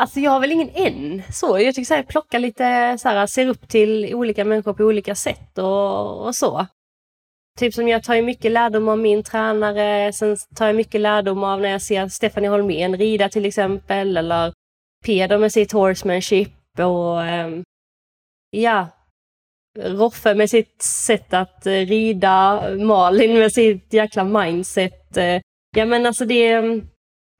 alltså 0.00 0.20
jag 0.20 0.30
har 0.30 0.40
väl 0.40 0.52
ingen 0.52 0.70
än. 0.74 1.22
Så, 1.32 1.58
jag 1.58 1.74
tycker 1.74 1.86
så 1.86 1.94
här, 1.94 2.02
plocka 2.02 2.38
lite, 2.38 2.98
så 2.98 3.08
här, 3.08 3.26
ser 3.26 3.46
upp 3.46 3.68
till 3.68 4.14
olika 4.14 4.44
människor 4.44 4.72
på 4.72 4.84
olika 4.84 5.14
sätt 5.14 5.58
och, 5.58 6.26
och 6.26 6.34
så. 6.34 6.66
Typ 7.58 7.74
som 7.74 7.88
jag 7.88 8.04
tar 8.04 8.14
ju 8.14 8.22
mycket 8.22 8.52
lärdom 8.52 8.88
av 8.88 8.98
min 8.98 9.22
tränare, 9.22 10.12
sen 10.12 10.36
tar 10.56 10.66
jag 10.66 10.76
mycket 10.76 11.00
lärdom 11.00 11.44
av 11.44 11.60
när 11.60 11.68
jag 11.68 11.82
ser 11.82 12.08
Stefanie 12.08 12.50
Holmén 12.50 12.96
rida 12.96 13.28
till 13.28 13.44
exempel, 13.46 14.16
eller 14.16 14.52
Peder 15.04 15.38
med 15.38 15.52
sitt 15.52 15.72
horsemanship 15.72 16.52
och 16.78 17.18
um, 17.18 17.64
ja, 18.50 18.88
Roffe 19.78 20.34
med 20.34 20.50
sitt 20.50 20.82
sätt 20.82 21.34
att 21.34 21.66
eh, 21.66 21.72
rida, 21.72 22.62
Malin 22.76 23.38
med 23.38 23.52
sitt 23.52 23.92
jäkla 23.92 24.24
mindset. 24.24 25.16
Uh, 25.16 25.40
ja 25.76 25.86
men 25.86 26.06
alltså 26.06 26.24
det, 26.24 26.48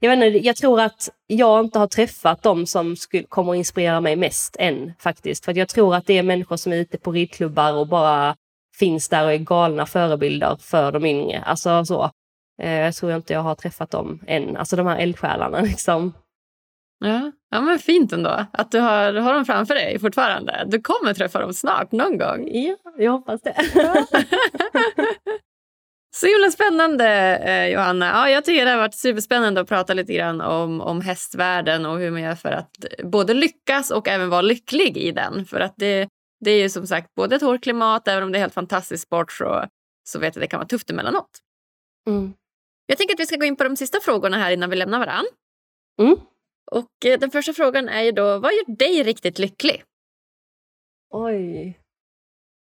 jag, 0.00 0.10
vet 0.10 0.24
inte, 0.24 0.46
jag 0.46 0.56
tror 0.56 0.80
att 0.80 1.08
jag 1.26 1.64
inte 1.64 1.78
har 1.78 1.86
träffat 1.86 2.42
de 2.42 2.66
som 2.66 2.96
skulle, 2.96 3.24
kommer 3.24 3.52
att 3.52 3.58
inspirera 3.58 4.00
mig 4.00 4.16
mest 4.16 4.56
än 4.58 4.92
faktiskt. 4.98 5.44
För 5.44 5.58
jag 5.58 5.68
tror 5.68 5.94
att 5.94 6.06
det 6.06 6.18
är 6.18 6.22
människor 6.22 6.56
som 6.56 6.72
är 6.72 6.76
ute 6.76 6.98
på 6.98 7.12
ridklubbar 7.12 7.72
och 7.72 7.88
bara 7.88 8.36
finns 8.78 9.08
där 9.08 9.24
och 9.24 9.32
är 9.32 9.38
galna 9.38 9.86
förebilder 9.86 10.56
för 10.60 10.92
de 10.92 11.06
yngre. 11.06 11.42
Alltså 11.42 11.84
så. 11.84 12.10
Eh, 12.62 12.72
jag 12.72 12.94
tror 12.94 13.12
inte 13.12 13.32
jag 13.32 13.40
har 13.40 13.54
träffat 13.54 13.90
dem 13.90 14.20
än, 14.26 14.56
alltså 14.56 14.76
de 14.76 14.86
här 14.86 14.98
eldsjälarna 14.98 15.60
liksom. 15.62 16.12
Ja. 17.04 17.32
ja, 17.50 17.60
men 17.60 17.78
fint 17.78 18.12
ändå 18.12 18.46
att 18.52 18.70
du 18.70 18.80
har, 18.80 19.12
har 19.12 19.34
dem 19.34 19.44
framför 19.44 19.74
dig 19.74 19.98
fortfarande. 19.98 20.64
Du 20.66 20.80
kommer 20.80 21.14
träffa 21.14 21.40
dem 21.40 21.54
snart, 21.54 21.92
någon 21.92 22.18
gång. 22.18 22.48
Ja, 22.52 22.76
jag 22.98 23.12
hoppas 23.12 23.42
det. 23.42 23.54
Så 26.12 26.26
himla 26.26 26.50
spännande, 26.50 27.06
eh, 27.36 27.72
Johanna. 27.72 28.06
Ja, 28.06 28.30
jag 28.30 28.44
tycker 28.44 28.64
det 28.64 28.70
har 28.70 28.78
varit 28.78 28.94
superspännande 28.94 29.60
att 29.60 29.68
prata 29.68 29.94
lite 29.94 30.12
grann 30.12 30.40
om, 30.40 30.80
om 30.80 31.00
hästvärlden 31.00 31.86
och 31.86 31.98
hur 31.98 32.10
man 32.10 32.22
gör 32.22 32.34
för 32.34 32.52
att 32.52 32.70
både 33.04 33.34
lyckas 33.34 33.90
och 33.90 34.08
även 34.08 34.28
vara 34.28 34.42
lycklig 34.42 34.96
i 34.96 35.12
den. 35.12 35.46
För 35.46 35.60
att 35.60 35.74
det, 35.76 36.08
det 36.40 36.50
är 36.50 36.62
ju 36.62 36.68
som 36.68 36.86
sagt 36.86 37.14
både 37.14 37.36
ett 37.36 37.42
hårt 37.42 37.62
klimat, 37.62 38.08
även 38.08 38.22
om 38.22 38.32
det 38.32 38.38
är 38.38 38.40
helt 38.40 38.54
fantastisk 38.54 39.06
sport 39.06 39.32
så, 39.32 39.64
så 40.08 40.18
vet 40.18 40.36
jag 40.36 40.40
att 40.40 40.44
det 40.44 40.50
kan 40.50 40.58
vara 40.58 40.68
tufft 40.68 40.90
emellanåt. 40.90 41.30
Mm. 42.08 42.32
Jag 42.86 42.98
tänker 42.98 43.14
att 43.14 43.20
vi 43.20 43.26
ska 43.26 43.36
gå 43.36 43.44
in 43.44 43.56
på 43.56 43.64
de 43.64 43.76
sista 43.76 44.00
frågorna 44.00 44.36
här 44.36 44.50
innan 44.50 44.70
vi 44.70 44.76
lämnar 44.76 44.98
varann. 44.98 45.26
Mm. 46.00 46.16
Och 46.70 47.06
eh, 47.06 47.18
den 47.18 47.30
första 47.30 47.52
frågan 47.52 47.88
är 47.88 48.02
ju 48.02 48.12
då, 48.12 48.38
vad 48.38 48.52
gör 48.52 48.76
dig 48.76 49.02
riktigt 49.02 49.38
lycklig? 49.38 49.84
Oj. 51.10 51.78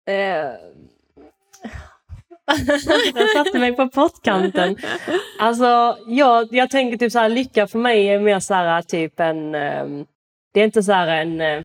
Eh 0.08 0.52
jag 3.16 3.30
satte 3.30 3.60
mig 3.60 3.76
på 3.76 3.90
pottkanten. 3.90 4.78
Alltså, 5.40 5.98
jag, 6.08 6.48
jag 6.52 6.70
tänker 6.70 6.98
typ 6.98 7.12
så 7.12 7.20
här, 7.20 7.30
lycka 7.30 7.68
för 7.68 7.80
mig 7.80 8.08
är 8.08 8.20
mer 8.20 8.40
så 8.40 8.54
här 8.54 8.82
typ 8.82 9.20
en... 9.20 9.56
Ehm, 9.56 10.06
det 10.54 10.60
är 10.60 10.66
inte 10.66 10.84
så 10.84 10.92
här 10.92 11.08
en... 11.08 11.42
Eh, 11.42 11.62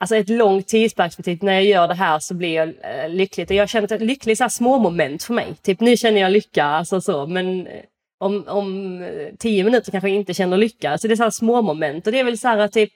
alltså 0.00 0.16
ett 0.16 0.28
långt 0.28 0.68
tidsperspektiv. 0.68 1.38
När 1.42 1.52
jag 1.52 1.64
gör 1.64 1.88
det 1.88 1.94
här 1.94 2.18
så 2.18 2.34
blir 2.34 2.54
jag 2.54 2.68
eh, 2.68 3.08
lycklig. 3.08 3.50
Jag 3.50 3.68
känner 3.68 3.92
att 3.92 4.02
lycklig 4.02 4.32
är 4.32 4.36
så 4.36 4.44
här 4.44 4.48
små 4.48 4.78
moment 4.78 5.22
för 5.22 5.34
mig. 5.34 5.54
Typ 5.62 5.80
nu 5.80 5.96
känner 5.96 6.20
jag 6.20 6.32
lycka, 6.32 6.64
alltså 6.64 7.00
så. 7.00 7.26
Men 7.26 7.66
eh, 7.66 7.82
om, 8.20 8.44
om 8.48 9.04
tio 9.38 9.64
minuter 9.64 9.90
kanske 9.92 10.08
jag 10.08 10.16
inte 10.16 10.34
känner 10.34 10.56
lycka. 10.56 10.98
Så 10.98 11.08
det 11.08 11.14
är 11.14 11.16
så 11.16 11.22
här 11.22 11.30
små 11.30 11.62
moment. 11.62 12.06
Och 12.06 12.12
det 12.12 12.20
är 12.20 12.24
väl 12.24 12.38
så 12.38 12.48
här 12.48 12.68
typ, 12.68 12.92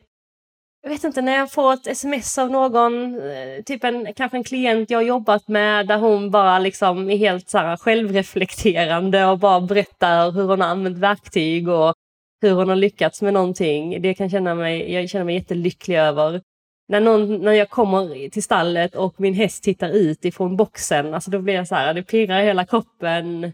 jag 0.86 0.90
vet 0.90 1.04
inte, 1.04 1.22
när 1.22 1.36
jag 1.36 1.52
får 1.52 1.72
ett 1.72 1.86
sms 1.86 2.38
av 2.38 2.50
någon, 2.50 3.14
eh, 3.14 3.62
typ 3.66 3.84
en, 3.84 4.14
kanske 4.14 4.36
en 4.36 4.44
klient 4.44 4.90
jag 4.90 5.04
jobbat 5.04 5.48
med 5.48 5.86
där 5.86 5.98
hon 5.98 6.30
bara 6.30 6.58
liksom 6.58 7.10
är 7.10 7.16
helt 7.16 7.48
så 7.48 7.58
här 7.58 7.76
självreflekterande 7.76 9.24
och 9.24 9.38
bara 9.38 9.60
berättar 9.60 10.32
hur 10.32 10.42
hon 10.42 10.60
har 10.60 10.68
använt 10.68 10.98
verktyg 10.98 11.68
och 11.68 11.94
hur 12.42 12.52
hon 12.52 12.68
har 12.68 12.76
lyckats 12.76 13.22
med 13.22 13.34
någonting. 13.34 14.02
Det 14.02 14.14
kan 14.14 14.30
känna 14.30 14.54
mig, 14.54 14.92
jag 14.92 15.08
känner 15.08 15.24
mig 15.24 15.34
jättelycklig 15.34 15.98
över. 15.98 16.40
När, 16.88 17.00
någon, 17.00 17.40
när 17.40 17.52
jag 17.52 17.70
kommer 17.70 18.28
till 18.28 18.42
stallet 18.42 18.94
och 18.94 19.20
min 19.20 19.34
häst 19.34 19.64
tittar 19.64 19.90
ut 19.90 20.24
ifrån 20.24 20.56
boxen, 20.56 21.14
alltså 21.14 21.30
då 21.30 21.38
blir 21.38 21.54
jag 21.54 21.68
så 21.68 21.74
här, 21.74 21.94
det 21.94 22.02
pirrar 22.02 22.42
i 22.42 22.46
hela 22.46 22.66
kroppen. 22.66 23.52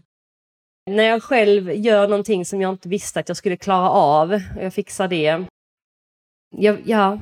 När 0.89 1.03
jag 1.03 1.23
själv 1.23 1.71
gör 1.71 2.07
någonting 2.07 2.45
som 2.45 2.61
jag 2.61 2.73
inte 2.73 2.89
visste 2.89 3.19
att 3.19 3.27
jag 3.27 3.37
skulle 3.37 3.57
klara 3.57 3.89
av, 3.89 4.41
jag 4.61 4.73
fixar 4.73 5.07
det. 5.07 5.45
Jag, 6.57 6.77
ja, 6.85 7.19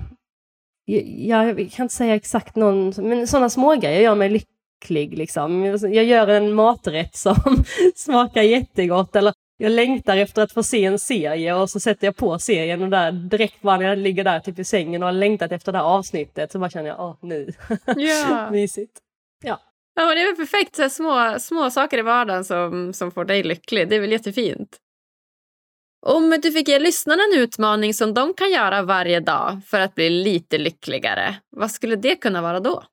jag, 0.86 1.60
jag 1.60 1.72
kan 1.72 1.84
inte 1.84 1.96
säga 1.96 2.15
exakt 2.15 2.56
någon, 2.56 2.94
men 2.98 3.27
sådana 3.27 3.50
smågrejer 3.50 4.02
gör 4.02 4.15
mig 4.15 4.29
lycklig. 4.29 5.17
Liksom. 5.17 5.79
Jag 5.82 6.06
gör 6.06 6.27
en 6.27 6.54
maträtt 6.54 7.15
som 7.15 7.36
smakar 7.96 8.42
jättegott 8.42 9.15
eller 9.15 9.34
jag 9.58 9.71
längtar 9.71 10.17
efter 10.17 10.42
att 10.42 10.52
få 10.52 10.63
se 10.63 10.86
en 10.86 11.00
serie 11.00 11.54
och 11.54 11.69
så 11.69 11.79
sätter 11.79 12.08
jag 12.08 12.15
på 12.15 12.40
serien 12.40 12.82
och 12.82 12.90
där 12.90 13.12
direkt 13.12 13.63
när 13.63 13.82
jag 13.82 13.98
ligger 13.98 14.23
där 14.23 14.40
typ 14.40 14.60
i 14.60 14.63
sängen 14.63 15.04
och 15.04 15.08
har 15.08 15.13
längtat 15.13 15.52
efter 15.52 15.71
det 15.71 15.77
här 15.77 15.86
avsnittet 15.86 16.52
så 16.52 16.60
bara 16.60 16.69
känner 16.69 16.90
jag, 16.90 17.00
åh 17.00 17.15
nu, 17.21 17.54
ja. 17.86 18.50
mysigt. 18.52 19.00
Ja. 19.44 19.60
Ja, 19.96 20.06
men 20.06 20.15
det 20.15 20.21
är 20.21 20.25
väl 20.25 20.48
perfekt. 20.48 20.75
Så 20.75 20.90
små, 20.90 21.36
små 21.40 21.69
saker 21.69 21.98
i 21.98 22.02
vardagen 22.02 22.46
som, 22.46 22.94
som 22.94 23.12
får 23.12 23.25
dig 23.25 23.44
lycklig. 23.44 23.90
Det 23.90 23.96
är 23.96 24.00
väl 24.00 24.12
jättefint. 24.12 24.77
Om 26.06 26.39
du 26.41 26.52
fick 26.52 26.67
ge 26.67 26.79
lyssnarna 26.79 27.23
en 27.23 27.39
utmaning 27.39 27.93
som 27.93 28.13
de 28.13 28.33
kan 28.33 28.52
göra 28.52 28.81
varje 28.81 29.19
dag 29.19 29.62
för 29.65 29.79
att 29.79 29.95
bli 29.95 30.10
lite 30.10 30.58
lyckligare, 30.58 31.35
vad 31.49 31.71
skulle 31.71 31.95
det 31.95 32.15
kunna 32.15 32.41
vara 32.41 32.60
då? 32.60 32.83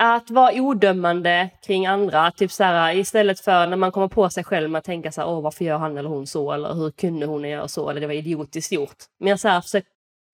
Att 0.00 0.30
vara 0.30 0.54
odömande 0.54 1.50
kring 1.66 1.86
andra. 1.86 2.30
Typ 2.30 2.52
så 2.52 2.64
här, 2.64 2.96
istället 2.96 3.40
för 3.40 3.66
när 3.66 3.76
man 3.76 3.92
kommer 3.92 4.08
på 4.08 4.30
sig 4.30 4.44
själv 4.44 4.70
med 4.70 4.78
att 4.78 4.84
tänka 4.84 5.12
så 5.12 5.20
här, 5.20 5.28
Åh, 5.28 5.42
varför 5.42 5.64
gör 5.64 5.78
han 5.78 5.98
eller 5.98 6.08
hon 6.08 6.26
så? 6.26 6.52
Eller 6.52 6.74
hur 6.74 6.90
kunde 6.90 7.26
hon 7.26 7.44
göra 7.44 7.68
så? 7.68 7.90
Eller 7.90 8.00
det 8.00 8.06
var 8.06 8.14
idiotiskt 8.14 8.72
gjort. 8.72 8.96
Men 9.20 9.38
så 9.38 9.48
här, 9.48 9.60
försök 9.60 9.84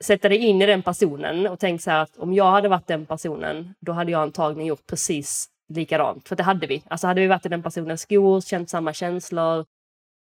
sätta 0.04 0.28
dig 0.28 0.38
in 0.38 0.62
i 0.62 0.66
den 0.66 0.82
personen 0.82 1.46
och 1.46 1.58
tänk 1.58 1.82
så 1.82 1.90
här 1.90 2.02
att 2.02 2.16
om 2.16 2.34
jag 2.34 2.50
hade 2.50 2.68
varit 2.68 2.86
den 2.86 3.06
personen, 3.06 3.74
då 3.80 3.92
hade 3.92 4.12
jag 4.12 4.22
antagligen 4.22 4.66
gjort 4.66 4.86
precis 4.86 5.46
likadant. 5.68 6.28
För 6.28 6.36
det 6.36 6.42
hade 6.42 6.66
vi. 6.66 6.82
Alltså 6.90 7.06
hade 7.06 7.20
vi 7.20 7.26
varit 7.26 7.46
i 7.46 7.48
den 7.48 7.62
personens 7.62 8.00
skor, 8.00 8.40
känt 8.40 8.70
samma 8.70 8.92
känslor, 8.92 9.64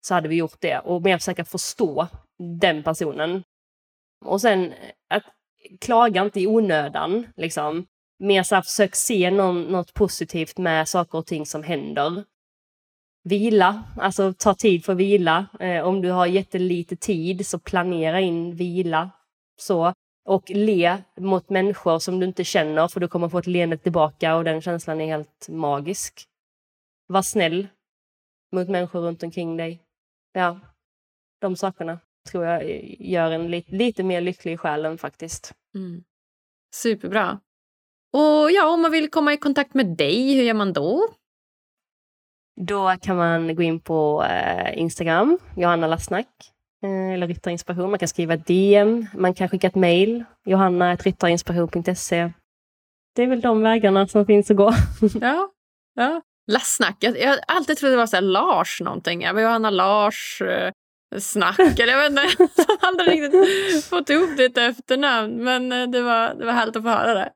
så 0.03 0.15
hade 0.15 0.29
vi 0.29 0.37
gjort 0.37 0.61
det. 0.61 0.79
Och 0.79 1.03
mer 1.03 1.19
försöka 1.19 1.45
förstå 1.45 2.09
den 2.61 2.83
personen. 2.83 3.43
Och 4.25 4.41
sen 4.41 4.73
eh, 4.73 4.93
att 5.11 5.25
klaga 5.81 6.23
inte 6.23 6.41
i 6.41 6.47
onödan. 6.47 7.27
Liksom. 7.37 7.87
Mer 8.19 8.43
så 8.43 8.55
här, 8.55 8.63
försök 8.63 8.95
se 8.95 9.31
någon, 9.31 9.63
något 9.63 9.95
positivt 9.95 10.59
med 10.59 10.89
saker 10.89 11.19
och 11.19 11.27
ting 11.27 11.47
som 11.47 11.63
händer. 11.63 12.25
Vila, 13.25 13.83
alltså 13.97 14.33
ta 14.33 14.55
tid 14.55 14.85
för 14.85 14.95
vila. 14.95 15.47
Eh, 15.61 15.83
om 15.83 16.03
du 16.03 16.11
har 16.11 16.27
jättelite 16.27 16.97
tid 16.97 17.47
så 17.47 17.59
planera 17.59 18.21
in 18.21 18.57
vila. 18.57 19.11
Så. 19.57 19.95
Och 20.25 20.51
le 20.51 20.99
mot 21.21 21.51
människor 21.51 21.99
som 21.99 22.21
du 22.21 22.27
inte 22.27 22.45
känner 22.45 22.89
för 22.89 23.01
du 23.01 23.09
kommer 23.09 23.29
få 23.29 23.39
ett 23.39 23.47
leende 23.47 23.77
tillbaka 23.77 24.37
och 24.37 24.45
den 24.45 24.63
känslan 24.63 25.01
är 25.01 25.07
helt 25.07 25.49
magisk. 25.49 26.25
Var 27.07 27.23
snäll 27.23 27.69
mot 28.53 28.69
människor 28.69 29.01
runt 29.01 29.23
omkring 29.23 29.57
dig. 29.57 29.83
Ja, 30.33 30.61
de 31.41 31.57
sakerna 31.57 31.99
tror 32.31 32.45
jag 32.45 32.65
gör 33.01 33.31
en 33.31 33.51
lite, 33.51 33.75
lite 33.75 34.03
mer 34.03 34.21
lycklig 34.21 34.53
i 34.53 34.57
själen 34.57 34.99
faktiskt. 34.99 35.55
Mm. 35.75 36.05
Superbra. 36.75 37.41
Och 38.13 38.51
ja, 38.51 38.69
om 38.69 38.83
man 38.83 38.91
vill 38.91 39.11
komma 39.11 39.33
i 39.33 39.37
kontakt 39.37 39.75
med 39.75 39.87
dig, 39.97 40.35
hur 40.35 40.43
gör 40.43 40.55
man 40.55 40.73
då? 40.73 41.09
Då 42.61 42.97
kan 43.01 43.17
man 43.17 43.55
gå 43.55 43.63
in 43.63 43.81
på 43.81 44.25
eh, 44.25 44.79
Instagram, 44.79 45.39
Johanna 45.57 45.87
Lassnack, 45.87 46.29
eh, 46.85 47.13
eller 47.13 47.27
Ryttarinspiration. 47.27 47.91
Man 47.91 47.99
kan 47.99 48.09
skriva 48.09 48.37
DM, 48.37 49.07
man 49.15 49.35
kan 49.35 49.49
skicka 49.49 49.67
ett 49.67 49.75
mejl, 49.75 50.25
johanna.ryttarinspiration.se. 50.45 52.33
Det 53.15 53.23
är 53.23 53.27
väl 53.27 53.41
de 53.41 53.63
vägarna 53.63 54.09
som 54.09 54.27
finns 54.27 54.51
att 54.51 54.57
gå. 54.57 54.73
ja, 55.21 55.53
ja. 55.95 56.23
Lassnack, 56.47 56.97
jag, 57.01 57.19
jag 57.19 57.29
har 57.29 57.39
alltid 57.49 57.77
trott 57.77 57.93
det 57.93 57.97
var 57.97 58.07
så 58.07 58.21
Lars 58.21 58.81
någonting. 58.81 59.23
Johanna 59.23 59.71
Lars, 59.71 60.43
eh, 60.43 60.73
snack. 61.19 61.59
Eller 61.79 61.93
jag 61.93 61.99
vet 61.99 62.11
inte, 62.11 62.47
jag 62.57 62.65
har 62.67 62.89
aldrig 62.89 63.23
riktigt 63.23 63.85
fått 63.85 64.11
ihop 64.11 64.37
ditt 64.37 64.59
efternamn. 64.59 65.45
Men 65.45 65.73
eh, 65.73 65.89
det 65.89 66.03
var, 66.03 66.35
det 66.35 66.45
var 66.45 66.53
härligt 66.53 66.77
att 66.77 66.83
få 66.83 66.89
höra 66.89 67.15
det. 67.15 67.31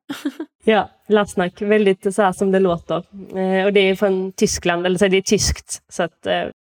ja, 0.64 0.90
Lasnack, 1.08 1.62
väldigt 1.62 2.14
så 2.14 2.22
här 2.22 2.32
som 2.32 2.52
det 2.52 2.60
låter. 2.60 2.96
Eh, 3.38 3.64
och 3.64 3.72
det 3.72 3.80
är 3.80 3.96
från 3.96 4.32
Tyskland, 4.32 4.86
eller 4.86 4.98
så 4.98 5.04
är 5.04 5.08
det 5.08 5.16
är 5.16 5.22
tyskt. 5.22 5.82
Så 5.88 6.02
att, 6.02 6.26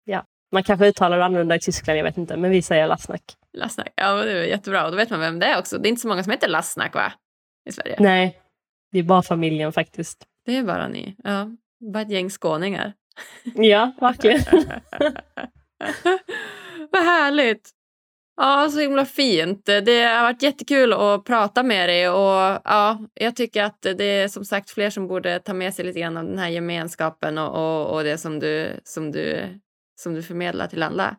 ja, 0.06 0.26
man 0.52 0.64
kanske 0.64 0.88
uttalar 0.88 1.18
det 1.18 1.26
annorlunda 1.26 1.56
i 1.56 1.60
Tyskland, 1.60 2.00
jag 2.00 2.04
vet 2.04 2.18
inte. 2.18 2.38
Men 2.38 2.52
vi 2.52 2.62
säger 2.62 2.88
Lasnack. 2.88 3.22
Lasnack, 3.58 3.94
ja 3.96 4.14
det 4.14 4.32
är 4.32 4.44
jättebra. 4.44 4.86
Och 4.86 4.92
då 4.92 4.98
vet 4.98 5.10
man 5.10 5.20
vem 5.20 5.40
det 5.40 5.46
är 5.46 5.60
också. 5.60 5.78
Det 5.78 5.88
är 5.88 5.90
inte 5.90 6.02
så 6.02 6.08
många 6.08 6.24
som 6.24 6.32
heter 6.32 6.48
Lasnack 6.48 6.96
va? 6.96 7.14
I 7.70 7.72
Sverige. 7.72 7.96
Nej, 8.00 8.38
det 8.92 9.00
är 9.00 9.04
bara 9.04 9.22
familjen 9.22 9.72
faktiskt. 9.72 10.24
Det 10.46 10.58
är 10.58 10.64
bara 10.64 10.88
ni, 10.88 11.16
ja. 11.24 11.50
Bara 11.82 12.02
ett 12.02 12.12
gäng 12.12 12.30
skåningar. 12.30 12.94
ja, 13.44 13.92
verkligen. 14.00 14.42
Vad 16.92 17.04
härligt! 17.04 17.70
Ja, 18.38 18.70
så 18.70 18.80
himla 18.80 19.06
fint. 19.06 19.66
Det 19.66 20.04
har 20.04 20.24
varit 20.24 20.44
jättekul 20.44 20.94
att 20.94 21.26
prata 21.26 21.64
med 21.64 21.90
dig 21.90 22.10
och 22.10 22.62
ja, 22.64 23.00
jag 23.14 23.36
tycker 23.36 23.64
att 23.64 23.82
det 23.82 24.04
är 24.04 24.28
som 24.28 24.46
sagt 24.46 24.70
fler 24.70 24.90
som 24.90 25.08
borde 25.08 25.40
ta 25.40 25.54
med 25.54 25.74
sig 25.74 25.86
lite 25.86 26.00
grann 26.00 26.18
av 26.18 26.26
den 26.26 26.40
här 26.40 26.50
gemenskapen 26.50 27.38
och, 27.38 27.50
och, 27.50 27.96
och 27.96 28.04
det 28.04 28.18
som 28.18 28.40
du, 28.40 28.80
som, 28.84 29.12
du, 29.12 29.48
som 30.02 30.14
du 30.14 30.24
förmedlar 30.24 30.68
till 30.68 30.84
andra. 30.84 31.16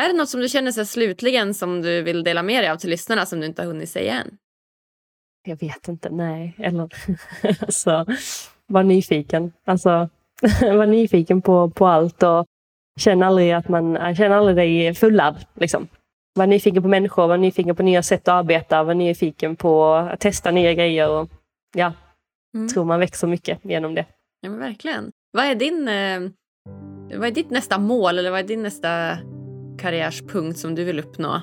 Är 0.00 0.08
det 0.08 0.14
något 0.14 0.28
som 0.28 0.40
du 0.40 0.48
känner 0.48 0.72
sig 0.72 0.86
slutligen 0.86 1.54
som 1.54 1.82
du 1.82 2.02
vill 2.02 2.24
dela 2.24 2.42
med 2.42 2.62
dig 2.62 2.70
av 2.70 2.76
till 2.76 2.90
lyssnarna 2.90 3.26
som 3.26 3.40
du 3.40 3.46
inte 3.46 3.62
har 3.62 3.66
hunnit 3.66 3.88
säga 3.88 4.14
än? 4.14 4.38
Jag 5.46 5.60
vet 5.60 5.88
inte, 5.88 6.10
nej. 6.10 6.54
Eller 6.58 6.88
alltså, 7.62 8.06
var 8.68 8.82
nyfiken. 8.82 9.52
Alltså, 9.64 10.08
var 10.60 10.86
nyfiken 10.86 11.42
på, 11.42 11.70
på 11.70 11.86
allt 11.86 12.22
och 12.22 12.46
Känn 12.96 13.22
aldrig 13.22 13.52
att 13.52 13.68
man 13.68 14.14
känn 14.14 14.32
aldrig 14.32 14.56
dig 14.56 14.94
fullad. 14.94 15.44
Liksom. 15.54 15.88
Var 16.34 16.46
nyfiken 16.46 16.82
på 16.82 16.88
människor, 16.88 17.26
var 17.26 17.36
nyfiken 17.36 17.76
på 17.76 17.82
nya 17.82 18.02
sätt 18.02 18.28
att 18.28 18.34
arbeta, 18.34 18.82
var 18.82 18.94
nyfiken 18.94 19.56
på 19.56 19.94
att 19.94 20.20
testa 20.20 20.50
nya 20.50 20.74
grejer. 20.74 21.10
Och, 21.10 21.30
ja, 21.76 21.92
mm. 22.54 22.68
tror 22.68 22.84
man 22.84 23.00
växer 23.00 23.26
mycket 23.26 23.58
genom 23.62 23.94
det. 23.94 24.06
Ja, 24.40 24.50
men 24.50 24.58
verkligen. 24.58 25.10
Vad 25.32 25.44
är, 25.44 25.54
din, 25.54 25.88
eh, 25.88 26.30
vad 27.18 27.28
är 27.28 27.30
ditt 27.30 27.50
nästa 27.50 27.78
mål 27.78 28.18
eller 28.18 28.30
vad 28.30 28.40
är 28.40 28.44
din 28.44 28.62
nästa 28.62 29.18
karriärspunkt 29.78 30.58
som 30.58 30.74
du 30.74 30.84
vill 30.84 30.98
uppnå? 30.98 31.40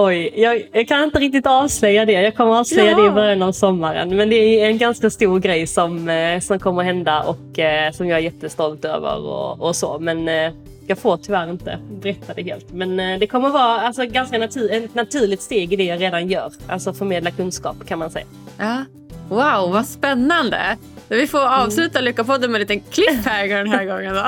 Oj, 0.00 0.32
jag, 0.36 0.68
jag, 0.72 0.88
kan 0.88 1.04
inte 1.04 1.18
riktigt 1.18 1.46
avslöja 1.46 2.04
det. 2.04 2.12
Jag 2.12 2.36
kommer 2.36 2.58
avslöja 2.58 2.90
ja. 2.90 2.96
det 2.96 3.06
i 3.06 3.10
början 3.10 3.42
av 3.42 3.52
sommaren. 3.52 4.16
Men 4.16 4.30
det 4.30 4.36
är 4.36 4.66
en 4.66 4.78
ganska 4.78 5.10
stor 5.10 5.38
grej 5.38 5.66
som, 5.66 6.08
eh, 6.08 6.40
som 6.40 6.58
kommer 6.58 6.82
hända 6.82 7.22
och 7.22 7.58
eh, 7.58 7.92
som 7.92 8.08
jag 8.08 8.18
är 8.18 8.22
jättestolt 8.22 8.84
över 8.84 9.26
och, 9.26 9.60
och 9.60 9.76
så. 9.76 9.98
Men 9.98 10.28
eh, 10.28 10.52
jag 10.86 10.98
får 10.98 11.16
tyvärr 11.16 11.50
inte 11.50 11.78
berätta 11.90 12.34
det 12.34 12.42
helt. 12.42 12.72
Men 12.72 13.20
det 13.20 13.26
kommer 13.26 13.48
vara 13.48 13.80
alltså, 13.80 14.06
ganska 14.06 14.38
natur 14.38 14.72
ett 14.72 14.94
naturligt 14.94 15.42
steg 15.42 15.72
i 15.72 15.76
det 15.76 15.84
jag 15.84 16.00
redan 16.00 16.28
gör. 16.28 16.52
Alltså 16.66 16.92
förmedla 16.92 17.30
kunskap 17.30 17.86
kan 17.86 17.98
man 17.98 18.10
säga. 18.10 18.26
Ja. 18.58 18.84
Wow, 19.28 19.72
vad 19.72 19.86
spännande! 19.86 20.76
Vi 21.08 21.26
får 21.26 21.46
mm. 21.46 21.52
avsluta 21.52 21.98
mm. 21.98 22.04
Lyckopodden 22.04 22.52
med 22.52 22.60
en 22.60 22.68
liten 22.68 22.90
cliffhanger 22.90 23.56
den 23.64 23.72
här 23.72 23.84
gången 23.94 24.14
då. 24.14 24.26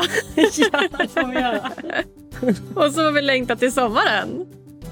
ja, 0.72 0.80
det 0.98 1.08
får 1.08 1.28
vi 1.28 1.34
göra. 1.34 1.60
och 2.86 2.92
så 2.92 3.00
får 3.00 3.12
vi 3.12 3.22
längta 3.22 3.56
till 3.56 3.72
sommaren 3.72 4.46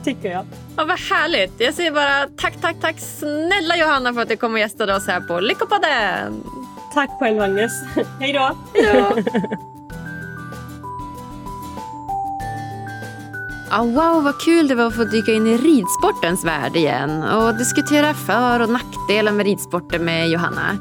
tycker 0.08 0.30
jag. 0.30 0.44
Ja, 0.76 0.84
vad 0.84 1.00
härligt. 1.00 1.52
Jag 1.58 1.74
säger 1.74 1.90
bara 1.90 2.26
tack, 2.36 2.60
tack, 2.60 2.76
tack 2.80 2.96
snälla 2.98 3.76
Johanna 3.76 4.14
för 4.14 4.22
att 4.22 4.28
du 4.28 4.36
kom 4.36 4.52
och 4.52 4.58
gästade 4.58 4.96
oss 4.96 5.06
här 5.06 5.20
på 5.20 5.40
Lyckopodden. 5.40 6.42
Tack 6.94 7.10
själv 7.18 7.42
Agnes. 7.42 7.72
Hej 8.20 8.32
då. 8.32 8.56
Hej 8.74 8.92
då. 8.92 9.20
Oh, 13.76 13.86
wow, 13.94 14.22
vad 14.24 14.40
kul 14.40 14.68
det 14.68 14.74
var 14.74 14.86
att 14.86 14.96
få 14.96 15.04
dyka 15.04 15.32
in 15.32 15.46
i 15.46 15.56
ridsportens 15.56 16.44
värld 16.44 16.76
igen 16.76 17.22
och 17.22 17.54
diskutera 17.54 18.14
för 18.14 18.60
och 18.60 18.70
nackdelar 18.70 19.32
med 19.32 19.46
ridsporten 19.46 20.04
med 20.04 20.28
Johanna. 20.28 20.78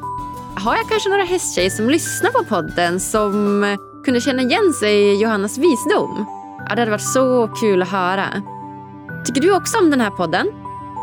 Har 0.55 0.75
jag 0.75 0.89
kanske 0.89 1.09
några 1.09 1.23
hästtjejer 1.23 1.69
som 1.69 1.89
lyssnar 1.89 2.32
på 2.32 2.43
podden 2.43 2.99
som 2.99 3.78
kunde 4.05 4.21
känna 4.21 4.41
igen 4.41 4.73
sig 4.73 4.93
i 4.93 5.21
Johannas 5.21 5.57
visdom? 5.57 6.25
Ja, 6.69 6.75
det 6.75 6.82
hade 6.82 6.91
varit 6.91 7.13
så 7.13 7.47
kul 7.47 7.82
att 7.82 7.89
höra. 7.89 8.28
Tycker 9.28 9.41
du 9.41 9.55
också 9.55 9.78
om 9.78 9.89
den 9.89 10.01
här 10.01 10.09
podden? 10.09 10.47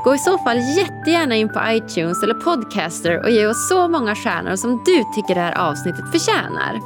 Gå 0.04 0.14
i 0.14 0.18
så 0.18 0.38
fall 0.38 0.56
jättegärna 0.56 1.36
in 1.36 1.48
på 1.48 1.60
iTunes 1.66 2.22
eller 2.22 2.34
Podcaster 2.34 3.22
och 3.22 3.30
ge 3.30 3.46
oss 3.46 3.68
så 3.68 3.88
många 3.88 4.14
stjärnor 4.14 4.56
som 4.56 4.82
du 4.84 5.04
tycker 5.14 5.34
det 5.34 5.40
här 5.40 5.58
avsnittet 5.70 6.12
förtjänar. 6.12 6.80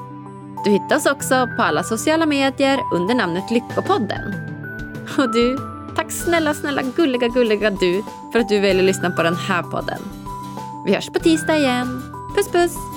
Du 0.65 0.71
hittar 0.71 0.97
oss 0.97 1.07
också 1.07 1.49
på 1.57 1.63
alla 1.63 1.83
sociala 1.83 2.27
medier 2.27 2.81
under 2.95 3.15
namnet 3.15 3.51
Lyckopodden. 3.51 4.35
Och 5.19 5.33
du, 5.33 5.59
tack 5.97 6.13
snälla, 6.13 6.55
snälla, 6.55 6.83
gulliga, 6.97 7.29
gulliga 7.29 7.71
du 7.71 8.05
för 8.33 8.39
att 8.39 8.49
du 8.49 8.61
väljer 8.61 8.83
att 8.83 8.87
lyssna 8.87 9.11
på 9.11 9.23
den 9.23 9.37
här 9.37 9.63
podden. 9.63 9.99
Vi 10.87 10.95
hörs 10.95 11.11
på 11.11 11.19
tisdag 11.19 11.57
igen. 11.57 12.03
Puss 12.37 12.49
puss! 12.49 12.88